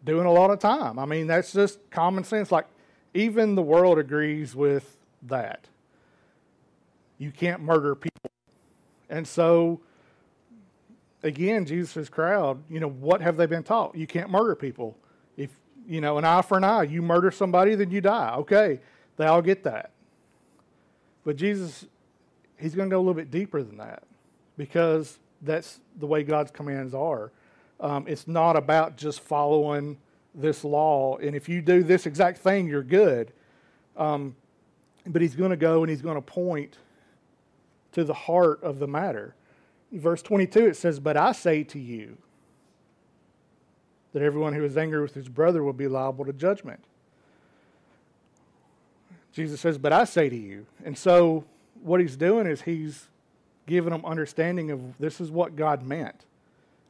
doing 0.05 0.27
a 0.27 0.33
lot 0.33 0.51
of 0.51 0.59
time. 0.59 0.99
I 0.99 1.05
mean, 1.05 1.27
that's 1.27 1.53
just 1.53 1.79
common 1.91 2.25
sense. 2.25 2.51
Like, 2.51 2.67
even 3.15 3.55
the 3.55 3.63
world 3.63 3.99
agrees 3.99 4.55
with 4.55 4.99
that. 5.23 5.67
You 7.19 7.31
can't 7.31 7.63
murder 7.63 7.95
people. 7.95 8.31
And 9.09 9.27
so, 9.27 9.81
again, 11.23 11.65
Jesus' 11.65 12.09
crowd, 12.09 12.63
you 12.69 12.81
know, 12.81 12.89
what 12.89 13.21
have 13.21 13.37
they 13.37 13.47
been 13.47 13.63
taught? 13.63 13.95
You 13.95 14.07
can't 14.07 14.31
murder 14.31 14.55
people. 14.55 14.97
If 15.37 15.51
you 15.87 16.01
know, 16.01 16.19
an 16.19 16.25
eye 16.25 16.43
for 16.43 16.57
an 16.57 16.65
eye. 16.65 16.85
You 16.85 17.03
murder 17.03 17.31
somebody, 17.31 17.75
then 17.75 17.91
you 17.91 18.01
die. 18.01 18.35
Okay, 18.39 18.81
they 19.17 19.27
all 19.27 19.43
get 19.43 19.65
that. 19.65 19.91
But 21.25 21.37
Jesus, 21.37 21.87
he's 22.59 22.75
going 22.75 22.89
to 22.89 22.95
go 22.95 22.99
a 22.99 23.03
little 23.03 23.15
bit 23.15 23.31
deeper 23.31 23.63
than 23.63 23.79
that 23.79 24.05
because 24.57 25.19
that's 25.43 25.81
the 25.99 26.07
way 26.07 26.23
God's 26.23 26.51
commands 26.51 26.95
are. 26.95 27.33
Um, 27.81 28.07
it's 28.09 28.27
not 28.27 28.57
about 28.57 28.97
just 28.97 29.21
following 29.21 29.99
this 30.35 30.65
law, 30.65 31.17
and 31.17 31.35
if 31.35 31.49
you 31.49 31.63
do 31.63 31.83
this 31.83 32.07
exact 32.07 32.39
thing, 32.39 32.69
you're 32.69 32.83
good. 32.83 33.33
Um, 33.97 34.37
but 35.07 35.23
he's 35.23 35.35
going 35.35 35.51
to 35.51 35.57
go 35.57 35.83
and 35.83 35.91
he's 35.91 36.03
going 36.03 36.17
to 36.17 36.23
point 36.23 36.79
to 37.93 38.05
the 38.05 38.15
heart 38.15 38.63
of 38.63 38.79
the 38.79 38.87
matter. 38.87 39.35
Verse 39.93 40.21
22, 40.21 40.67
it 40.67 40.77
says, 40.77 41.01
But 41.01 41.17
I 41.17 41.33
say 41.33 41.63
to 41.65 41.79
you, 41.79 42.19
that 44.17 44.23
everyone 44.23 44.55
who 44.55 44.65
is 44.65 44.79
angry 44.79 45.03
with 45.03 45.13
his 45.13 45.29
brother 45.29 45.63
will 45.63 45.75
be 45.75 45.87
liable 45.87 46.25
to 46.25 46.33
judgment. 46.33 46.81
Jesus 49.31 49.61
says, 49.61 49.77
But 49.77 49.93
I 49.93 50.05
say 50.05 50.31
to 50.31 50.35
you. 50.35 50.65
And 50.87 50.97
so 50.97 51.45
what 51.83 52.01
he's 52.01 52.17
doing 52.17 52.47
is 52.47 52.63
he's 52.63 53.09
giving 53.67 53.91
them 53.91 54.03
understanding 54.07 54.71
of 54.71 54.97
this 54.99 55.21
is 55.21 55.31
what 55.31 55.55
God 55.55 55.83
meant. 55.83 56.25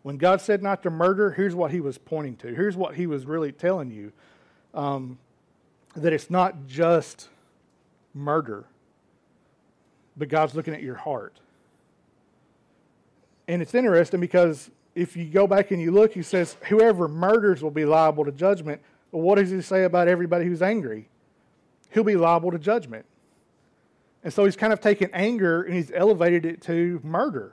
When 0.04 0.18
God 0.18 0.40
said 0.40 0.62
not 0.62 0.84
to 0.84 0.90
murder, 0.90 1.32
here's 1.32 1.56
what 1.56 1.72
he 1.72 1.80
was 1.80 1.98
pointing 1.98 2.36
to. 2.36 2.54
Here's 2.54 2.76
what 2.76 2.94
he 2.94 3.08
was 3.08 3.26
really 3.26 3.50
telling 3.50 3.90
you 3.90 4.12
um, 4.72 5.18
that 5.96 6.12
it's 6.12 6.30
not 6.30 6.68
just 6.68 7.28
murder, 8.14 8.66
but 10.16 10.28
God's 10.28 10.54
looking 10.54 10.74
at 10.74 10.82
your 10.84 10.94
heart. 10.94 11.40
And 13.48 13.60
it's 13.60 13.74
interesting 13.74 14.20
because 14.20 14.70
if 14.96 15.14
you 15.14 15.26
go 15.26 15.46
back 15.46 15.70
and 15.70 15.80
you 15.80 15.92
look, 15.92 16.14
he 16.14 16.22
says, 16.22 16.56
Whoever 16.68 17.06
murders 17.06 17.62
will 17.62 17.70
be 17.70 17.84
liable 17.84 18.24
to 18.24 18.32
judgment. 18.32 18.80
Well, 19.12 19.22
what 19.22 19.36
does 19.36 19.50
he 19.50 19.60
say 19.60 19.84
about 19.84 20.08
everybody 20.08 20.46
who's 20.46 20.62
angry? 20.62 21.08
He'll 21.90 22.02
be 22.02 22.16
liable 22.16 22.50
to 22.50 22.58
judgment. 22.58 23.04
And 24.24 24.32
so 24.32 24.44
he's 24.44 24.56
kind 24.56 24.72
of 24.72 24.80
taken 24.80 25.10
anger 25.12 25.62
and 25.62 25.74
he's 25.74 25.92
elevated 25.94 26.44
it 26.46 26.62
to 26.62 27.00
murder. 27.04 27.52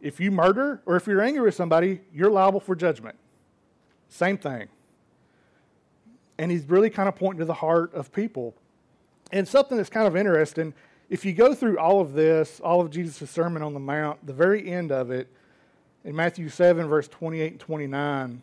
If 0.00 0.20
you 0.20 0.30
murder 0.30 0.82
or 0.84 0.96
if 0.96 1.06
you're 1.06 1.22
angry 1.22 1.42
with 1.42 1.54
somebody, 1.54 2.02
you're 2.12 2.30
liable 2.30 2.60
for 2.60 2.76
judgment. 2.76 3.16
Same 4.08 4.36
thing. 4.36 4.68
And 6.38 6.50
he's 6.50 6.68
really 6.68 6.90
kind 6.90 7.08
of 7.08 7.16
pointing 7.16 7.40
to 7.40 7.44
the 7.46 7.54
heart 7.54 7.94
of 7.94 8.12
people. 8.12 8.54
And 9.32 9.48
something 9.48 9.76
that's 9.76 9.90
kind 9.90 10.06
of 10.06 10.16
interesting 10.16 10.74
if 11.08 11.24
you 11.26 11.32
go 11.32 11.54
through 11.54 11.78
all 11.78 12.00
of 12.00 12.14
this, 12.14 12.60
all 12.60 12.80
of 12.80 12.90
Jesus' 12.90 13.30
Sermon 13.30 13.62
on 13.62 13.74
the 13.74 13.80
Mount, 13.80 14.24
the 14.26 14.32
very 14.32 14.70
end 14.70 14.90
of 14.90 15.10
it, 15.10 15.28
in 16.04 16.16
Matthew 16.16 16.48
7, 16.48 16.86
verse 16.86 17.08
28 17.08 17.52
and 17.52 17.60
29, 17.60 18.42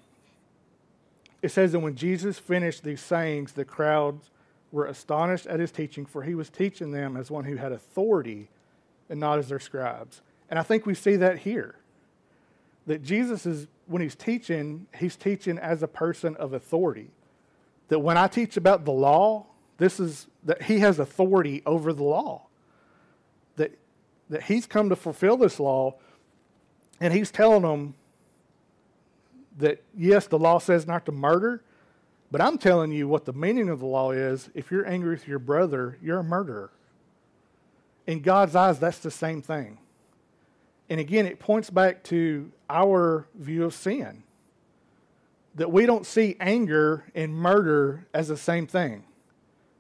it 1.42 1.52
says 1.52 1.72
that 1.72 1.80
when 1.80 1.96
Jesus 1.96 2.40
finished 2.40 2.84
these 2.84 3.02
sayings, 3.02 3.54
the 3.54 3.66
crowds 3.66 4.30
were 4.72 4.86
astonished 4.86 5.48
at 5.48 5.60
his 5.60 5.72
teaching, 5.72 6.06
for 6.06 6.24
he 6.24 6.36
was 6.36 6.50
teaching 6.50 6.92
them 6.92 7.18
as 7.18 7.32
one 7.32 7.46
who 7.46 7.56
had 7.56 7.72
authority 7.72 8.50
and 9.10 9.20
not 9.20 9.40
as 9.40 9.50
their 9.50 9.60
scribes. 9.60 10.22
And 10.50 10.60
I 10.60 10.64
think 10.64 10.86
we 10.86 10.94
see 10.94 11.16
that 11.18 11.40
here. 11.40 11.76
That 12.88 13.04
Jesus 13.04 13.46
is, 13.46 13.68
when 13.88 14.02
he's 14.02 14.16
teaching, 14.16 14.88
he's 14.98 15.16
teaching 15.16 15.58
as 15.58 15.84
a 15.84 15.88
person 15.88 16.36
of 16.38 16.54
authority. 16.54 17.10
That 17.88 18.00
when 18.00 18.18
I 18.18 18.28
teach 18.28 18.58
about 18.58 18.86
the 18.86 18.92
law, 18.92 19.46
this 19.78 20.00
is 20.00 20.28
that 20.44 20.64
he 20.64 20.80
has 20.80 21.00
authority 21.00 21.62
over 21.66 21.94
the 21.94 22.04
law. 22.04 22.48
That, 23.56 23.78
that 24.30 24.44
he's 24.44 24.66
come 24.66 24.90
to 24.90 24.96
fulfill 24.96 25.38
this 25.38 25.60
law, 25.60 25.96
and 27.00 27.14
he's 27.14 27.32
telling 27.32 27.62
them 27.62 27.96
that, 29.58 29.84
yes, 29.96 30.28
the 30.28 30.40
law 30.40 30.60
says 30.60 30.88
not 30.88 31.06
to 31.06 31.12
murder, 31.12 31.64
but 32.32 32.42
I'm 32.42 32.58
telling 32.58 32.92
you 32.92 33.08
what 33.08 33.26
the 33.26 33.34
meaning 33.34 33.70
of 33.70 33.80
the 33.80 33.86
law 33.86 34.12
is. 34.12 34.50
If 34.54 34.72
you're 34.72 34.88
angry 34.88 35.12
with 35.12 35.28
your 35.28 35.40
brother, 35.40 35.98
you're 36.02 36.20
a 36.20 36.24
murderer. 36.24 36.72
In 38.08 38.22
God's 38.22 38.56
eyes, 38.56 38.80
that's 38.80 39.00
the 39.00 39.12
same 39.12 39.42
thing. 39.42 39.78
And 40.90 41.00
again, 41.00 41.26
it 41.26 41.40
points 41.40 41.70
back 41.70 42.04
to 42.06 42.52
our 42.70 43.28
view 43.36 43.66
of 43.66 43.74
sin 43.74 44.24
that 45.56 45.72
we 45.72 45.86
don't 45.86 46.06
see 46.06 46.36
anger 46.40 47.06
and 47.14 47.34
murder 47.34 48.08
as 48.14 48.30
the 48.30 48.38
same 48.38 48.66
thing. 48.66 49.04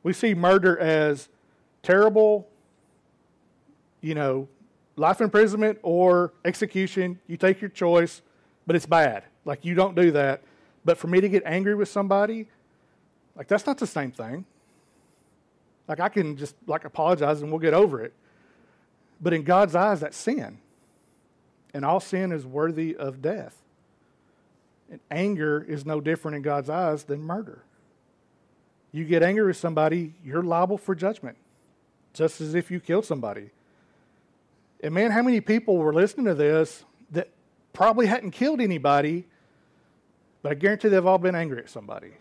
We 0.03 0.13
see 0.13 0.33
murder 0.33 0.77
as 0.77 1.29
terrible, 1.83 2.47
you 4.01 4.15
know, 4.15 4.47
life 4.99 5.21
imprisonment 5.21 5.79
or 5.81 6.33
execution. 6.43 7.19
You 7.25 7.37
take 7.37 7.61
your 7.61 7.69
choice, 7.69 8.21
but 8.67 8.75
it's 8.75 8.85
bad. 8.85 9.23
Like, 9.45 9.63
you 9.63 9.73
don't 9.73 9.95
do 9.95 10.11
that. 10.11 10.43
But 10.83 10.97
for 10.97 11.07
me 11.07 11.21
to 11.21 11.29
get 11.29 11.43
angry 11.45 11.73
with 11.73 11.87
somebody, 11.87 12.47
like, 13.35 13.47
that's 13.47 13.65
not 13.65 13.77
the 13.77 13.87
same 13.87 14.11
thing. 14.11 14.45
Like, 15.87 16.01
I 16.01 16.09
can 16.09 16.35
just, 16.35 16.55
like, 16.67 16.83
apologize 16.83 17.41
and 17.41 17.49
we'll 17.49 17.59
get 17.59 17.73
over 17.73 18.03
it. 18.03 18.13
But 19.21 19.33
in 19.33 19.43
God's 19.43 19.73
eyes, 19.73 20.01
that's 20.01 20.17
sin. 20.17 20.59
And 21.73 21.85
all 21.85 21.99
sin 21.99 22.31
is 22.31 22.45
worthy 22.45 22.95
of 22.95 23.21
death. 23.21 23.55
And 24.91 24.99
anger 25.09 25.65
is 25.67 25.85
no 25.85 26.01
different 26.01 26.35
in 26.35 26.41
God's 26.41 26.69
eyes 26.69 27.03
than 27.03 27.21
murder. 27.21 27.63
You 28.91 29.05
get 29.05 29.23
angry 29.23 29.45
with 29.45 29.57
somebody, 29.57 30.15
you're 30.25 30.43
liable 30.43 30.77
for 30.77 30.93
judgment, 30.93 31.37
just 32.13 32.41
as 32.41 32.55
if 32.55 32.69
you 32.69 32.79
killed 32.79 33.05
somebody. 33.05 33.51
And 34.81 34.93
man, 34.93 35.11
how 35.11 35.21
many 35.21 35.41
people 35.41 35.77
were 35.77 35.93
listening 35.93 36.25
to 36.27 36.33
this 36.33 36.83
that 37.11 37.29
probably 37.73 38.07
hadn't 38.07 38.31
killed 38.31 38.61
anybody, 38.61 39.25
but 40.41 40.51
I 40.51 40.55
guarantee 40.55 40.87
they've 40.87 41.05
all 41.05 41.17
been 41.17 41.35
angry 41.35 41.59
at 41.59 41.69
somebody. 41.69 42.11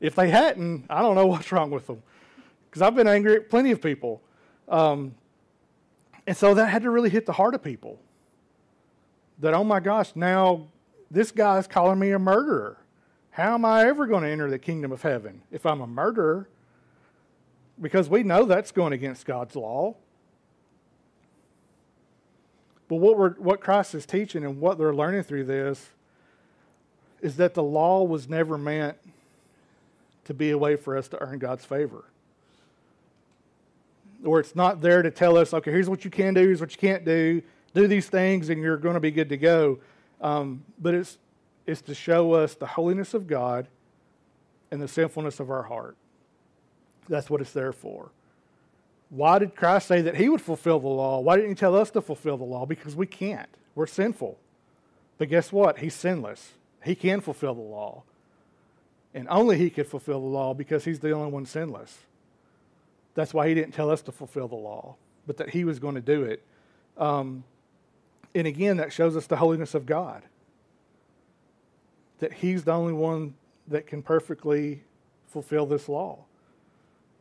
If 0.00 0.14
they 0.14 0.30
hadn't, 0.30 0.86
I 0.88 1.02
don't 1.02 1.14
know 1.14 1.26
what's 1.28 1.52
wrong 1.52 1.70
with 1.70 1.86
them. 1.86 2.02
Because 2.68 2.82
I've 2.82 2.94
been 2.94 3.08
angry 3.08 3.36
at 3.36 3.50
plenty 3.50 3.70
of 3.70 3.82
people. 3.82 4.22
Um, 4.68 5.14
and 6.26 6.36
so 6.36 6.54
that 6.54 6.66
had 6.66 6.82
to 6.82 6.90
really 6.90 7.10
hit 7.10 7.26
the 7.26 7.32
heart 7.32 7.54
of 7.54 7.62
people. 7.62 7.98
That, 9.40 9.54
oh 9.54 9.64
my 9.64 9.80
gosh, 9.80 10.12
now 10.14 10.68
this 11.10 11.32
guy's 11.32 11.66
calling 11.66 11.98
me 11.98 12.12
a 12.12 12.18
murderer. 12.18 12.78
How 13.30 13.54
am 13.54 13.64
I 13.64 13.86
ever 13.86 14.06
going 14.06 14.22
to 14.22 14.28
enter 14.28 14.50
the 14.50 14.58
kingdom 14.58 14.92
of 14.92 15.02
heaven 15.02 15.42
if 15.50 15.66
I'm 15.66 15.80
a 15.80 15.86
murderer? 15.86 16.48
Because 17.80 18.08
we 18.08 18.22
know 18.22 18.44
that's 18.44 18.70
going 18.70 18.92
against 18.92 19.24
God's 19.24 19.56
law. 19.56 19.96
But 22.90 22.96
what, 22.96 23.16
we're, 23.16 23.30
what 23.34 23.60
Christ 23.60 23.94
is 23.94 24.04
teaching 24.04 24.44
and 24.44 24.60
what 24.60 24.76
they're 24.76 24.92
learning 24.92 25.22
through 25.22 25.44
this 25.44 25.90
is 27.20 27.36
that 27.36 27.54
the 27.54 27.62
law 27.62 28.02
was 28.02 28.28
never 28.28 28.58
meant 28.58 28.96
to 30.24 30.34
be 30.34 30.50
a 30.50 30.58
way 30.58 30.74
for 30.74 30.96
us 30.96 31.06
to 31.08 31.22
earn 31.22 31.38
God's 31.38 31.64
favor. 31.64 32.04
Or 34.24 34.40
it's 34.40 34.56
not 34.56 34.80
there 34.80 35.02
to 35.02 35.10
tell 35.12 35.38
us, 35.38 35.54
okay, 35.54 35.70
here's 35.70 35.88
what 35.88 36.04
you 36.04 36.10
can 36.10 36.34
do, 36.34 36.40
here's 36.40 36.60
what 36.60 36.72
you 36.72 36.78
can't 36.78 37.04
do, 37.04 37.42
do 37.74 37.86
these 37.86 38.08
things, 38.08 38.48
and 38.48 38.60
you're 38.60 38.76
going 38.76 38.94
to 38.94 39.00
be 39.00 39.12
good 39.12 39.28
to 39.28 39.36
go. 39.36 39.78
Um, 40.20 40.64
but 40.80 40.92
it's, 40.92 41.16
it's 41.68 41.82
to 41.82 41.94
show 41.94 42.32
us 42.32 42.54
the 42.54 42.66
holiness 42.66 43.14
of 43.14 43.28
God 43.28 43.68
and 44.72 44.82
the 44.82 44.88
sinfulness 44.88 45.38
of 45.38 45.48
our 45.48 45.62
heart. 45.62 45.96
That's 47.08 47.30
what 47.30 47.40
it's 47.40 47.52
there 47.52 47.72
for. 47.72 48.10
Why 49.10 49.40
did 49.40 49.56
Christ 49.56 49.88
say 49.88 50.00
that 50.02 50.16
he 50.16 50.28
would 50.28 50.40
fulfill 50.40 50.78
the 50.78 50.88
law? 50.88 51.18
Why 51.20 51.36
didn't 51.36 51.50
he 51.50 51.54
tell 51.56 51.76
us 51.76 51.90
to 51.90 52.00
fulfill 52.00 52.36
the 52.36 52.44
law? 52.44 52.64
Because 52.64 52.94
we 52.94 53.06
can't. 53.06 53.48
We're 53.74 53.88
sinful. 53.88 54.38
But 55.18 55.28
guess 55.28 55.52
what? 55.52 55.78
He's 55.78 55.94
sinless. 55.94 56.52
He 56.84 56.94
can 56.94 57.20
fulfill 57.20 57.54
the 57.54 57.60
law. 57.60 58.04
And 59.12 59.26
only 59.28 59.58
he 59.58 59.68
could 59.68 59.88
fulfill 59.88 60.20
the 60.20 60.26
law 60.26 60.54
because 60.54 60.84
he's 60.84 61.00
the 61.00 61.10
only 61.10 61.30
one 61.30 61.44
sinless. 61.44 61.98
That's 63.14 63.34
why 63.34 63.48
he 63.48 63.54
didn't 63.54 63.74
tell 63.74 63.90
us 63.90 64.02
to 64.02 64.12
fulfill 64.12 64.46
the 64.46 64.54
law, 64.54 64.94
but 65.26 65.36
that 65.38 65.50
he 65.50 65.64
was 65.64 65.80
going 65.80 65.96
to 65.96 66.00
do 66.00 66.22
it. 66.22 66.42
Um, 66.96 67.42
and 68.34 68.46
again, 68.46 68.76
that 68.76 68.92
shows 68.92 69.16
us 69.16 69.26
the 69.26 69.36
holiness 69.36 69.74
of 69.74 69.86
God. 69.86 70.22
That 72.20 72.32
he's 72.32 72.62
the 72.62 72.72
only 72.72 72.92
one 72.92 73.34
that 73.66 73.88
can 73.88 74.02
perfectly 74.02 74.84
fulfill 75.26 75.66
this 75.66 75.88
law. 75.88 76.18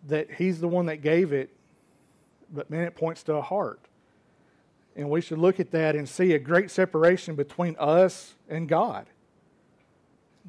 That 0.08 0.30
he's 0.32 0.60
the 0.60 0.68
one 0.68 0.86
that 0.86 1.02
gave 1.02 1.34
it 1.34 1.50
but 2.54 2.70
man, 2.70 2.84
it 2.84 2.96
points 2.96 3.24
to 3.24 3.36
a 3.36 3.42
heart. 3.42 3.80
And 4.96 5.10
we 5.10 5.22
should 5.22 5.38
look 5.38 5.60
at 5.60 5.72
that 5.72 5.96
and 5.96 6.08
see 6.08 6.34
a 6.34 6.40
great 6.40 6.72
separation 6.72 7.36
between 7.36 7.76
us 7.80 8.36
and 8.50 8.68
God. 8.68 9.06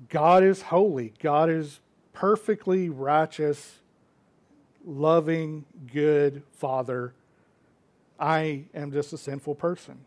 God 0.08 0.42
is 0.42 0.62
holy, 0.62 1.12
God 1.22 1.50
is 1.50 1.80
perfectly 2.12 2.88
righteous, 2.88 3.78
loving, 4.84 5.64
good 5.92 6.42
Father. 6.52 7.14
I 8.18 8.64
am 8.74 8.92
just 8.92 9.12
a 9.12 9.18
sinful 9.18 9.54
person. 9.54 9.98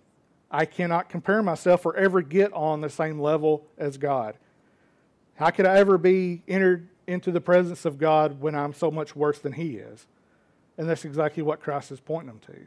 I 0.52 0.66
cannot 0.66 1.10
compare 1.10 1.42
myself 1.42 1.86
or 1.86 1.96
ever 1.96 2.22
get 2.22 2.54
on 2.54 2.82
the 2.82 2.90
same 2.90 3.20
level 3.20 3.66
as 3.78 3.98
God. 3.98 4.36
How 5.36 5.50
could 5.50 5.66
I 5.66 5.78
ever 5.78 5.98
be 5.98 6.44
entered 6.48 6.88
into 7.08 7.32
the 7.32 7.42
presence 7.42 7.86
of 7.86 7.98
God 7.98 8.40
when 8.40 8.54
I'm 8.54 8.74
so 8.74 8.92
much 8.92 9.16
worse 9.16 9.40
than 9.40 9.54
He 9.54 9.78
is? 9.78 10.06
And 10.78 10.90
that's 10.90 11.06
exactly 11.06 11.44
what 11.44 11.62
Christ 11.62 11.92
is 11.92 12.00
pointing 12.00 12.28
them 12.28 12.42
to. 12.48 12.60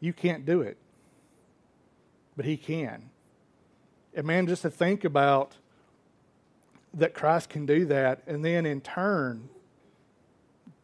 You 0.00 0.12
can't 0.12 0.44
do 0.44 0.60
it, 0.60 0.76
but 2.36 2.44
He 2.44 2.56
can. 2.56 3.10
And 4.14 4.26
man, 4.26 4.46
just 4.46 4.62
to 4.62 4.70
think 4.70 5.04
about 5.04 5.54
that 6.94 7.14
Christ 7.14 7.48
can 7.48 7.66
do 7.66 7.84
that, 7.86 8.22
and 8.26 8.44
then 8.44 8.66
in 8.66 8.80
turn, 8.80 9.48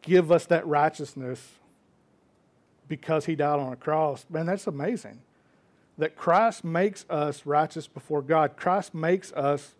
give 0.01 0.31
us 0.31 0.45
that 0.45 0.65
righteousness 0.65 1.41
because 2.87 3.25
He 3.25 3.35
died 3.35 3.59
on 3.59 3.73
a 3.73 3.75
cross, 3.75 4.25
man, 4.29 4.45
that's 4.45 4.67
amazing. 4.67 5.19
That 5.97 6.15
Christ 6.15 6.63
makes 6.63 7.05
us 7.09 7.45
righteous 7.45 7.87
before 7.87 8.21
God, 8.21 8.55
Christ 8.55 8.93
makes 8.93 9.33
us 9.33 9.75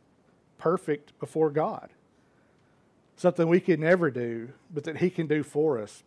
perfect 0.58 1.18
before 1.20 1.50
God. 1.50 1.90
Something 3.16 3.48
we 3.48 3.60
could 3.60 3.80
never 3.80 4.12
do, 4.12 4.50
but 4.74 4.84
that 4.84 4.98
He 4.98 5.10
can 5.10 5.28
do 5.28 5.44
for 5.44 5.80
us. 5.80 6.04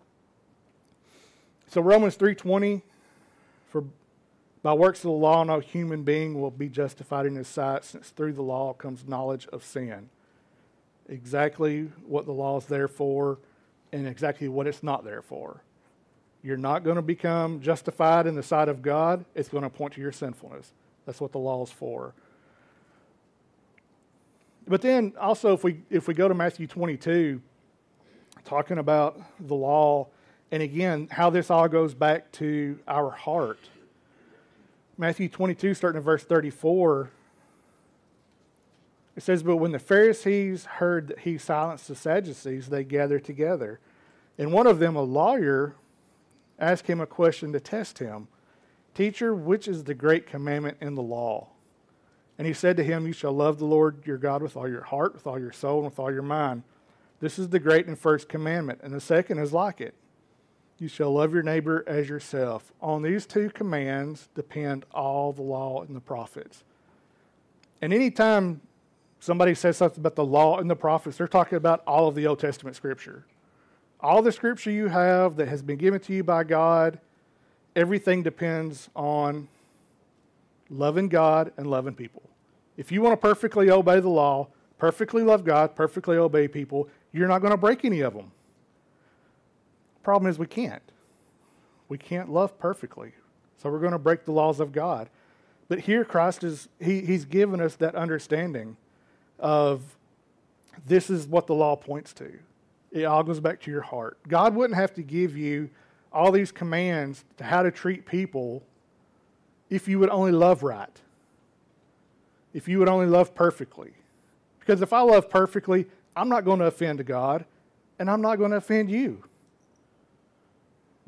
So 1.70 1.80
Romans 1.80 2.16
3:20 2.16 2.82
for 3.68 3.84
by 4.60 4.74
works 4.74 4.98
of 4.98 5.04
the 5.04 5.10
law 5.12 5.44
no 5.44 5.60
human 5.60 6.02
being 6.02 6.40
will 6.40 6.50
be 6.50 6.68
justified 6.68 7.26
in 7.26 7.36
his 7.36 7.46
sight 7.46 7.84
since 7.84 8.10
through 8.10 8.32
the 8.32 8.42
law 8.42 8.72
comes 8.72 9.06
knowledge 9.06 9.46
of 9.48 9.64
sin. 9.64 10.10
Exactly 11.08 11.92
what 12.04 12.26
the 12.26 12.32
law 12.32 12.58
is 12.58 12.66
there 12.66 12.88
for 12.88 13.38
and 13.92 14.08
exactly 14.08 14.48
what 14.48 14.66
it's 14.66 14.82
not 14.82 15.04
there 15.04 15.22
for. 15.22 15.62
You're 16.42 16.56
not 16.56 16.82
going 16.82 16.96
to 16.96 17.02
become 17.02 17.60
justified 17.60 18.26
in 18.26 18.34
the 18.34 18.42
sight 18.42 18.68
of 18.68 18.82
God. 18.82 19.24
It's 19.36 19.48
going 19.48 19.62
to 19.62 19.70
point 19.70 19.94
to 19.94 20.00
your 20.00 20.12
sinfulness. 20.12 20.72
That's 21.06 21.20
what 21.20 21.30
the 21.30 21.38
law 21.38 21.62
is 21.62 21.70
for. 21.70 22.14
But 24.66 24.82
then 24.82 25.12
also 25.20 25.54
if 25.54 25.62
we 25.62 25.82
if 25.88 26.08
we 26.08 26.14
go 26.14 26.26
to 26.26 26.34
Matthew 26.34 26.66
22 26.66 27.40
talking 28.44 28.78
about 28.78 29.20
the 29.38 29.54
law 29.54 30.08
and 30.53 30.62
again, 30.62 31.09
how 31.11 31.30
this 31.30 31.51
all 31.51 31.68
goes 31.68 31.94
back 31.94 32.32
to 32.32 32.78
our 32.88 33.11
heart. 33.11 33.61
Matthew 34.98 35.28
22, 35.28 35.74
starting 35.74 35.98
at 35.98 36.05
verse 36.05 36.24
34, 36.24 37.11
it 39.16 39.22
says, 39.22 39.42
But 39.42 39.57
when 39.57 39.72
the 39.72 39.78
Pharisees 39.78 40.64
heard 40.64 41.09
that 41.09 41.20
he 41.20 41.38
silenced 41.38 41.88
the 41.88 41.94
Sadducees, 41.94 42.68
they 42.68 42.84
gathered 42.84 43.24
together. 43.24 43.80
And 44.38 44.53
one 44.53 44.66
of 44.66 44.78
them, 44.78 44.96
a 44.96 45.03
lawyer, 45.03 45.74
asked 46.59 46.86
him 46.86 47.01
a 47.01 47.07
question 47.07 47.53
to 47.53 47.61
test 47.61 47.98
him. 47.98 48.28
Teacher, 48.94 49.34
which 49.34 49.68
is 49.68 49.84
the 49.84 49.94
great 49.94 50.26
commandment 50.26 50.78
in 50.80 50.96
the 50.96 51.03
law? 51.03 51.48
And 52.38 52.46
he 52.46 52.53
said 52.53 52.76
to 52.78 52.84
him, 52.84 53.07
You 53.07 53.12
shall 53.12 53.32
love 53.32 53.59
the 53.59 53.66
Lord 53.66 54.07
your 54.07 54.18
God 54.18 54.42
with 54.42 54.57
all 54.57 54.68
your 54.68 54.82
heart, 54.82 55.14
with 55.14 55.26
all 55.26 55.38
your 55.38 55.53
soul, 55.53 55.78
and 55.78 55.84
with 55.84 55.98
all 55.98 56.12
your 56.12 56.22
mind. 56.22 56.64
This 57.20 57.38
is 57.38 57.51
the 57.51 57.61
great 57.61 57.86
and 57.86 57.98
first 57.98 58.28
commandment. 58.28 58.80
And 58.82 58.92
the 58.92 59.01
second 59.01 59.38
is 59.38 59.53
like 59.53 59.80
it 59.80 59.94
You 60.81 60.89
shall 60.89 61.12
love 61.12 61.35
your 61.35 61.43
neighbor 61.43 61.85
as 61.87 62.09
yourself. 62.09 62.72
On 62.81 63.03
these 63.03 63.26
two 63.26 63.51
commands 63.51 64.31
depend 64.35 64.87
all 64.93 65.31
the 65.31 65.43
law 65.43 65.83
and 65.83 65.95
the 65.95 66.01
prophets. 66.01 66.64
And 67.83 67.93
anytime 67.93 68.62
somebody 69.20 69.55
says 69.55 69.76
something 69.76 70.01
about 70.01 70.16
the 70.16 70.24
law 70.24 70.59
and 70.59 70.70
the 70.70 70.76
prophets, 70.76 71.18
they're 71.18 71.28
talking 71.28 71.57
about 71.57 71.83
all 71.87 72.09
of 72.09 72.14
the 72.14 72.26
Old 72.26 72.39
Testament 72.39 72.76
scripture. 72.76 73.26
All 74.01 74.22
the 74.22 74.33
scripture 74.33 74.70
you 74.70 74.89
have 74.89 75.37
that 75.37 75.49
has 75.49 75.62
been 75.62 75.76
given 75.76 76.01
to 76.01 76.14
you 76.14 76.24
by 76.24 76.45
God, 76.45 76.99
everything 77.76 78.22
depends 78.22 78.89
on 78.97 79.49
loving 80.70 81.11
God 81.11 81.53
and 81.59 81.66
loving 81.66 81.95
people. 81.95 82.22
If 82.78 82.91
you 82.91 83.03
want 83.03 83.12
to 83.12 83.18
perfectly 83.18 83.70
obey 83.70 84.01
the 84.01 84.09
law, 84.09 84.49
perfectly 84.78 85.22
love 85.22 85.45
God, 85.45 85.76
perfectly 85.76 86.16
obey 86.16 86.49
people, 86.49 86.89
you're 87.12 87.28
not 87.28 87.41
going 87.41 87.51
to 87.51 87.59
break 87.59 87.85
any 87.85 88.01
of 88.01 88.14
them. 88.14 88.33
Problem 90.03 90.30
is, 90.30 90.38
we 90.38 90.46
can't. 90.46 90.82
We 91.88 91.98
can't 91.98 92.30
love 92.30 92.59
perfectly. 92.59 93.12
So 93.59 93.70
we're 93.70 93.80
going 93.80 93.92
to 93.92 93.98
break 93.98 94.24
the 94.24 94.32
laws 94.32 94.61
of 94.61 94.72
God. 94.72 95.11
But 95.68 95.80
here, 95.80 96.05
Christ 96.05 96.44
is, 96.44 96.68
he, 96.80 97.01
He's 97.03 97.24
given 97.24 97.61
us 97.61 97.76
that 97.76 97.94
understanding 97.94 98.76
of 99.38 99.82
this 100.86 101.11
is 101.11 101.26
what 101.26 101.46
the 101.46 101.55
law 101.55 101.76
points 101.76 102.12
to. 102.14 102.32
It 102.90 103.05
all 103.05 103.22
goes 103.22 103.40
back 103.40 103.61
to 103.62 103.70
your 103.70 103.82
heart. 103.82 104.18
God 104.26 104.55
wouldn't 104.55 104.78
have 104.78 104.94
to 104.94 105.03
give 105.03 105.36
you 105.36 105.70
all 106.12 106.32
these 106.32 106.51
commands 106.51 107.24
to 107.36 107.44
how 107.44 107.62
to 107.62 107.70
treat 107.70 108.05
people 108.07 108.62
if 109.68 109.86
you 109.86 109.98
would 110.01 110.11
only 110.11 110.32
love 110.32 110.62
right, 110.62 111.01
if 112.53 112.66
you 112.66 112.78
would 112.80 112.88
only 112.88 113.07
love 113.07 113.34
perfectly. 113.34 113.92
Because 114.59 114.82
if 114.82 114.92
I 114.92 115.01
love 115.03 115.30
perfectly, 115.30 115.86
I'm 116.16 116.28
not 116.28 116.44
going 116.44 116.59
to 116.59 116.66
offend 116.66 117.05
God, 117.07 117.44
and 117.98 118.11
I'm 118.11 118.20
not 118.20 118.36
going 118.36 118.51
to 118.51 118.57
offend 118.57 118.90
you. 118.90 119.22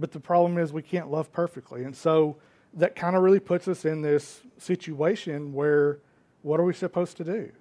But 0.03 0.11
the 0.11 0.19
problem 0.19 0.59
is 0.59 0.73
we 0.73 0.83
can't 0.83 1.13
love 1.13 1.33
perfectly. 1.33 1.85
And 1.85 1.95
so 1.95 2.37
that 2.75 2.97
kind 2.97 3.15
of 3.15 3.23
really 3.23 3.39
puts 3.39 3.69
us 3.69 3.85
in 3.85 4.03
this 4.03 4.41
situation 4.59 5.53
where 5.53 6.01
what 6.43 6.59
are 6.59 6.65
we 6.65 6.75
supposed 6.75 7.17
to 7.19 7.25
do? 7.25 7.53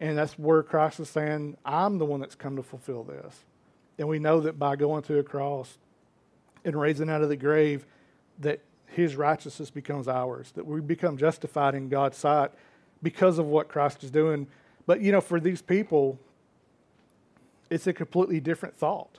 And 0.00 0.18
that's 0.18 0.36
where 0.36 0.64
Christ 0.64 0.98
is 0.98 1.08
saying, 1.08 1.56
I'm 1.64 1.98
the 1.98 2.04
one 2.04 2.18
that's 2.18 2.34
come 2.34 2.56
to 2.56 2.64
fulfill 2.64 3.04
this. 3.04 3.44
And 3.96 4.08
we 4.08 4.18
know 4.18 4.40
that 4.40 4.58
by 4.58 4.74
going 4.74 5.04
to 5.04 5.20
a 5.20 5.22
cross 5.22 5.78
and 6.64 6.74
raising 6.74 7.08
out 7.08 7.22
of 7.22 7.28
the 7.28 7.36
grave, 7.36 7.86
that 8.40 8.58
his 8.86 9.14
righteousness 9.14 9.70
becomes 9.70 10.08
ours, 10.08 10.50
that 10.56 10.66
we 10.66 10.80
become 10.80 11.16
justified 11.16 11.76
in 11.76 11.88
God's 11.88 12.18
sight 12.18 12.50
because 13.04 13.38
of 13.38 13.46
what 13.46 13.68
Christ 13.68 14.02
is 14.02 14.10
doing. 14.10 14.48
But, 14.84 15.00
you 15.00 15.12
know, 15.12 15.20
for 15.20 15.38
these 15.38 15.62
people, 15.62 16.18
it's 17.70 17.86
a 17.86 17.92
completely 17.92 18.40
different 18.40 18.76
thought. 18.76 19.18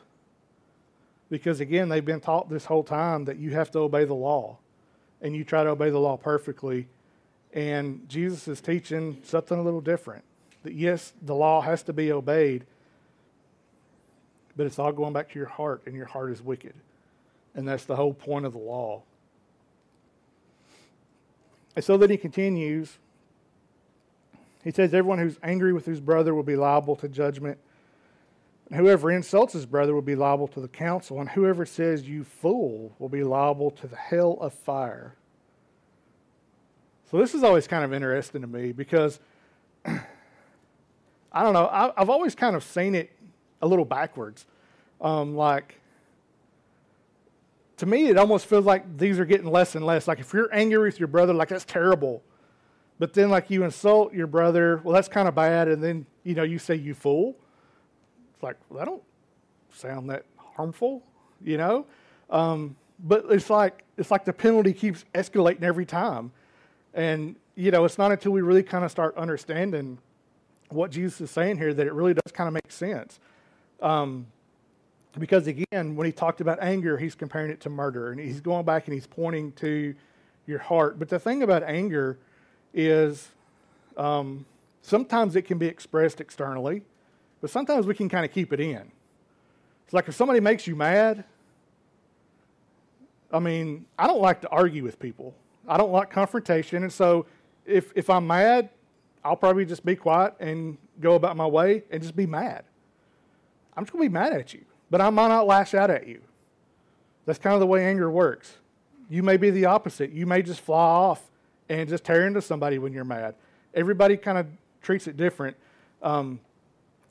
Because, 1.29 1.59
again, 1.59 1.89
they've 1.89 2.05
been 2.05 2.19
taught 2.19 2.49
this 2.49 2.65
whole 2.65 2.83
time 2.83 3.25
that 3.25 3.37
you 3.37 3.51
have 3.51 3.71
to 3.71 3.79
obey 3.79 4.05
the 4.05 4.13
law, 4.13 4.57
and 5.21 5.35
you 5.35 5.43
try 5.43 5.63
to 5.63 5.71
obey 5.71 5.89
the 5.89 5.99
law 5.99 6.17
perfectly. 6.17 6.87
And 7.53 8.07
Jesus 8.07 8.47
is 8.47 8.61
teaching 8.61 9.21
something 9.23 9.57
a 9.57 9.61
little 9.61 9.81
different 9.81 10.23
that 10.65 10.73
yes, 10.73 11.13
the 11.21 11.35
law 11.35 11.61
has 11.61 11.83
to 11.83 11.93
be 11.93 12.11
obeyed, 12.11 12.65
but 14.57 14.65
it's 14.65 14.79
all 14.79 14.91
going 14.91 15.13
back 15.13 15.31
to 15.31 15.39
your 15.39 15.47
heart, 15.47 15.83
and 15.85 15.95
your 15.95 16.07
heart 16.07 16.31
is 16.31 16.41
wicked. 16.41 16.73
And 17.53 17.67
that's 17.67 17.85
the 17.85 17.95
whole 17.95 18.13
point 18.13 18.45
of 18.45 18.53
the 18.53 18.59
law. 18.59 19.03
And 21.75 21.85
so 21.85 21.97
then 21.97 22.09
he 22.09 22.17
continues. 22.17 22.97
He 24.63 24.71
says, 24.71 24.93
Everyone 24.93 25.19
who's 25.19 25.37
angry 25.43 25.71
with 25.71 25.85
his 25.85 26.01
brother 26.01 26.33
will 26.33 26.43
be 26.43 26.55
liable 26.55 26.95
to 26.97 27.07
judgment. 27.07 27.59
Whoever 28.73 29.11
insults 29.11 29.53
his 29.53 29.65
brother 29.65 29.93
will 29.93 30.01
be 30.01 30.15
liable 30.15 30.47
to 30.49 30.59
the 30.59 30.67
council. 30.67 31.19
And 31.19 31.29
whoever 31.29 31.65
says, 31.65 32.07
You 32.07 32.23
fool, 32.23 32.95
will 32.97 33.09
be 33.09 33.23
liable 33.23 33.69
to 33.71 33.87
the 33.87 33.95
hell 33.95 34.37
of 34.41 34.53
fire. 34.53 35.15
So 37.11 37.17
this 37.17 37.35
is 37.35 37.43
always 37.43 37.67
kind 37.67 37.83
of 37.83 37.93
interesting 37.93 38.41
to 38.41 38.47
me 38.47 38.71
because 38.71 39.19
I 39.85 41.43
don't 41.43 41.53
know. 41.53 41.67
I, 41.67 41.91
have 41.97 42.09
always 42.09 42.33
kind 42.33 42.55
of 42.55 42.63
seen 42.63 42.95
it 42.95 43.11
a 43.61 43.67
little 43.67 43.85
backwards. 43.85 44.45
Um, 44.99 45.35
like, 45.35 45.79
to 47.77 47.85
me, 47.85 48.07
it 48.07 48.17
almost 48.17 48.47
feels 48.47 48.65
like 48.65 48.97
these 48.97 49.19
are 49.19 49.25
getting 49.25 49.47
less 49.47 49.75
and 49.75 49.85
less. 49.85 50.07
Like, 50.07 50.19
if 50.19 50.33
you're 50.33 50.53
angry 50.53 50.87
with 50.87 50.99
your 50.99 51.07
brother, 51.07 51.33
like, 51.33 51.49
that's 51.49 51.65
terrible. 51.65 52.23
But 52.97 53.13
then, 53.13 53.29
like, 53.29 53.49
you 53.49 53.63
insult 53.63 54.13
your 54.13 54.27
brother, 54.27 54.81
well, 54.83 54.93
that's 54.95 55.09
kind 55.09 55.27
of 55.27 55.35
bad. 55.35 55.67
And 55.67 55.83
then, 55.83 56.05
you 56.23 56.33
know, 56.33 56.43
you 56.43 56.57
say, 56.57 56.75
you 56.75 56.93
fool. 56.95 57.35
Like, 58.45 58.57
well, 58.69 58.79
that 58.79 58.85
don't 58.85 59.01
sound 59.73 60.09
that 60.11 60.23
harmful, 60.37 61.01
you 61.43 61.57
know? 61.57 61.85
Um, 62.29 62.75
but 62.99 63.25
it's 63.29 63.49
like, 63.49 63.83
it's 63.97 64.11
like 64.11 64.23
the 64.23 64.33
penalty 64.33 64.71
keeps 64.71 65.03
escalating 65.15 65.63
every 65.63 65.85
time. 65.85 66.31
And, 66.93 67.35
you 67.55 67.71
know, 67.71 67.83
it's 67.85 67.97
not 67.97 68.11
until 68.11 68.31
we 68.31 68.41
really 68.41 68.61
kind 68.61 68.85
of 68.85 68.91
start 68.91 69.17
understanding 69.17 69.97
what 70.69 70.91
Jesus 70.91 71.21
is 71.21 71.31
saying 71.31 71.57
here 71.57 71.73
that 71.73 71.87
it 71.87 71.93
really 71.93 72.13
does 72.13 72.31
kind 72.31 72.47
of 72.47 72.53
make 72.53 72.71
sense. 72.71 73.19
Um, 73.81 74.27
because 75.17 75.47
again, 75.47 75.95
when 75.95 76.05
he 76.05 76.11
talked 76.11 76.39
about 76.39 76.61
anger, 76.61 76.97
he's 76.97 77.15
comparing 77.15 77.49
it 77.49 77.61
to 77.61 77.69
murder, 77.69 78.11
and 78.11 78.19
he's 78.19 78.41
going 78.41 78.65
back 78.65 78.85
and 78.85 78.93
he's 78.93 79.07
pointing 79.07 79.53
to 79.53 79.95
your 80.45 80.59
heart. 80.59 80.99
But 80.99 81.09
the 81.09 81.19
thing 81.19 81.41
about 81.41 81.63
anger 81.63 82.19
is 82.73 83.29
um, 83.97 84.45
sometimes 84.81 85.35
it 85.35 85.43
can 85.43 85.57
be 85.57 85.67
expressed 85.67 86.21
externally, 86.21 86.83
but 87.45 87.51
sometimes 87.51 87.85
we 87.85 87.93
can 87.93 88.09
kind 88.09 88.25
of 88.25 88.31
keep 88.31 88.51
it 88.53 88.59
in. 88.59 88.91
It's 89.83 89.93
like 89.93 90.07
if 90.07 90.15
somebody 90.15 90.39
makes 90.39 90.65
you 90.65 90.75
mad, 90.75 91.23
I 93.31 93.37
mean, 93.37 93.85
I 93.99 94.07
don't 94.07 94.19
like 94.19 94.41
to 94.41 94.49
argue 94.49 94.81
with 94.81 94.99
people. 94.99 95.31
I 95.67 95.77
don't 95.77 95.91
like 95.91 96.09
confrontation, 96.09 96.81
and 96.81 96.91
so 96.91 97.27
if 97.63 97.91
if 97.95 98.09
I'm 98.09 98.25
mad, 98.25 98.69
I'll 99.23 99.35
probably 99.35 99.63
just 99.63 99.85
be 99.85 99.95
quiet 99.95 100.33
and 100.39 100.79
go 100.99 101.13
about 101.13 101.37
my 101.37 101.45
way 101.45 101.83
and 101.91 102.01
just 102.01 102.15
be 102.15 102.25
mad. 102.25 102.63
I'm 103.77 103.83
just 103.83 103.93
going 103.93 104.05
to 104.05 104.09
be 104.09 104.13
mad 104.13 104.33
at 104.33 104.51
you, 104.55 104.65
but 104.89 104.99
I 104.99 105.11
might 105.11 105.27
not 105.27 105.45
lash 105.45 105.75
out 105.75 105.91
at 105.91 106.07
you. 106.07 106.21
That's 107.27 107.37
kind 107.37 107.53
of 107.53 107.59
the 107.59 107.67
way 107.67 107.85
anger 107.85 108.09
works. 108.09 108.57
You 109.07 109.21
may 109.21 109.37
be 109.37 109.51
the 109.51 109.65
opposite. 109.65 110.11
You 110.11 110.25
may 110.25 110.41
just 110.41 110.61
fly 110.61 110.79
off 110.79 111.21
and 111.69 111.87
just 111.87 112.05
tear 112.05 112.25
into 112.25 112.41
somebody 112.41 112.79
when 112.79 112.91
you're 112.91 113.05
mad. 113.05 113.35
Everybody 113.75 114.17
kind 114.17 114.39
of 114.39 114.47
treats 114.81 115.05
it 115.05 115.15
different. 115.15 115.55
Um, 116.01 116.39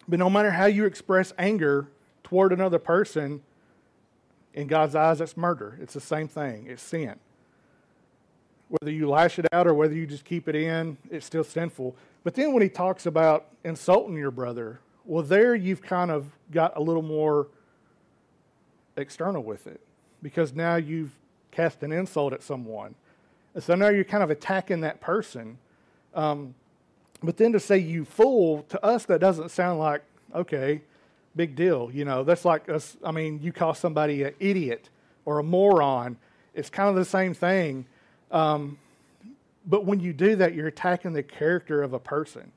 but 0.09 0.19
no 0.19 0.29
matter 0.31 0.51
how 0.51 0.67
you 0.67 0.85
express 0.85 1.33
anger 1.39 1.89
toward 2.23 2.53
another 2.53 2.79
person, 2.79 3.43
in 4.55 4.69
God's 4.69 4.95
eyes, 4.95 5.19
that's 5.19 5.37
murder. 5.37 5.77
It's 5.81 5.95
the 5.95 6.01
same 6.01 6.29
thing, 6.29 6.67
it's 6.69 6.83
sin. 6.83 7.17
Whether 8.69 8.93
you 8.93 9.09
lash 9.09 9.39
it 9.39 9.47
out 9.53 9.67
or 9.67 9.75
whether 9.75 9.95
you 9.95 10.07
just 10.07 10.25
keep 10.25 10.49
it 10.49 10.55
in, 10.55 10.97
it's 11.11 11.27
still 11.27 11.45
sinful. 11.45 11.95
But 12.23 12.35
then 12.35 12.53
when 12.53 12.63
he 12.63 12.69
talks 12.69 13.05
about 13.05 13.47
insulting 13.63 14.17
your 14.17 14.31
brother, 14.31 14.81
well, 15.05 15.23
there 15.23 15.55
you've 15.55 15.83
kind 15.83 16.11
of 16.11 16.27
got 16.51 16.77
a 16.77 16.81
little 16.81 17.03
more 17.03 17.49
external 18.97 19.43
with 19.43 19.67
it 19.67 19.81
because 20.23 20.55
now 20.55 20.77
you've 20.77 21.13
cast 21.51 21.83
an 21.83 21.93
insult 21.93 22.33
at 22.33 22.43
someone. 22.43 22.95
And 23.55 23.63
so 23.63 23.75
now 23.75 23.89
you're 23.89 24.05
kind 24.05 24.23
of 24.23 24.31
attacking 24.31 24.81
that 24.81 25.01
person. 25.01 25.59
Um, 26.15 26.55
but 27.23 27.37
then 27.37 27.53
to 27.53 27.61
say 27.61 27.79
you 27.79 28.05
fool, 28.05 28.65
to 28.69 28.85
us, 28.85 29.07
that 29.07 29.21
doesn't 29.21 29.51
sound 29.51 29.79
like, 29.79 30.03
okay, 30.35 30.83
big 31.37 31.55
deal. 31.57 31.91
You 31.93 32.05
know, 32.05 32.25
that's 32.25 32.45
like 32.45 32.69
us. 32.69 32.97
I 33.05 33.13
mean, 33.13 33.41
you 33.43 33.53
call 33.53 33.75
somebody 33.75 34.23
an 34.23 34.35
idiot 34.41 34.91
or 35.25 35.39
a 35.39 35.43
moron. 35.43 36.17
It's 36.55 36.71
kind 36.71 36.89
of 36.89 36.97
the 36.97 37.05
same 37.05 37.35
thing. 37.35 37.87
Um, 38.31 38.79
but 39.67 39.85
when 39.85 40.01
you 40.01 40.13
do 40.13 40.37
that, 40.37 40.55
you're 40.55 40.67
attacking 40.67 41.13
the 41.13 41.23
character 41.23 41.83
of 41.83 41.93
a 41.93 41.99
person. 41.99 42.53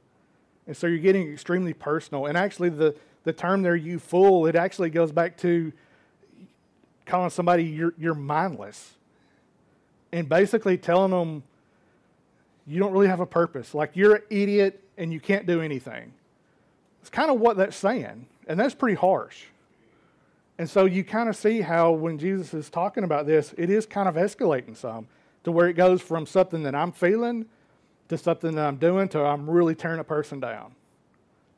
And 0.65 0.75
so 0.75 0.87
you're 0.87 0.97
getting 0.99 1.31
extremely 1.31 1.73
personal. 1.73 2.25
And 2.25 2.37
actually, 2.37 2.69
the, 2.69 2.95
the 3.23 3.33
term 3.33 3.61
there, 3.61 3.75
you 3.75 3.99
fool, 3.99 4.45
it 4.47 4.55
actually 4.55 4.89
goes 4.89 5.11
back 5.11 5.37
to 5.37 5.71
calling 7.05 7.29
somebody 7.29 7.63
you're, 7.63 7.93
you're 7.97 8.13
mindless 8.13 8.95
and 10.11 10.27
basically 10.27 10.77
telling 10.77 11.11
them 11.11 11.43
you 12.67 12.79
don't 12.79 12.91
really 12.91 13.07
have 13.07 13.19
a 13.19 13.25
purpose. 13.25 13.73
Like 13.73 13.91
you're 13.95 14.15
an 14.15 14.23
idiot 14.29 14.83
and 14.97 15.13
you 15.13 15.19
can't 15.19 15.45
do 15.45 15.61
anything. 15.61 16.13
It's 17.01 17.09
kind 17.09 17.31
of 17.31 17.39
what 17.39 17.57
that's 17.57 17.77
saying. 17.77 18.25
And 18.47 18.59
that's 18.59 18.75
pretty 18.75 18.95
harsh. 18.95 19.45
And 20.57 20.69
so 20.69 20.85
you 20.85 21.03
kind 21.03 21.29
of 21.29 21.35
see 21.35 21.61
how 21.61 21.91
when 21.91 22.17
Jesus 22.17 22.53
is 22.53 22.69
talking 22.69 23.03
about 23.03 23.25
this, 23.25 23.53
it 23.57 23.69
is 23.69 23.85
kind 23.85 24.09
of 24.09 24.15
escalating 24.15 24.75
some 24.75 25.07
to 25.43 25.51
where 25.51 25.67
it 25.67 25.73
goes 25.73 26.01
from 26.01 26.25
something 26.25 26.63
that 26.63 26.75
I'm 26.75 26.91
feeling 26.91 27.45
to 28.09 28.17
something 28.17 28.55
that 28.55 28.65
I'm 28.65 28.77
doing 28.77 29.07
to 29.09 29.21
I'm 29.21 29.49
really 29.49 29.75
tearing 29.75 29.99
a 29.99 30.03
person 30.03 30.39
down. 30.39 30.73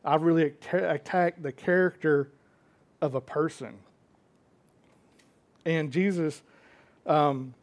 I've 0.04 0.24
really 0.24 0.54
attack 0.74 1.42
the 1.42 1.52
character 1.52 2.30
of 3.02 3.16
a 3.16 3.22
person. 3.22 3.78
And 5.66 5.92
Jesus, 5.92 6.42
um, 7.06 7.54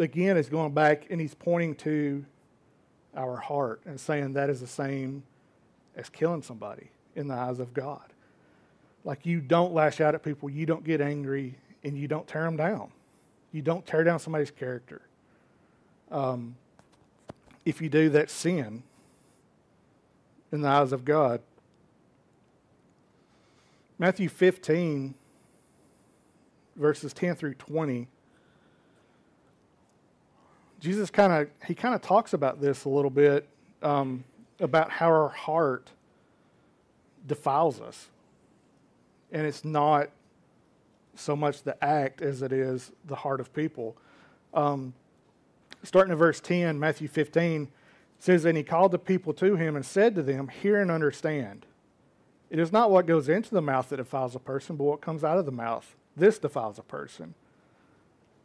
again 0.00 0.36
is 0.36 0.48
going 0.48 0.72
back 0.72 1.06
and 1.10 1.20
he's 1.20 1.34
pointing 1.34 1.74
to 1.76 2.24
our 3.16 3.36
heart 3.36 3.82
and 3.84 3.98
saying 3.98 4.34
that 4.34 4.50
is 4.50 4.60
the 4.60 4.66
same 4.66 5.22
as 5.96 6.08
killing 6.08 6.42
somebody 6.42 6.90
in 7.14 7.28
the 7.28 7.34
eyes 7.34 7.58
of 7.58 7.74
God. 7.74 8.02
Like 9.04 9.26
you 9.26 9.40
don't 9.40 9.72
lash 9.72 10.00
out 10.00 10.14
at 10.14 10.22
people, 10.22 10.50
you 10.50 10.66
don't 10.66 10.84
get 10.84 11.00
angry, 11.00 11.56
and 11.82 11.96
you 11.96 12.06
don't 12.06 12.26
tear 12.26 12.42
them 12.42 12.56
down. 12.56 12.90
You 13.52 13.62
don't 13.62 13.86
tear 13.86 14.04
down 14.04 14.18
somebody's 14.18 14.50
character. 14.50 15.02
Um, 16.10 16.56
if 17.64 17.80
you 17.80 17.88
do, 17.88 18.10
that's 18.10 18.32
sin 18.32 18.82
in 20.52 20.60
the 20.60 20.68
eyes 20.68 20.92
of 20.92 21.04
God. 21.04 21.40
Matthew 23.98 24.28
15, 24.28 25.14
verses 26.76 27.12
10 27.12 27.34
through 27.34 27.54
20. 27.54 28.08
Jesus 30.80 31.10
kind 31.10 31.32
of 31.32 31.48
he 31.66 31.74
kind 31.74 31.94
of 31.94 32.00
talks 32.00 32.32
about 32.32 32.60
this 32.60 32.84
a 32.84 32.88
little 32.88 33.10
bit 33.10 33.46
um, 33.82 34.24
about 34.58 34.90
how 34.90 35.06
our 35.06 35.28
heart 35.28 35.90
defiles 37.26 37.80
us, 37.80 38.08
and 39.30 39.46
it's 39.46 39.64
not 39.64 40.10
so 41.14 41.36
much 41.36 41.62
the 41.62 41.82
act 41.84 42.22
as 42.22 42.42
it 42.42 42.52
is 42.52 42.92
the 43.06 43.14
heart 43.14 43.40
of 43.40 43.52
people. 43.52 43.96
Um, 44.54 44.94
starting 45.82 46.12
in 46.12 46.18
verse 46.18 46.40
10, 46.40 46.78
Matthew 46.78 47.08
15 47.08 47.68
says, 48.18 48.44
And 48.44 48.56
he 48.56 48.62
called 48.62 48.92
the 48.92 48.98
people 48.98 49.32
to 49.34 49.56
him 49.56 49.76
and 49.76 49.84
said 49.84 50.14
to 50.14 50.22
them, 50.22 50.48
Hear 50.48 50.80
and 50.80 50.90
understand. 50.90 51.66
It 52.48 52.58
is 52.58 52.72
not 52.72 52.90
what 52.90 53.06
goes 53.06 53.28
into 53.28 53.50
the 53.50 53.62
mouth 53.62 53.90
that 53.90 53.98
defiles 53.98 54.34
a 54.34 54.40
person, 54.40 54.76
but 54.76 54.84
what 54.84 55.00
comes 55.00 55.22
out 55.22 55.38
of 55.38 55.46
the 55.46 55.52
mouth. 55.52 55.94
This 56.16 56.38
defiles 56.38 56.78
a 56.78 56.82
person. 56.82 57.34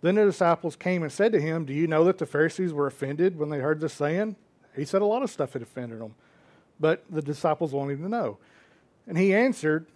Then 0.05 0.13
the 0.13 0.25
disciples 0.25 0.75
came 0.75 1.01
and 1.01 1.11
said 1.11 1.31
to 1.31 1.41
him, 1.41 1.65
Do 1.65 1.73
you 1.73 1.87
know 1.87 2.03
that 2.03 2.19
the 2.19 2.27
Pharisees 2.27 2.71
were 2.71 2.85
offended 2.85 3.39
when 3.39 3.49
they 3.49 3.57
heard 3.57 3.79
this 3.79 3.93
saying? 3.93 4.35
He 4.75 4.85
said 4.85 5.01
a 5.01 5.05
lot 5.05 5.23
of 5.23 5.31
stuff 5.31 5.53
had 5.53 5.63
offended 5.63 5.99
them, 5.99 6.13
but 6.79 7.03
the 7.09 7.23
disciples 7.23 7.71
wanted 7.71 7.97
to 7.97 8.07
know. 8.07 8.37
And 9.07 9.17
he 9.17 9.33
answered, 9.33 9.87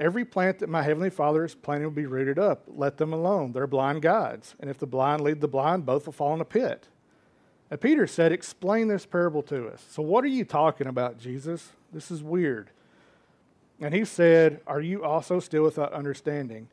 Every 0.00 0.24
plant 0.24 0.60
that 0.60 0.70
my 0.70 0.82
heavenly 0.82 1.10
Father 1.10 1.44
is 1.44 1.54
planting 1.54 1.84
will 1.84 1.90
be 1.90 2.06
rooted 2.06 2.38
up. 2.38 2.62
Let 2.66 2.96
them 2.96 3.12
alone. 3.12 3.52
They're 3.52 3.66
blind 3.66 4.00
guides. 4.00 4.56
And 4.58 4.70
if 4.70 4.78
the 4.78 4.86
blind 4.86 5.20
lead 5.20 5.42
the 5.42 5.48
blind, 5.48 5.84
both 5.84 6.06
will 6.06 6.14
fall 6.14 6.32
in 6.32 6.40
a 6.40 6.46
pit. 6.46 6.88
And 7.70 7.78
Peter 7.78 8.06
said, 8.06 8.32
Explain 8.32 8.88
this 8.88 9.04
parable 9.04 9.42
to 9.42 9.68
us. 9.68 9.84
So, 9.90 10.02
what 10.02 10.24
are 10.24 10.28
you 10.28 10.46
talking 10.46 10.86
about, 10.86 11.18
Jesus? 11.18 11.72
This 11.92 12.10
is 12.10 12.22
weird. 12.22 12.70
And 13.82 13.92
he 13.92 14.06
said, 14.06 14.62
Are 14.66 14.80
you 14.80 15.04
also 15.04 15.40
still 15.40 15.64
without 15.64 15.92
understanding? 15.92 16.68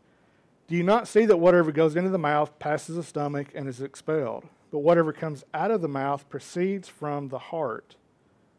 Do 0.67 0.75
you 0.75 0.83
not 0.83 1.07
see 1.07 1.25
that 1.25 1.37
whatever 1.37 1.71
goes 1.71 1.95
into 1.95 2.09
the 2.09 2.17
mouth 2.17 2.57
passes 2.57 2.95
the 2.95 3.03
stomach 3.03 3.47
and 3.53 3.67
is 3.67 3.81
expelled? 3.81 4.45
But 4.71 4.79
whatever 4.79 5.13
comes 5.13 5.43
out 5.53 5.71
of 5.71 5.81
the 5.81 5.87
mouth 5.87 6.27
proceeds 6.27 6.89
from 6.89 7.29
the 7.29 7.39
heart. 7.39 7.95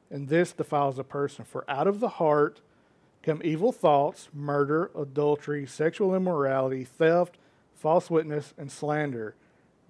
And 0.09 0.29
this 0.29 0.53
defiles 0.53 0.99
a 0.99 1.05
person. 1.05 1.45
For 1.45 1.65
out 1.69 1.89
of 1.89 1.99
the 1.99 2.09
heart, 2.09 2.61
come 3.23 3.41
evil 3.45 3.73
thoughts, 3.73 4.29
murder, 4.33 4.91
adultery, 4.97 5.67
sexual 5.67 6.15
immorality, 6.15 6.85
theft, 6.85 7.39
false 7.75 8.09
witness, 8.09 8.55
and 8.57 8.71
slander. 8.71 9.35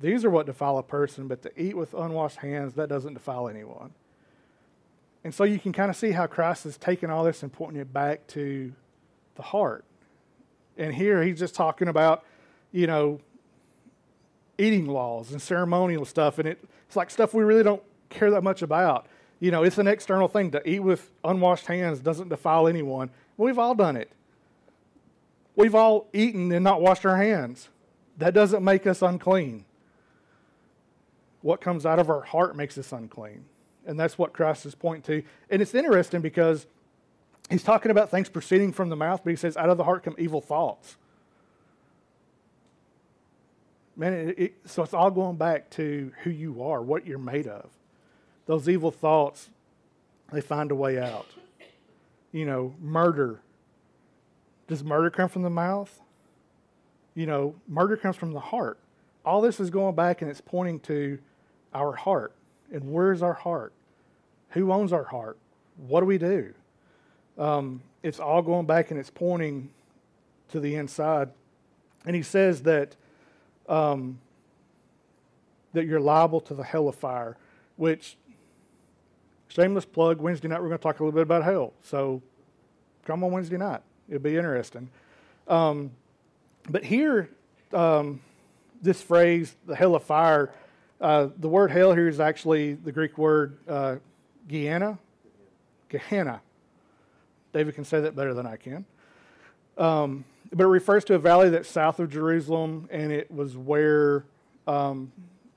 These 0.01 0.25
are 0.25 0.31
what 0.31 0.47
defile 0.47 0.79
a 0.79 0.83
person, 0.83 1.29
but 1.29 1.43
to 1.43 1.61
eat 1.61 1.77
with 1.77 1.95
unwashed 1.95 2.39
hands, 2.39 2.75
that 2.75 2.89
doesn't 2.89 3.15
defile 3.15 3.49
anyone. 3.49 3.93
And 5.23 5.35
so 5.35 5.45
you 5.45 5.59
can 5.59 5.73
kind 5.73 5.91
of 5.91 5.97
see 5.97 6.13
how 6.13 6.27
Christ 6.27 6.65
has 6.65 6.79
taken 6.79 7.11
all 7.11 7.25
this 7.25 7.43
and 7.43 7.53
pointing 7.53 7.81
it 7.81 7.93
back 7.93 8.27
to 8.29 8.73
the 9.35 9.43
heart. 9.43 9.85
And 10.77 10.95
here 10.95 11.23
he's 11.23 11.39
just 11.39 11.55
talking 11.55 11.89
about, 11.89 12.25
you 12.73 12.87
know, 12.87 13.21
eating 14.59 14.87
laws 14.87 15.33
and 15.33 15.41
ceremonial 15.41 16.05
stuff. 16.05 16.39
And 16.39 16.49
it, 16.49 16.63
it's 16.87 16.97
like 16.97 17.11
stuff 17.11 17.35
we 17.35 17.45
really 17.45 17.63
don't 17.63 17.83
care 18.11 18.31
that 18.31 18.43
much 18.43 18.63
about. 18.63 19.07
You 19.41 19.51
know, 19.51 19.63
it's 19.63 19.79
an 19.79 19.87
external 19.87 20.29
thing. 20.29 20.51
To 20.53 20.69
eat 20.69 20.81
with 20.81 21.11
unwashed 21.25 21.67
hands 21.67 22.01
doesn't 22.01 22.29
defile 22.29 22.67
anyone. 22.67 23.11
We've 23.37 23.59
all 23.59 23.75
done 23.75 23.97
it. 23.97 24.11
We've 25.55 25.75
all 25.75 26.07
eaten 26.13 26.53
and 26.53 26.65
not 26.65 26.81
washed 26.81 27.05
our 27.07 27.17
hands. 27.17 27.69
That 28.19 28.35
doesn't 28.35 28.65
make 28.65 28.87
us 28.87 29.03
unclean. 29.03 29.65
What 31.43 31.61
comes 31.61 31.85
out 31.87 31.99
of 31.99 32.09
our 32.11 32.23
heart 32.23 32.57
makes 32.57 32.77
us 32.79 32.93
unclean. 32.93 33.45
And 33.87 34.01
that's 34.01 34.19
what 34.19 34.33
Christ 34.33 34.67
is 34.67 34.75
pointing 34.75 35.03
to. 35.21 35.27
And 35.51 35.63
it's 35.63 35.75
interesting 35.75 36.21
because 36.21 36.67
he's 37.51 37.63
talking 37.63 37.91
about 37.91 38.11
things 38.11 38.29
proceeding 38.29 38.73
from 38.73 38.89
the 38.89 38.97
mouth, 38.97 39.21
but 39.25 39.31
he 39.31 39.37
says, 39.37 39.57
out 39.57 39.71
of 39.71 39.77
the 39.77 39.85
heart 39.85 40.03
come 40.03 40.15
evil 40.19 40.41
thoughts. 40.41 40.97
Man, 43.97 44.13
it, 44.13 44.39
it, 44.39 44.55
so 44.67 44.83
it's 44.83 44.93
all 44.93 45.11
going 45.11 45.37
back 45.37 45.71
to 45.71 46.13
who 46.23 46.31
you 46.31 46.63
are, 46.63 46.83
what 46.83 47.07
you're 47.07 47.19
made 47.19 47.47
of. 47.47 47.71
Those 48.45 48.69
evil 48.69 48.91
thoughts, 48.91 49.49
they 50.33 50.41
find 50.41 50.71
a 50.71 50.75
way 50.75 50.99
out 50.99 51.27
you 52.37 52.45
know, 52.45 52.75
murder. 52.79 53.41
Does 54.69 54.85
murder 54.85 55.09
come 55.09 55.31
from 55.31 55.41
the 55.41 55.49
mouth? 55.49 56.01
You 57.15 57.25
know, 57.25 57.55
murder 57.67 57.97
comes 57.97 58.17
from 58.17 58.35
the 58.35 58.41
heart. 58.41 58.79
All 59.25 59.41
this 59.41 59.59
is 59.59 59.71
going 59.71 59.95
back 59.95 60.21
and 60.21 60.31
it's 60.31 60.43
pointing 60.43 60.81
to 60.81 61.19
our 61.73 61.93
heart. 61.93 62.33
And 62.71 62.93
where's 62.93 63.23
our 63.23 63.33
heart? 63.33 63.73
Who 64.51 64.71
owns 64.71 64.93
our 64.93 65.05
heart? 65.05 65.39
What 65.79 66.01
do 66.01 66.07
we 66.07 66.19
do? 66.19 66.53
Um, 67.39 67.83
it's 68.03 68.21
all 68.21 68.43
going 68.43 68.67
back 68.67 68.91
and 68.91 68.99
it's 68.99 69.11
pointing 69.11 69.71
to 70.51 70.61
the 70.61 70.77
inside. 70.77 71.31
And 72.05 72.15
he 72.15 72.23
says 72.23 72.63
that 72.63 72.97
um, 73.69 74.19
that 75.73 75.87
you're 75.87 76.01
liable 76.01 76.41
to 76.43 76.55
the 76.55 76.63
hell 76.63 76.89
of 76.89 76.95
fire, 76.95 77.37
which 77.77 78.17
Shameless 79.49 79.85
plug. 79.85 80.21
Wednesday 80.21 80.49
night 80.49 80.61
we're 80.61 80.69
going 80.69 80.79
to 80.79 80.83
talk 80.83 81.01
a 81.01 81.03
little 81.03 81.15
bit 81.15 81.23
about 81.23 81.45
hell. 81.45 81.73
So 81.83 82.21
come 83.05 83.23
on 83.25 83.31
Wednesday 83.31 83.57
night. 83.57 83.81
It'll 84.09 84.21
be 84.21 84.37
interesting. 84.37 84.91
Um, 85.49 85.93
but 86.69 86.85
here, 86.85 87.31
um, 87.73 88.21
this 88.83 89.01
phrase, 89.01 89.55
the 89.67 89.77
hell 89.77 89.95
of 89.95 90.03
fire, 90.03 90.53
uh, 91.01 91.29
the 91.39 91.49
word 91.49 91.71
hell 91.71 91.95
here 91.95 92.09
is 92.09 92.21
actually 92.21 92.75
the 92.75 92.93
Greek 92.93 93.17
word 93.17 93.57
uh, 93.69 93.97
Gehenna. 94.49 94.99
Gehenna. 95.89 96.41
David 97.57 97.75
can 97.75 97.85
say 97.85 98.03
that 98.03 98.15
better 98.15 98.35
than 98.35 98.47
I 98.47 98.57
can. 98.57 98.85
Um, 99.79 100.27
but 100.53 100.65
it 100.65 100.69
refers 100.69 101.05
to 101.07 101.15
a 101.15 101.19
valley 101.19 101.49
that's 101.49 101.71
south 101.71 101.99
of 102.01 102.11
Jerusalem, 102.11 102.87
and 102.91 103.11
it 103.11 103.31
was 103.31 103.57
where 103.57 104.27
um, 104.67 105.11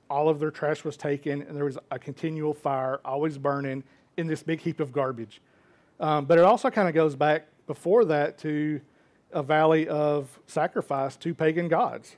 all 0.08 0.30
of 0.30 0.40
their 0.40 0.50
trash 0.50 0.82
was 0.82 0.96
taken, 0.96 1.42
and 1.42 1.54
there 1.54 1.66
was 1.66 1.76
a 1.90 1.98
continual 1.98 2.54
fire 2.54 3.00
always 3.04 3.36
burning 3.36 3.84
in 4.16 4.26
this 4.26 4.42
big 4.42 4.60
heap 4.60 4.80
of 4.80 4.92
garbage. 4.92 5.42
Um, 6.00 6.24
but 6.24 6.38
it 6.38 6.44
also 6.44 6.70
kind 6.70 6.88
of 6.88 6.94
goes 6.94 7.14
back 7.14 7.46
before 7.66 8.06
that 8.06 8.38
to 8.38 8.80
a 9.32 9.42
valley 9.42 9.86
of 9.86 10.40
sacrifice 10.46 11.16
to 11.18 11.34
pagan 11.34 11.68
gods. 11.68 12.16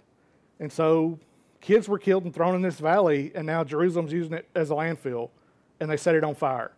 And 0.61 0.73
so 0.73 1.19
kids 1.61 1.89
were 1.89 1.99
killed 1.99 2.23
and 2.25 2.33
thrown 2.33 2.55
in 2.55 2.63
this 2.63 2.79
valley, 2.79 3.33
and 3.35 3.45
now 3.45 3.65
Jerusalem's 3.65 4.13
using 4.13 4.35
it 4.35 4.47
as 4.55 4.71
a 4.71 4.75
landfill, 4.75 5.31
and 5.81 5.91
they 5.91 5.97
set 5.97 6.15
it 6.15 6.23
on 6.23 6.37
fire. 6.37 6.71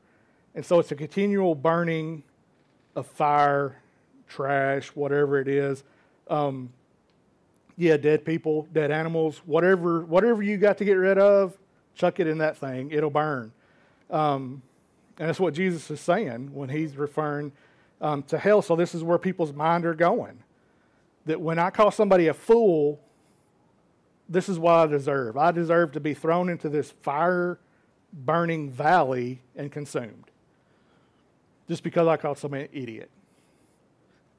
And 0.54 0.64
so 0.64 0.78
it's 0.78 0.90
a 0.90 0.96
continual 0.96 1.54
burning 1.54 2.22
of 2.96 3.06
fire, 3.06 3.76
trash, 4.28 4.88
whatever 4.88 5.40
it 5.40 5.48
is. 5.48 5.84
Um, 6.28 6.72
yeah, 7.76 7.96
dead 7.96 8.24
people, 8.24 8.68
dead 8.72 8.90
animals, 8.90 9.42
whatever, 9.46 10.04
whatever 10.04 10.42
you 10.42 10.56
got 10.56 10.78
to 10.78 10.84
get 10.84 10.94
rid 10.94 11.18
of, 11.18 11.56
chuck 11.94 12.20
it 12.20 12.26
in 12.26 12.38
that 12.38 12.56
thing. 12.56 12.90
It'll 12.90 13.10
burn. 13.10 13.52
Um, 14.10 14.62
and 15.18 15.28
that's 15.28 15.40
what 15.40 15.54
Jesus 15.54 15.90
is 15.90 16.00
saying 16.00 16.54
when 16.54 16.68
he's 16.68 16.96
referring 16.96 17.52
um, 18.00 18.22
to 18.24 18.38
hell. 18.38 18.62
So 18.62 18.76
this 18.76 18.94
is 18.94 19.02
where 19.02 19.18
people's 19.18 19.52
mind 19.52 19.86
are 19.86 19.94
going. 19.94 20.38
That 21.26 21.40
when 21.40 21.58
I 21.58 21.70
call 21.70 21.90
somebody 21.90 22.28
a 22.28 22.34
fool, 22.34 23.00
this 24.28 24.48
is 24.48 24.58
what 24.58 24.72
I 24.72 24.86
deserve. 24.86 25.36
I 25.36 25.52
deserve 25.52 25.92
to 25.92 26.00
be 26.00 26.14
thrown 26.14 26.48
into 26.48 26.68
this 26.68 26.90
fire 27.02 27.58
burning 28.12 28.70
valley 28.70 29.40
and 29.56 29.70
consumed. 29.70 30.30
Just 31.68 31.82
because 31.82 32.06
I 32.06 32.16
called 32.16 32.38
somebody 32.38 32.64
an 32.64 32.70
idiot. 32.72 33.10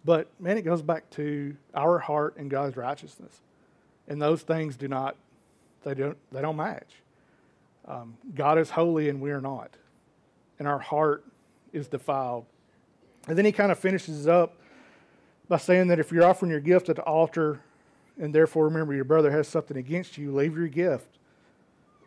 But 0.04 0.28
man, 0.40 0.58
it 0.58 0.62
goes 0.62 0.82
back 0.82 1.10
to 1.12 1.56
our 1.74 1.98
heart 1.98 2.38
and 2.38 2.50
God's 2.50 2.78
righteousness. 2.78 3.42
And 4.08 4.22
those 4.22 4.44
things 4.44 4.76
do 4.76 4.88
not, 4.88 5.16
they 5.84 5.96
don't, 5.96 6.18
they 6.32 6.42
don't 6.42 6.56
match. 6.56 6.90
Um, 7.88 8.18
God 8.36 8.60
is 8.60 8.70
holy 8.70 9.10
and 9.10 9.20
we 9.20 9.32
are 9.32 9.42
not. 9.42 9.72
And 10.60 10.68
our 10.68 10.80
heart 10.80 11.26
is 11.74 11.88
defiled. 11.88 12.46
And 13.28 13.38
then 13.38 13.46
he 13.46 13.52
kind 13.52 13.72
of 13.72 13.80
finishes 13.80 14.28
up 14.28 14.58
by 15.48 15.58
saying 15.58 15.88
that 15.88 16.00
if 16.00 16.12
you're 16.12 16.26
offering 16.26 16.52
your 16.52 16.60
gift 16.60 16.90
at 16.90 16.96
the 16.96 17.04
altar 17.04 17.62
and 18.20 18.34
therefore 18.34 18.66
remember 18.66 18.94
your 18.94 19.04
brother 19.04 19.32
has 19.32 19.48
something 19.48 19.78
against 19.78 20.18
you, 20.18 20.34
leave 20.34 20.56
your 20.56 20.68
gift. 20.68 21.08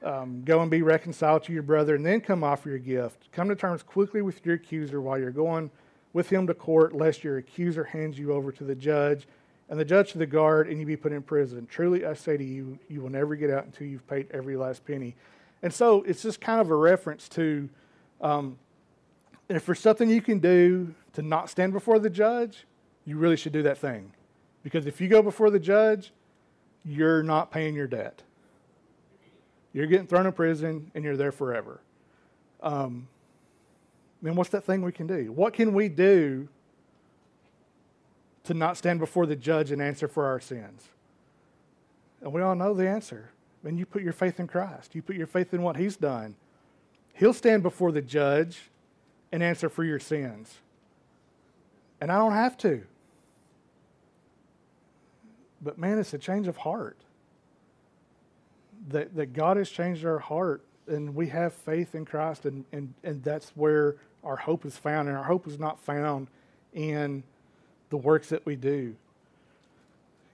Um, 0.03 0.43
go 0.45 0.61
and 0.61 0.71
be 0.71 0.83
reconciled 0.83 1.43
to 1.45 1.53
your 1.53 1.65
brother 1.65 1.97
and 1.97 2.07
then 2.07 2.21
come 2.21 2.45
offer 2.45 2.69
your 2.69 2.79
gift. 2.79 3.31
Come 3.33 3.49
to 3.49 3.57
terms 3.57 3.83
quickly 3.83 4.23
with 4.23 4.45
your 4.47 4.55
accuser 4.55 5.01
while 5.01 5.19
you're 5.19 5.31
going 5.31 5.71
with 6.13 6.31
him 6.31 6.47
to 6.47 6.55
court, 6.55 6.95
lest 6.95 7.25
your 7.25 7.39
accuser 7.39 7.85
hands 7.85 8.19
you 8.19 8.33
over 8.33 8.53
to 8.53 8.65
the 8.65 8.75
judge 8.75 9.27
and 9.69 9.79
the 9.79 9.85
judge 9.85 10.13
to 10.13 10.19
the 10.19 10.27
guard, 10.27 10.69
and 10.69 10.81
you 10.81 10.87
be 10.87 10.97
put 10.97 11.13
in 11.13 11.23
prison. 11.23 11.67
Truly, 11.67 12.07
I 12.07 12.15
say 12.15 12.37
to 12.37 12.45
you, 12.45 12.79
you 12.89 13.03
will 13.03 13.11
never 13.11 13.37
get 13.37 13.51
out 13.51 13.65
until 13.65 13.87
you've 13.87 14.07
paid 14.07 14.27
every 14.31 14.57
last 14.57 14.87
penny. 14.87 15.15
And 15.63 15.73
so 15.73 16.03
it's 16.05 16.23
just 16.23 16.41
kind 16.41 16.61
of 16.61 16.71
a 16.71 16.77
reference 16.77 17.29
to 17.31 17.69
um, 18.21 18.59
if 19.49 19.67
there's 19.67 19.81
something 19.81 20.09
you 20.09 20.23
can 20.23 20.39
do 20.39 20.95
to 21.15 21.23
not 21.23 21.51
stand 21.51 21.73
before 21.73 21.99
the 21.99 22.11
judge, 22.11 22.67
you 23.05 23.17
really 23.17 23.37
should 23.37 23.53
do 23.53 23.63
that 23.63 23.79
thing. 23.79 24.13
Because 24.63 24.87
if 24.87 25.01
you 25.01 25.09
go 25.09 25.23
before 25.23 25.51
the 25.51 25.59
judge, 25.59 26.13
you're 26.85 27.23
not 27.23 27.51
paying 27.51 27.75
your 27.75 27.87
debt. 27.87 28.23
You're 29.73 29.87
getting 29.87 30.07
thrown 30.07 30.27
in 30.27 30.33
prison 30.33 30.91
and 30.95 31.05
you're 31.05 31.17
there 31.17 31.33
forever. 31.33 31.81
Um, 32.63 33.09
then 34.23 34.35
what's 34.35 34.51
that 34.51 34.65
thing 34.65 34.83
we 34.83 34.93
can 34.93 35.07
do? 35.07 35.31
What 35.33 35.53
can 35.53 35.73
we 35.75 35.89
do 35.89 36.49
to 38.45 38.55
not 38.55 38.77
stand 38.77 38.99
before 38.99 39.27
the 39.27 39.37
judge 39.37 39.71
and 39.71 39.81
answer 39.81 40.09
for 40.09 40.27
our 40.27 40.41
sins? 40.41 40.89
And 42.21 42.33
we 42.33 42.43
all 42.43 42.55
know 42.55 42.75
the 42.75 42.89
answer. 42.89 43.31
When 43.63 43.77
you 43.77 43.87
put 43.87 44.03
your 44.03 44.13
faith 44.13 44.41
in 44.41 44.47
Christ, 44.47 44.95
you 44.95 45.03
put 45.03 45.17
your 45.17 45.27
faith 45.27 45.53
in 45.55 45.63
what 45.63 45.77
He's 45.77 45.97
done. 45.97 46.35
He'll 47.15 47.33
stand 47.33 47.63
before 47.63 47.93
the 47.93 48.03
judge 48.03 48.71
and 49.33 49.43
answer 49.43 49.69
for 49.69 49.85
your 49.85 49.99
sins. 49.99 50.57
And 52.01 52.11
I 52.11 52.17
don't 52.17 52.33
have 52.33 52.57
to. 52.59 52.83
But 55.61 55.79
man, 55.79 55.99
it's 55.99 56.15
a 56.15 56.19
change 56.19 56.47
of 56.47 56.59
heart. 56.59 56.97
That, 58.89 59.15
that 59.17 59.33
God 59.33 59.57
has 59.57 59.71
changed 59.71 60.05
our 60.05 60.19
heart 60.19 60.63
and 60.89 61.15
we 61.15 61.29
have 61.29 61.53
faith 61.53 61.95
in 61.95 62.05
Christ, 62.05 62.47
and, 62.47 62.65
and, 62.73 62.95
and 63.05 63.23
that's 63.23 63.51
where 63.55 63.97
our 64.25 64.37
hope 64.37 64.65
is 64.65 64.77
found. 64.77 65.09
And 65.09 65.17
our 65.17 65.25
hope 65.25 65.47
is 65.47 65.59
not 65.59 65.79
found 65.79 66.29
in 66.73 67.23
the 67.91 67.97
works 67.97 68.31
that 68.31 68.45
we 68.47 68.57
do. 68.57 68.97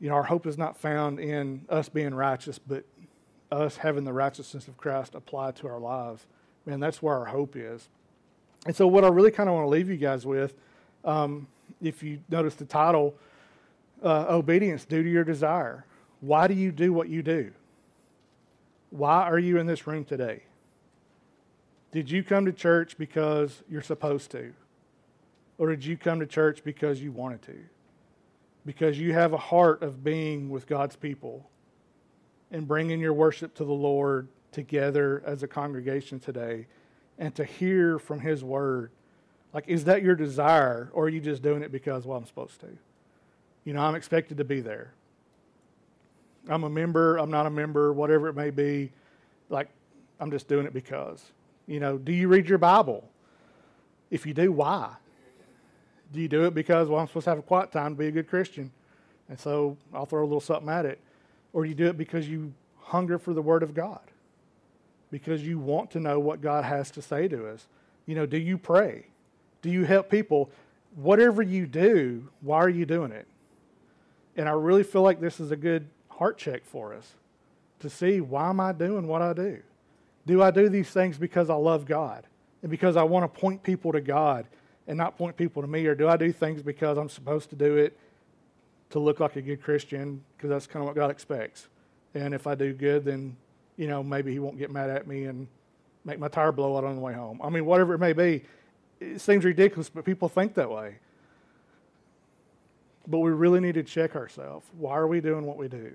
You 0.01 0.09
know, 0.11 0.15
our 0.15 0.25
hope 0.25 0.47
is 0.47 0.59
not 0.59 0.77
found 0.77 1.19
in 1.19 1.63
us 1.69 1.89
being 1.89 2.15
righteous, 2.15 2.59
but 2.59 2.85
us 3.51 3.79
having 3.79 4.05
the 4.05 4.13
righteousness 4.13 4.69
of 4.69 4.77
Christ 4.77 5.15
applied 5.15 5.57
to 5.57 5.69
our 5.69 5.79
lives. 5.79 6.27
Man, 6.67 6.81
that's 6.81 7.03
where 7.03 7.17
our 7.17 7.27
hope 7.27 7.57
is. 7.57 7.89
And 8.67 8.75
so, 8.75 8.87
what 8.87 9.05
I 9.05 9.09
really 9.09 9.31
kind 9.31 9.49
of 9.49 9.55
want 9.55 9.67
to 9.67 9.71
leave 9.71 9.89
you 9.89 9.97
guys 9.97 10.25
with, 10.25 10.55
um, 11.05 11.47
if 11.83 12.03
you 12.03 12.21
notice 12.29 12.55
the 12.55 12.65
title, 12.65 13.15
uh, 14.03 14.27
Obedience 14.29 14.85
Duty 14.85 15.17
or 15.17 15.25
Desire. 15.25 15.85
Why 16.21 16.47
do 16.47 16.55
you 16.55 16.73
do 16.73 16.93
what 16.93 17.09
you 17.09 17.23
do? 17.23 17.53
Why 18.95 19.25
are 19.25 19.41
you 19.41 19.59
in 19.59 19.67
this 19.67 19.89
room 19.89 20.05
today? 20.05 20.45
Did 21.91 22.13
you 22.13 22.23
come 22.23 22.45
to 22.45 22.53
church 22.53 22.97
because 22.97 23.65
you're 23.69 23.83
supposed 23.83 24.31
to? 24.31 24.53
Or 25.59 25.69
did 25.71 25.85
you 25.85 25.97
come 25.97 26.21
to 26.21 26.27
church 26.27 26.63
because 26.63 27.03
you 27.03 27.11
wanted 27.11 27.43
to? 27.43 27.57
Because 28.65 28.97
you 28.97 29.13
have 29.13 29.33
a 29.33 29.37
heart 29.37 29.83
of 29.83 30.05
being 30.05 30.49
with 30.49 30.69
God's 30.69 30.95
people 30.95 31.51
and 32.53 32.69
bringing 32.69 33.01
your 33.01 33.13
worship 33.13 33.53
to 33.57 33.65
the 33.65 33.73
Lord 33.73 34.29
together 34.53 35.25
as 35.27 35.43
a 35.43 35.49
congregation 35.49 36.21
today 36.21 36.69
and 37.19 37.35
to 37.35 37.45
hear 37.45 37.99
from 37.99 38.21
His 38.21 38.45
Word. 38.45 38.93
Like, 39.53 39.65
is 39.67 39.87
that 39.87 40.05
your 40.05 40.15
desire, 40.15 40.89
or 40.93 41.07
are 41.07 41.09
you 41.09 41.21
just 41.21 41.43
doing 41.43 41.65
it 41.65 41.73
because, 41.73 42.07
well, 42.07 42.17
I'm 42.17 42.27
supposed 42.27 42.61
to? 42.61 42.69
You 43.65 43.73
know, 43.73 43.83
I'm 43.83 43.97
expected 43.97 44.37
to 44.37 44.45
be 44.45 44.61
there. 44.61 44.95
I'm 46.49 46.65
a 46.65 46.71
member, 46.71 47.17
I'm 47.17 47.31
not 47.31 47.47
a 47.47 47.51
member, 47.51 47.93
whatever 47.93 48.29
it 48.29 48.35
may 48.35 48.51
be. 48.51 48.93
Like, 49.49 49.69
I'm 50.21 50.31
just 50.31 50.49
doing 50.49 50.67
it 50.67 50.75
because. 50.75 51.25
You 51.67 51.81
know, 51.81 51.97
do 51.97 52.13
you 52.13 52.29
read 52.29 52.49
your 52.49 52.59
Bible? 52.59 53.09
If 54.11 54.27
you 54.27 54.35
do, 54.35 54.53
why? 54.53 54.91
Do 56.13 56.21
you 56.21 56.29
do 56.29 56.45
it 56.45 56.55
because, 56.55 56.89
well, 56.89 57.01
I'm 57.01 57.09
supposed 57.09 57.25
to 57.25 57.31
have 57.31 57.39
a 57.39 57.43
quiet 57.43 57.73
time 57.73 57.95
to 57.95 57.99
be 57.99 58.07
a 58.07 58.11
good 58.11 58.29
Christian, 58.29 58.71
and 59.29 59.41
so 59.41 59.77
I'll 59.93 60.07
throw 60.07 60.23
a 60.23 60.25
little 60.27 60.41
something 60.41 60.69
at 60.69 60.85
it? 60.85 61.01
Or 61.53 61.63
do 61.63 61.69
you 61.69 61.75
do 61.75 61.87
it 61.87 61.97
because 61.97 62.29
you 62.29 62.53
hunger 62.81 63.19
for 63.19 63.33
the 63.33 63.43
Word 63.43 63.63
of 63.63 63.75
God? 63.75 64.01
Because 65.11 65.47
you 65.47 65.59
want 65.59 65.91
to 65.93 66.01
know 66.01 66.19
what 66.21 66.41
God 66.41 66.65
has 66.65 66.91
to 66.93 67.03
say 67.03 67.29
to 67.29 67.49
us? 67.49 67.67
You 68.07 68.15
know, 68.15 68.27
do 68.27 68.37
you 68.37 68.59
pray? 68.59 69.07
Do 69.63 69.71
you 69.71 69.85
help 69.85 70.11
people? 70.11 70.51
Whatever 70.95 71.43
you 71.43 71.67
do, 71.67 72.29
why 72.43 72.59
are 72.59 72.69
you 72.69 72.85
doing 72.85 73.13
it? 73.13 73.27
And 74.37 74.49
I 74.49 74.53
really 74.53 74.83
feel 74.83 75.03
like 75.03 75.21
this 75.21 75.41
is 75.41 75.51
a 75.51 75.57
good 75.57 75.87
heart 76.19 76.39
check 76.39 76.65
for 76.65 76.95
us 76.95 77.15
to 77.81 77.91
see 77.91 78.21
why 78.21 78.49
am 78.49 78.61
I 78.61 78.73
doing 78.73 79.07
what 79.07 79.23
I 79.23 79.33
do? 79.33 79.61
Do 80.27 80.43
I 80.43 80.51
do 80.51 80.69
these 80.69 80.91
things 80.91 81.19
because 81.19 81.51
I 81.51 81.55
love 81.55 81.85
God 81.85 82.27
and 82.63 82.71
because 82.71 82.97
I 82.97 83.03
want 83.03 83.33
to 83.33 83.41
point 83.41 83.63
people 83.63 83.93
to 83.93 84.01
God 84.01 84.47
and 84.87 84.97
not 84.97 85.19
point 85.19 85.37
people 85.37 85.63
to 85.63 85.69
me? 85.69 85.85
Or 85.87 85.95
do 85.95 86.09
I 86.09 86.17
do 86.17 86.33
things 86.33 86.63
because 86.63 86.97
I'm 86.97 87.09
supposed 87.09 87.51
to 87.51 87.57
do 87.57 87.77
it 87.77 87.99
to 88.91 88.99
look 88.99 89.21
like 89.21 89.37
a 89.37 89.43
good 89.43 89.63
Christian 89.63 90.23
because 90.37 90.51
that's 90.51 90.67
kind 90.67 90.83
of 90.83 90.87
what 90.87 90.97
God 90.97 91.11
expects? 91.11 91.69
And 92.15 92.33
if 92.33 92.47
I 92.47 92.55
do 92.55 92.73
good, 92.73 93.05
then, 93.05 93.37
you 93.77 93.89
know, 93.89 94.03
maybe 94.03 94.33
He 94.33 94.39
won't 94.39 94.57
get 94.57 94.71
mad 94.71 94.89
at 94.89 95.07
me 95.07 95.25
and 95.25 95.47
make 96.05 96.19
my 96.19 96.29
tire 96.29 96.53
blow 96.53 96.77
out 96.77 96.85
on 96.85 96.95
the 96.95 97.01
way 97.01 97.13
home. 97.13 97.41
I 97.43 97.51
mean, 97.51 97.67
whatever 97.67 97.95
it 97.95 97.99
may 97.99 98.13
be, 98.13 98.45
it 99.01 99.21
seems 99.21 99.45
ridiculous, 99.45 99.91
but 99.91 100.05
people 100.05 100.29
think 100.29 100.55
that 100.55 100.71
way. 100.71 100.97
But 103.07 103.19
we 103.19 103.31
really 103.31 103.61
need 103.61 103.75
to 103.75 103.83
check 103.83 104.17
ourselves. 104.17 104.67
Why 104.79 104.93
are 104.93 105.07
we 105.07 105.21
doing 105.21 105.45
what 105.45 105.57
we 105.57 105.69
do? 105.69 105.93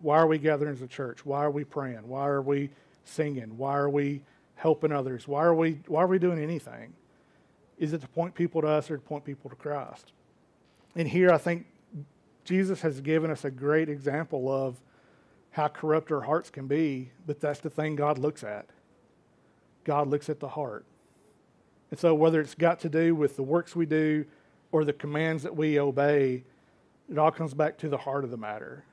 Why 0.00 0.18
are 0.18 0.26
we 0.26 0.38
gathering 0.38 0.72
as 0.72 0.82
a 0.82 0.86
church? 0.86 1.24
Why 1.24 1.44
are 1.44 1.50
we 1.50 1.64
praying? 1.64 2.08
Why 2.08 2.26
are 2.26 2.42
we 2.42 2.70
singing? 3.04 3.56
Why 3.56 3.76
are 3.76 3.90
we 3.90 4.22
helping 4.56 4.92
others? 4.92 5.28
Why 5.28 5.44
are 5.44 5.54
we 5.54 5.80
why 5.86 6.02
are 6.02 6.06
we 6.06 6.18
doing 6.18 6.38
anything? 6.38 6.94
Is 7.78 7.92
it 7.92 8.00
to 8.02 8.08
point 8.08 8.34
people 8.34 8.60
to 8.62 8.68
us 8.68 8.90
or 8.90 8.96
to 8.96 9.02
point 9.02 9.24
people 9.24 9.50
to 9.50 9.56
Christ? 9.56 10.12
And 10.96 11.06
here 11.06 11.30
I 11.30 11.38
think 11.38 11.66
Jesus 12.44 12.80
has 12.82 13.00
given 13.00 13.30
us 13.30 13.44
a 13.44 13.50
great 13.50 13.88
example 13.88 14.50
of 14.50 14.80
how 15.50 15.68
corrupt 15.68 16.12
our 16.12 16.20
hearts 16.20 16.50
can 16.50 16.66
be, 16.66 17.10
but 17.26 17.40
that's 17.40 17.60
the 17.60 17.70
thing 17.70 17.96
God 17.96 18.18
looks 18.18 18.44
at. 18.44 18.66
God 19.84 20.08
looks 20.08 20.28
at 20.28 20.40
the 20.40 20.48
heart. 20.48 20.84
And 21.90 21.98
so 21.98 22.14
whether 22.14 22.40
it's 22.40 22.54
got 22.54 22.80
to 22.80 22.88
do 22.88 23.14
with 23.14 23.36
the 23.36 23.42
works 23.42 23.74
we 23.74 23.86
do 23.86 24.24
or 24.72 24.84
the 24.84 24.92
commands 24.92 25.42
that 25.42 25.56
we 25.56 25.78
obey, 25.78 26.44
it 27.10 27.18
all 27.18 27.30
comes 27.30 27.54
back 27.54 27.76
to 27.78 27.88
the 27.88 27.98
heart 27.98 28.24
of 28.24 28.30
the 28.30 28.36
matter. 28.36 28.84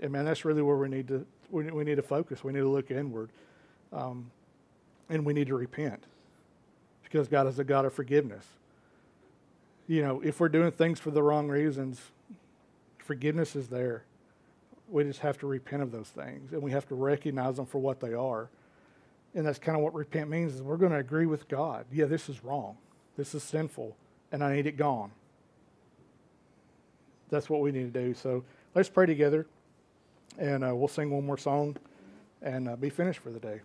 And 0.00 0.12
man, 0.12 0.24
that's 0.24 0.44
really 0.44 0.62
where 0.62 0.76
we 0.76 0.88
need 0.88 1.08
to 1.08 1.26
we, 1.50 1.64
we 1.70 1.84
need 1.84 1.96
to 1.96 2.02
focus. 2.02 2.42
We 2.42 2.52
need 2.52 2.60
to 2.60 2.68
look 2.68 2.90
inward, 2.90 3.30
um, 3.92 4.30
and 5.08 5.24
we 5.24 5.32
need 5.32 5.46
to 5.46 5.54
repent 5.54 6.04
because 7.04 7.28
God 7.28 7.46
is 7.46 7.58
a 7.58 7.64
God 7.64 7.84
of 7.84 7.92
forgiveness. 7.92 8.44
You 9.86 10.02
know, 10.02 10.20
if 10.22 10.40
we're 10.40 10.48
doing 10.48 10.72
things 10.72 10.98
for 10.98 11.12
the 11.12 11.22
wrong 11.22 11.48
reasons, 11.48 12.00
forgiveness 12.98 13.54
is 13.54 13.68
there. 13.68 14.04
We 14.88 15.04
just 15.04 15.20
have 15.20 15.38
to 15.38 15.46
repent 15.46 15.82
of 15.82 15.92
those 15.92 16.08
things, 16.08 16.52
and 16.52 16.62
we 16.62 16.72
have 16.72 16.86
to 16.88 16.94
recognize 16.94 17.56
them 17.56 17.66
for 17.66 17.78
what 17.78 18.00
they 18.00 18.12
are. 18.12 18.48
And 19.34 19.46
that's 19.46 19.58
kind 19.58 19.76
of 19.76 19.82
what 19.82 19.94
repent 19.94 20.28
means: 20.28 20.54
is 20.54 20.62
we're 20.62 20.76
going 20.76 20.92
to 20.92 20.98
agree 20.98 21.26
with 21.26 21.48
God. 21.48 21.86
Yeah, 21.92 22.06
this 22.06 22.28
is 22.28 22.42
wrong. 22.42 22.76
This 23.16 23.34
is 23.34 23.42
sinful 23.42 23.96
and 24.32 24.42
I 24.42 24.54
need 24.54 24.66
it 24.66 24.76
gone. 24.76 25.10
That's 27.30 27.50
what 27.50 27.60
we 27.60 27.72
need 27.72 27.92
to 27.92 28.00
do. 28.04 28.14
So 28.14 28.44
let's 28.74 28.88
pray 28.88 29.06
together, 29.06 29.46
and 30.38 30.64
uh, 30.64 30.74
we'll 30.74 30.88
sing 30.88 31.10
one 31.10 31.26
more 31.26 31.38
song 31.38 31.76
and 32.42 32.68
uh, 32.68 32.76
be 32.76 32.90
finished 32.90 33.20
for 33.20 33.30
the 33.30 33.40
day. 33.40 33.60